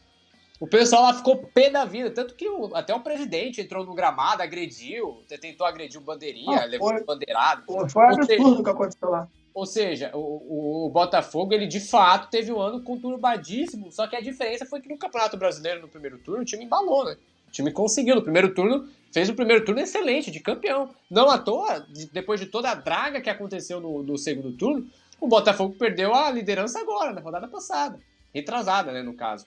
O 0.58 0.66
pessoal 0.66 1.04
lá 1.04 1.14
ficou 1.14 1.36
pé 1.36 1.70
da 1.70 1.84
vida, 1.84 2.10
tanto 2.10 2.34
que 2.34 2.48
o, 2.48 2.74
até 2.74 2.92
o 2.92 2.98
presidente 2.98 3.60
entrou 3.60 3.86
no 3.86 3.94
gramado, 3.94 4.42
agrediu, 4.42 5.22
tentou 5.40 5.64
agredir 5.64 6.00
o 6.00 6.02
bandeirinha, 6.04 6.62
ah, 6.62 6.64
levou 6.64 6.92
o 6.92 7.04
bandeirado. 7.04 7.62
Foi 7.88 8.06
absurdo 8.06 8.60
o 8.60 8.64
que 8.64 8.70
aconteceu 8.70 9.08
lá. 9.08 9.28
Ou 9.54 9.64
seja, 9.64 10.10
o, 10.14 10.18
o, 10.18 10.86
o, 10.86 10.90
Botafogo, 10.90 11.54
ele 11.54 11.68
de 11.68 11.78
fato 11.78 12.28
teve 12.28 12.52
um 12.52 12.60
ano 12.60 12.82
conturbadíssimo, 12.82 13.92
só 13.92 14.08
que 14.08 14.16
a 14.16 14.20
diferença 14.20 14.66
foi 14.66 14.80
que 14.80 14.88
no 14.88 14.98
Campeonato 14.98 15.36
Brasileiro, 15.36 15.80
no 15.80 15.88
primeiro 15.88 16.18
turno, 16.18 16.42
o 16.42 16.44
time 16.44 16.64
embalou, 16.64 17.04
né? 17.04 17.16
O 17.46 17.52
time 17.52 17.70
conseguiu, 17.70 18.16
no 18.16 18.22
primeiro 18.22 18.52
turno, 18.52 18.88
fez 19.12 19.28
o 19.28 19.34
primeiro 19.34 19.64
turno 19.64 19.80
excelente, 19.80 20.32
de 20.32 20.40
campeão. 20.40 20.90
Não 21.08 21.30
à 21.30 21.38
toa, 21.38 21.86
depois 22.12 22.40
de 22.40 22.46
toda 22.46 22.70
a 22.70 22.74
draga 22.74 23.20
que 23.20 23.30
aconteceu 23.30 23.80
no, 23.80 24.02
no 24.02 24.18
segundo 24.18 24.52
turno, 24.52 24.88
o 25.20 25.28
Botafogo 25.28 25.74
perdeu 25.78 26.14
a 26.14 26.30
liderança 26.30 26.80
agora, 26.80 27.12
na 27.12 27.20
rodada 27.20 27.48
passada. 27.48 27.98
Retrasada, 28.34 28.92
né, 28.92 29.02
no 29.02 29.14
caso. 29.14 29.46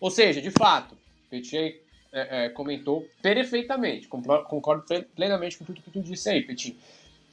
Ou 0.00 0.10
seja, 0.10 0.40
de 0.40 0.50
fato, 0.50 0.94
o 0.94 1.30
Petit 1.30 1.80
é, 2.12 2.44
é, 2.44 2.48
comentou 2.50 3.06
perfeitamente. 3.22 4.08
Concordo 4.08 4.84
plenamente 5.14 5.58
com 5.58 5.64
tudo 5.64 5.80
que 5.80 5.90
tu 5.90 6.00
disse 6.00 6.28
aí, 6.28 6.42
Petit. 6.42 6.78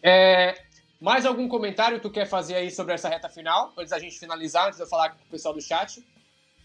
É, 0.01 0.55
Mais 1.01 1.25
algum 1.25 1.47
comentário 1.47 1.99
tu 1.99 2.09
quer 2.09 2.25
fazer 2.25 2.55
aí 2.55 2.69
sobre 2.69 2.93
essa 2.93 3.07
reta 3.07 3.29
final? 3.29 3.71
Antes 3.77 3.91
da 3.91 3.99
gente 3.99 4.19
finalizar, 4.19 4.67
antes 4.67 4.77
de 4.77 4.83
eu 4.83 4.87
falar 4.87 5.09
com 5.09 5.23
o 5.23 5.31
pessoal 5.31 5.53
do 5.53 5.61
chat? 5.61 6.03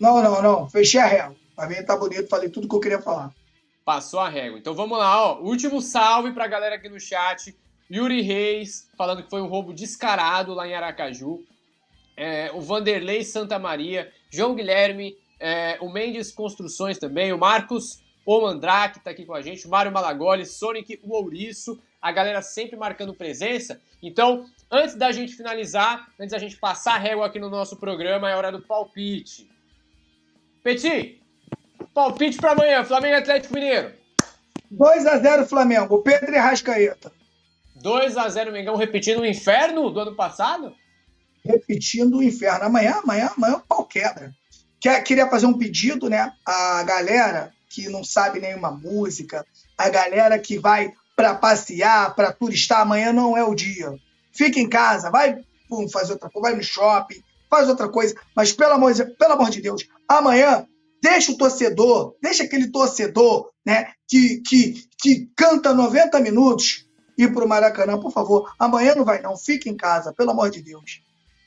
Não, 0.01 0.21
não, 0.21 0.43
não. 0.43 0.69
Fechei 0.69 1.01
a 1.01 1.07
régua. 1.07 1.37
Pra 1.55 1.69
mim 1.69 1.77
tá 1.85 1.97
bonito, 1.97 2.29
falei 2.29 2.49
tudo 2.49 2.69
que 2.69 2.75
eu 2.75 2.81
queria 2.81 3.01
falar. 3.01 3.33
Passou 3.85 4.19
a 4.19 4.29
régua. 4.29 4.59
Então 4.59 4.75
vamos 4.75 4.99
lá, 4.99 5.25
ó. 5.25 5.41
Último 5.41 5.81
salve 5.81 6.33
pra 6.33 6.49
galera 6.49 6.75
aqui 6.75 6.89
no 6.89 6.99
chat. 6.99 7.57
Yuri 7.91 8.23
Reis, 8.23 8.89
falando 8.97 9.23
que 9.23 9.31
foi 9.31 9.41
um 9.41 9.47
roubo 9.47 9.73
descarado 9.73 10.55
lá 10.55 10.67
em 10.67 10.75
Aracaju. 10.75 11.45
É, 12.17 12.51
o 12.53 12.61
Vanderlei 12.61 13.25
Santa 13.25 13.59
Maria, 13.59 14.11
João 14.31 14.55
Guilherme, 14.55 15.17
é, 15.39 15.79
o 15.81 15.91
Mendes 15.91 16.33
Construções 16.33 16.99
também, 16.99 17.33
o 17.33 17.39
Marcos 17.39 18.03
Omandrake 18.25 19.01
tá 19.01 19.11
aqui 19.11 19.27
com 19.27 19.35
a 19.35 19.43
gente, 19.43 19.67
o 19.67 19.71
Mário 19.71 19.93
Malagoli, 19.93 20.47
Sonic, 20.47 20.99
o 21.03 21.15
Ouriço, 21.15 21.79
a 22.01 22.11
galera 22.11 22.41
sempre 22.41 22.77
marcando 22.77 23.15
presença. 23.15 23.81
Então, 24.03 24.47
antes 24.71 24.95
da 24.95 25.13
gente 25.13 25.35
finalizar, 25.35 26.09
antes 26.19 26.33
da 26.33 26.39
gente 26.39 26.57
passar 26.57 26.95
a 26.95 26.99
régua 26.99 27.27
aqui 27.27 27.39
no 27.39 27.51
nosso 27.51 27.77
programa, 27.77 28.31
é 28.31 28.37
hora 28.37 28.51
do 28.51 28.63
palpite. 28.63 29.51
Petit, 30.63 31.21
palpite 31.93 32.39
para 32.39 32.53
amanhã, 32.53 32.83
Flamengo 32.85 33.17
Atlético 33.17 33.55
Mineiro. 33.55 33.93
2x0 34.73 35.47
Flamengo, 35.47 36.03
Pedro 36.03 36.33
e 36.33 36.39
Rascaeta. 36.39 37.13
2x0 37.83 38.53
Mengão, 38.53 38.77
repetindo 38.77 39.21
o 39.21 39.27
inferno 39.27 39.91
do 39.91 40.01
ano 40.01 40.15
passado? 40.15 40.75
Repetindo 41.45 42.19
o 42.19 42.23
inferno. 42.23 42.65
Amanhã, 42.65 43.01
amanhã, 43.03 43.31
amanhã 43.37 43.57
o 43.57 43.61
pau 43.61 43.85
quebra. 43.85 44.33
Queria 45.05 45.29
fazer 45.29 45.47
um 45.47 45.59
pedido, 45.59 46.09
né? 46.09 46.33
A 46.45 46.83
galera 46.83 47.53
que 47.69 47.89
não 47.89 48.05
sabe 48.05 48.39
nenhuma 48.39 48.71
música, 48.71 49.45
a 49.77 49.89
galera 49.89 50.39
que 50.39 50.59
vai 50.59 50.93
para 51.17 51.35
passear, 51.35 52.15
para 52.15 52.33
turistar, 52.33 52.81
amanhã 52.81 53.13
não 53.13 53.37
é 53.37 53.43
o 53.43 53.55
dia. 53.55 53.93
Fica 54.33 54.61
em 54.61 54.69
casa, 54.69 55.11
vai 55.11 55.39
pum, 55.69 55.89
fazer 55.89 56.13
outra 56.13 56.31
coisa, 56.31 56.49
vai 56.49 56.57
no 56.57 56.63
shopping, 56.63 57.23
faz 57.51 57.69
outra 57.69 57.89
coisa, 57.89 58.15
mas 58.35 58.53
pelo 58.53 58.75
amor, 58.75 58.93
de, 58.93 59.05
pelo 59.05 59.33
amor 59.33 59.51
de 59.51 59.61
Deus, 59.61 59.87
amanhã 60.09 60.67
deixa 61.03 61.33
o 61.33 61.37
torcedor, 61.37 62.17
deixa 62.23 62.45
aquele 62.45 62.69
torcedor 62.69 63.51
né, 63.65 63.93
que, 64.09 64.41
que, 64.47 64.85
que 65.01 65.31
canta 65.37 65.75
90 65.75 66.21
minutos 66.21 66.84
ir 67.17 67.33
para 67.33 67.45
o 67.45 67.49
Maracanã, 67.49 67.99
por 67.99 68.13
favor. 68.13 68.53
Amanhã 68.59 68.95
não 68.95 69.05
vai 69.05 69.21
não, 69.21 69.37
fica 69.37 69.69
em 69.69 69.77
casa, 69.77 70.13
pelo 70.13 70.31
amor 70.31 70.51
de 70.51 70.63
Deus. 70.63 71.03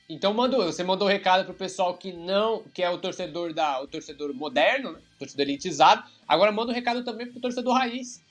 Então 0.10 0.34
mandou, 0.34 0.64
você 0.64 0.84
mandou 0.84 1.08
um 1.08 1.12
recado 1.12 1.44
pro 1.44 1.54
pessoal 1.54 1.98
que 1.98 2.14
não, 2.14 2.64
que 2.74 2.82
é 2.82 2.90
o 2.90 2.98
torcedor 2.98 3.54
da, 3.54 3.82
o 3.82 3.88
torcedor 3.88 4.34
moderno, 4.34 4.94
né? 4.94 5.00
torcedor 5.20 5.46
elitizado. 5.46 6.02
Agora 6.26 6.52
manda 6.52 6.72
um 6.72 6.76
recado 6.76 7.04
também 7.04 7.30
pro 7.30 7.42
torcedor 7.42 7.74
raiz. 7.74 8.22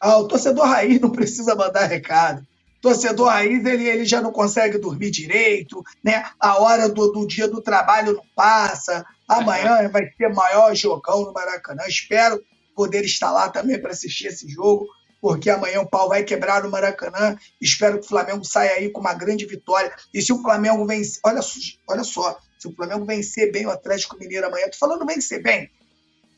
Ah, 0.00 0.18
o 0.18 0.28
torcedor 0.28 0.66
raiz 0.66 1.00
não 1.00 1.10
precisa 1.10 1.56
mandar 1.56 1.86
recado. 1.86 2.46
Torcedor 2.80 3.28
raiz, 3.28 3.64
ele, 3.64 3.88
ele 3.88 4.04
já 4.04 4.20
não 4.20 4.30
consegue 4.30 4.78
dormir 4.78 5.10
direito, 5.10 5.82
né? 6.02 6.30
A 6.38 6.60
hora 6.60 6.88
do, 6.88 7.10
do 7.10 7.26
dia 7.26 7.48
do 7.48 7.60
trabalho 7.60 8.12
não 8.12 8.24
passa. 8.36 9.04
Amanhã 9.26 9.88
vai 9.88 10.08
ser 10.12 10.28
maior 10.32 10.74
jogão 10.76 11.24
no 11.24 11.32
Maracanã. 11.32 11.82
Espero 11.88 12.40
poder 12.76 13.04
estar 13.04 13.32
lá 13.32 13.48
também 13.48 13.80
para 13.80 13.90
assistir 13.90 14.26
esse 14.26 14.46
jogo 14.48 14.86
porque 15.24 15.48
amanhã 15.48 15.80
o 15.80 15.88
pau 15.88 16.06
vai 16.06 16.22
quebrar 16.22 16.62
no 16.62 16.70
Maracanã. 16.70 17.34
Espero 17.58 17.98
que 17.98 18.04
o 18.04 18.08
Flamengo 18.10 18.44
saia 18.44 18.72
aí 18.72 18.90
com 18.90 19.00
uma 19.00 19.14
grande 19.14 19.46
vitória. 19.46 19.90
E 20.12 20.20
se 20.20 20.30
o 20.34 20.42
Flamengo 20.42 20.84
vencer, 20.84 21.18
olha, 21.24 21.40
olha 21.88 22.04
só, 22.04 22.38
se 22.58 22.68
o 22.68 22.74
Flamengo 22.74 23.06
vencer 23.06 23.50
bem 23.50 23.64
o 23.64 23.70
Atlético 23.70 24.18
Mineiro 24.18 24.46
amanhã, 24.46 24.68
tô 24.68 24.76
falando 24.76 25.06
vencer 25.06 25.42
bem, 25.42 25.70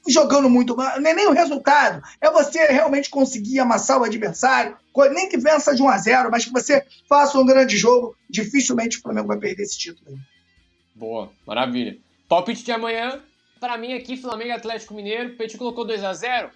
jogando 0.09 0.49
muito 0.49 0.77
não 0.77 0.85
é 0.87 1.15
nem 1.15 1.27
o 1.27 1.33
resultado, 1.33 2.01
é 2.21 2.31
você 2.31 2.65
realmente 2.67 3.11
conseguir 3.11 3.59
amassar 3.59 4.01
o 4.01 4.05
adversário, 4.05 4.77
nem 5.13 5.29
que 5.29 5.37
vença 5.37 5.75
de 5.75 5.83
1 5.83 5.89
a 5.89 5.99
0 5.99 6.31
mas 6.31 6.45
que 6.45 6.53
você 6.53 6.87
faça 7.09 7.37
um 7.41 7.45
grande 7.45 7.77
jogo, 7.77 8.17
dificilmente 8.31 8.99
o 8.99 9.03
Flamengo 9.03 9.27
vai 9.27 9.39
perder 9.39 9.65
esse 9.65 9.77
título. 9.77 10.17
Boa, 10.95 11.33
maravilha. 11.45 11.99
Palpite 12.29 12.63
de 12.63 12.71
amanhã, 12.71 13.21
para 13.59 13.77
mim 13.77 13.95
aqui, 13.95 14.17
Flamengo 14.17 14.53
Atlético 14.53 14.95
Mineiro, 14.95 15.31
o 15.31 15.37
Petit 15.37 15.59
colocou 15.59 15.85
2 15.85 16.05
a 16.05 16.13
0 16.13 16.51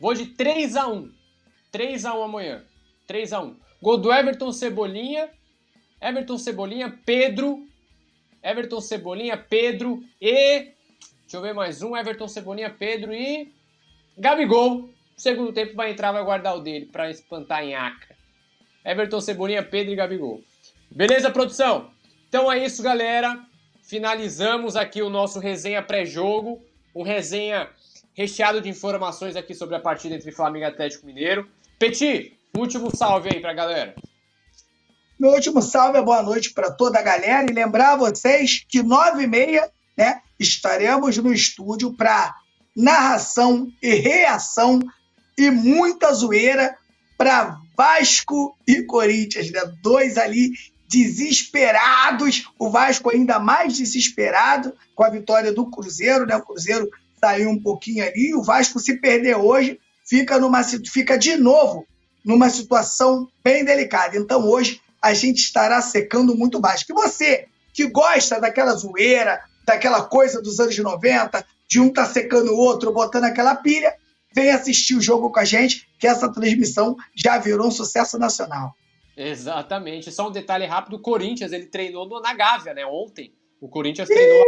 vou 0.00 0.12
de 0.12 0.26
3 0.26 0.74
a 0.74 0.88
1 0.88 1.21
3x1 1.72 2.24
amanhã. 2.24 2.62
3x1. 3.08 3.56
Gol 3.80 3.98
do 3.98 4.12
Everton 4.12 4.52
Cebolinha. 4.52 5.30
Everton 6.00 6.38
Cebolinha, 6.38 6.98
Pedro. 7.04 7.66
Everton 8.42 8.80
Cebolinha, 8.80 9.36
Pedro 9.36 10.02
e. 10.20 10.72
Deixa 11.22 11.36
eu 11.36 11.40
ver 11.40 11.54
mais 11.54 11.82
um. 11.82 11.96
Everton 11.96 12.28
Cebolinha, 12.28 12.70
Pedro 12.70 13.14
e. 13.14 13.52
Gabigol. 14.18 14.90
Segundo 15.16 15.52
tempo 15.52 15.74
vai 15.74 15.92
entrar, 15.92 16.12
vai 16.12 16.24
guardar 16.24 16.56
o 16.56 16.60
dele 16.60 16.86
para 16.86 17.10
espantar 17.10 17.62
em 17.62 17.74
Acre. 17.74 18.14
Everton 18.84 19.20
Cebolinha, 19.20 19.62
Pedro 19.62 19.92
e 19.92 19.96
Gabigol. 19.96 20.42
Beleza, 20.90 21.30
produção? 21.30 21.90
Então 22.28 22.50
é 22.50 22.64
isso, 22.64 22.82
galera. 22.82 23.46
Finalizamos 23.82 24.76
aqui 24.76 25.02
o 25.02 25.08
nosso 25.08 25.38
resenha 25.38 25.82
pré-jogo. 25.82 26.64
Um 26.94 27.02
resenha 27.02 27.70
recheado 28.14 28.60
de 28.60 28.68
informações 28.68 29.36
aqui 29.36 29.54
sobre 29.54 29.76
a 29.76 29.80
partida 29.80 30.14
entre 30.14 30.32
Flamengo 30.32 30.64
e 30.64 30.68
Atlético 30.68 31.06
Mineiro. 31.06 31.48
Petit, 31.82 32.38
último 32.56 32.96
salve 32.96 33.28
aí 33.28 33.40
pra 33.40 33.52
galera. 33.52 33.96
Meu 35.18 35.32
último 35.32 35.60
salve 35.60 36.00
boa 36.00 36.22
noite 36.22 36.52
para 36.52 36.70
toda 36.70 37.00
a 37.00 37.02
galera 37.02 37.50
e 37.50 37.52
lembrar 37.52 37.96
vocês 37.96 38.64
que 38.68 38.84
nove 38.84 39.24
e 39.24 39.26
meia, 39.26 39.68
né, 39.98 40.20
estaremos 40.38 41.16
no 41.16 41.32
estúdio 41.32 41.92
para 41.92 42.36
narração 42.76 43.66
e 43.82 43.94
reação 43.94 44.78
e 45.36 45.50
muita 45.50 46.14
zoeira 46.14 46.72
para 47.18 47.58
Vasco 47.76 48.56
e 48.64 48.84
Corinthians, 48.84 49.50
né? 49.50 49.62
Dois 49.82 50.16
ali 50.16 50.52
desesperados, 50.88 52.48
o 52.60 52.70
Vasco 52.70 53.10
ainda 53.10 53.40
mais 53.40 53.76
desesperado 53.76 54.72
com 54.94 55.02
a 55.02 55.10
vitória 55.10 55.52
do 55.52 55.68
Cruzeiro, 55.68 56.26
né? 56.26 56.36
O 56.36 56.46
Cruzeiro 56.46 56.88
saiu 57.18 57.50
um 57.50 57.60
pouquinho 57.60 58.04
ali, 58.04 58.32
o 58.36 58.42
Vasco 58.44 58.78
se 58.78 58.98
perder 58.98 59.34
hoje 59.34 59.80
fica, 60.12 60.38
numa, 60.38 60.62
fica 60.62 61.16
de 61.16 61.38
novo 61.38 61.86
numa 62.22 62.50
situação 62.50 63.26
bem 63.42 63.64
delicada. 63.64 64.14
Então 64.14 64.46
hoje 64.46 64.78
a 65.00 65.14
gente 65.14 65.38
estará 65.38 65.80
secando 65.80 66.36
muito 66.36 66.60
mais. 66.60 66.82
Que 66.82 66.92
você 66.92 67.46
que 67.72 67.86
gosta 67.86 68.38
daquela 68.38 68.74
zoeira, 68.74 69.42
daquela 69.64 70.04
coisa 70.04 70.42
dos 70.42 70.60
anos 70.60 70.76
90, 70.76 71.42
de 71.66 71.80
um 71.80 71.90
tá 71.90 72.04
secando 72.04 72.52
o 72.52 72.58
outro, 72.58 72.92
botando 72.92 73.24
aquela 73.24 73.54
pilha, 73.54 73.94
vem 74.34 74.50
assistir 74.50 74.94
o 74.94 75.00
jogo 75.00 75.30
com 75.30 75.40
a 75.40 75.46
gente, 75.46 75.88
que 75.98 76.06
essa 76.06 76.30
transmissão 76.30 76.94
já 77.16 77.38
virou 77.38 77.68
um 77.68 77.70
sucesso 77.70 78.18
nacional. 78.18 78.74
Exatamente. 79.16 80.12
Só 80.12 80.28
um 80.28 80.32
detalhe 80.32 80.66
rápido, 80.66 80.96
o 80.96 81.00
Corinthians, 81.00 81.52
ele 81.52 81.66
treinou 81.66 82.06
na 82.20 82.34
Gávea, 82.34 82.74
né? 82.74 82.84
Ontem. 82.84 83.32
O 83.58 83.68
Corinthians 83.68 84.08
treinou. 84.08 84.44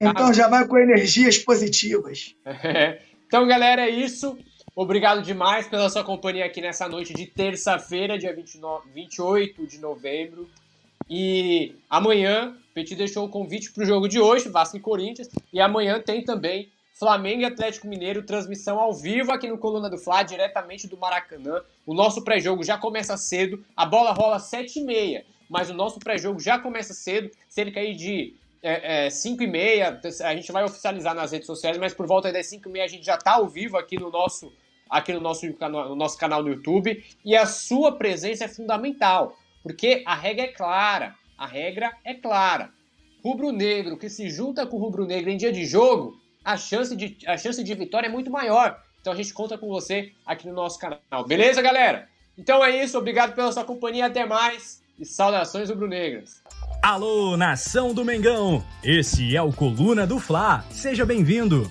Então 0.00 0.32
já 0.32 0.46
vai 0.46 0.64
com 0.66 0.78
energias 0.78 1.38
positivas. 1.38 2.36
então, 3.26 3.46
galera, 3.48 3.82
é 3.82 3.90
isso. 3.90 4.38
Obrigado 4.74 5.20
demais 5.20 5.68
pela 5.68 5.90
sua 5.90 6.02
companhia 6.02 6.46
aqui 6.46 6.60
nessa 6.62 6.88
noite 6.88 7.12
de 7.12 7.26
terça-feira, 7.26 8.18
dia 8.18 8.34
29, 8.34 8.90
28 8.90 9.66
de 9.66 9.78
novembro. 9.78 10.48
E 11.10 11.74
amanhã, 11.90 12.56
Petit 12.72 12.94
deixou 12.94 13.26
o 13.26 13.28
convite 13.28 13.70
para 13.70 13.82
o 13.82 13.86
jogo 13.86 14.08
de 14.08 14.18
hoje, 14.18 14.48
Vasco 14.48 14.78
e 14.78 14.80
Corinthians. 14.80 15.28
E 15.52 15.60
amanhã 15.60 16.00
tem 16.00 16.24
também 16.24 16.70
Flamengo 16.94 17.42
e 17.42 17.44
Atlético 17.44 17.86
Mineiro, 17.86 18.22
transmissão 18.22 18.78
ao 18.78 18.94
vivo 18.94 19.30
aqui 19.30 19.46
no 19.46 19.58
Coluna 19.58 19.90
do 19.90 19.98
Fla, 19.98 20.22
diretamente 20.22 20.88
do 20.88 20.96
Maracanã. 20.96 21.60
O 21.84 21.92
nosso 21.92 22.24
pré-jogo 22.24 22.64
já 22.64 22.78
começa 22.78 23.14
cedo, 23.18 23.62
a 23.76 23.84
bola 23.84 24.12
rola 24.12 24.38
7h30, 24.38 25.22
mas 25.50 25.68
o 25.68 25.74
nosso 25.74 25.98
pré-jogo 25.98 26.40
já 26.40 26.58
começa 26.58 26.94
cedo, 26.94 27.30
cerca 27.46 27.78
aí 27.78 27.94
de 27.94 28.34
é, 28.62 29.06
é, 29.06 29.10
5 29.10 29.42
e 29.42 29.46
meia, 29.46 30.00
a 30.22 30.34
gente 30.34 30.52
vai 30.52 30.64
oficializar 30.64 31.14
nas 31.14 31.32
redes 31.32 31.46
sociais, 31.46 31.76
mas 31.76 31.92
por 31.92 32.06
volta 32.06 32.32
das 32.32 32.46
5 32.46 32.68
e 32.68 32.72
meia 32.72 32.84
a 32.84 32.88
gente 32.88 33.04
já 33.04 33.16
está 33.16 33.32
ao 33.32 33.48
vivo 33.48 33.76
aqui 33.76 33.98
no 33.98 34.08
nosso, 34.08 34.52
aqui 34.92 35.12
no 35.14 35.20
nosso, 35.20 35.46
no 35.46 35.96
nosso 35.96 36.18
canal 36.18 36.42
no 36.42 36.50
YouTube 36.50 37.02
e 37.24 37.34
a 37.34 37.46
sua 37.46 37.92
presença 37.96 38.44
é 38.44 38.48
fundamental, 38.48 39.34
porque 39.62 40.02
a 40.06 40.14
regra 40.14 40.44
é 40.44 40.48
clara, 40.48 41.14
a 41.38 41.46
regra 41.46 41.90
é 42.04 42.12
clara. 42.12 42.70
Rubro-negro 43.24 43.96
que 43.96 44.10
se 44.10 44.28
junta 44.28 44.66
com 44.66 44.76
rubro-negro 44.76 45.30
em 45.30 45.36
dia 45.38 45.50
de 45.50 45.64
jogo, 45.64 46.20
a 46.44 46.58
chance 46.58 46.94
de, 46.94 47.16
a 47.26 47.38
chance 47.38 47.64
de 47.64 47.74
vitória 47.74 48.08
é 48.08 48.10
muito 48.10 48.30
maior. 48.30 48.82
Então 49.00 49.12
a 49.12 49.16
gente 49.16 49.32
conta 49.32 49.56
com 49.56 49.68
você 49.68 50.12
aqui 50.26 50.46
no 50.46 50.52
nosso 50.52 50.78
canal. 50.78 51.26
Beleza, 51.26 51.62
galera? 51.62 52.08
Então 52.36 52.62
é 52.62 52.84
isso, 52.84 52.98
obrigado 52.98 53.34
pela 53.34 53.50
sua 53.50 53.64
companhia, 53.64 54.06
até 54.06 54.26
mais 54.26 54.82
e 54.98 55.06
saudações 55.06 55.70
rubro-negras. 55.70 56.42
Alô, 56.82 57.36
nação 57.36 57.94
do 57.94 58.04
Mengão! 58.04 58.62
Esse 58.84 59.34
é 59.36 59.42
o 59.42 59.52
Coluna 59.52 60.06
do 60.06 60.18
Fla. 60.18 60.64
Seja 60.70 61.06
bem-vindo. 61.06 61.70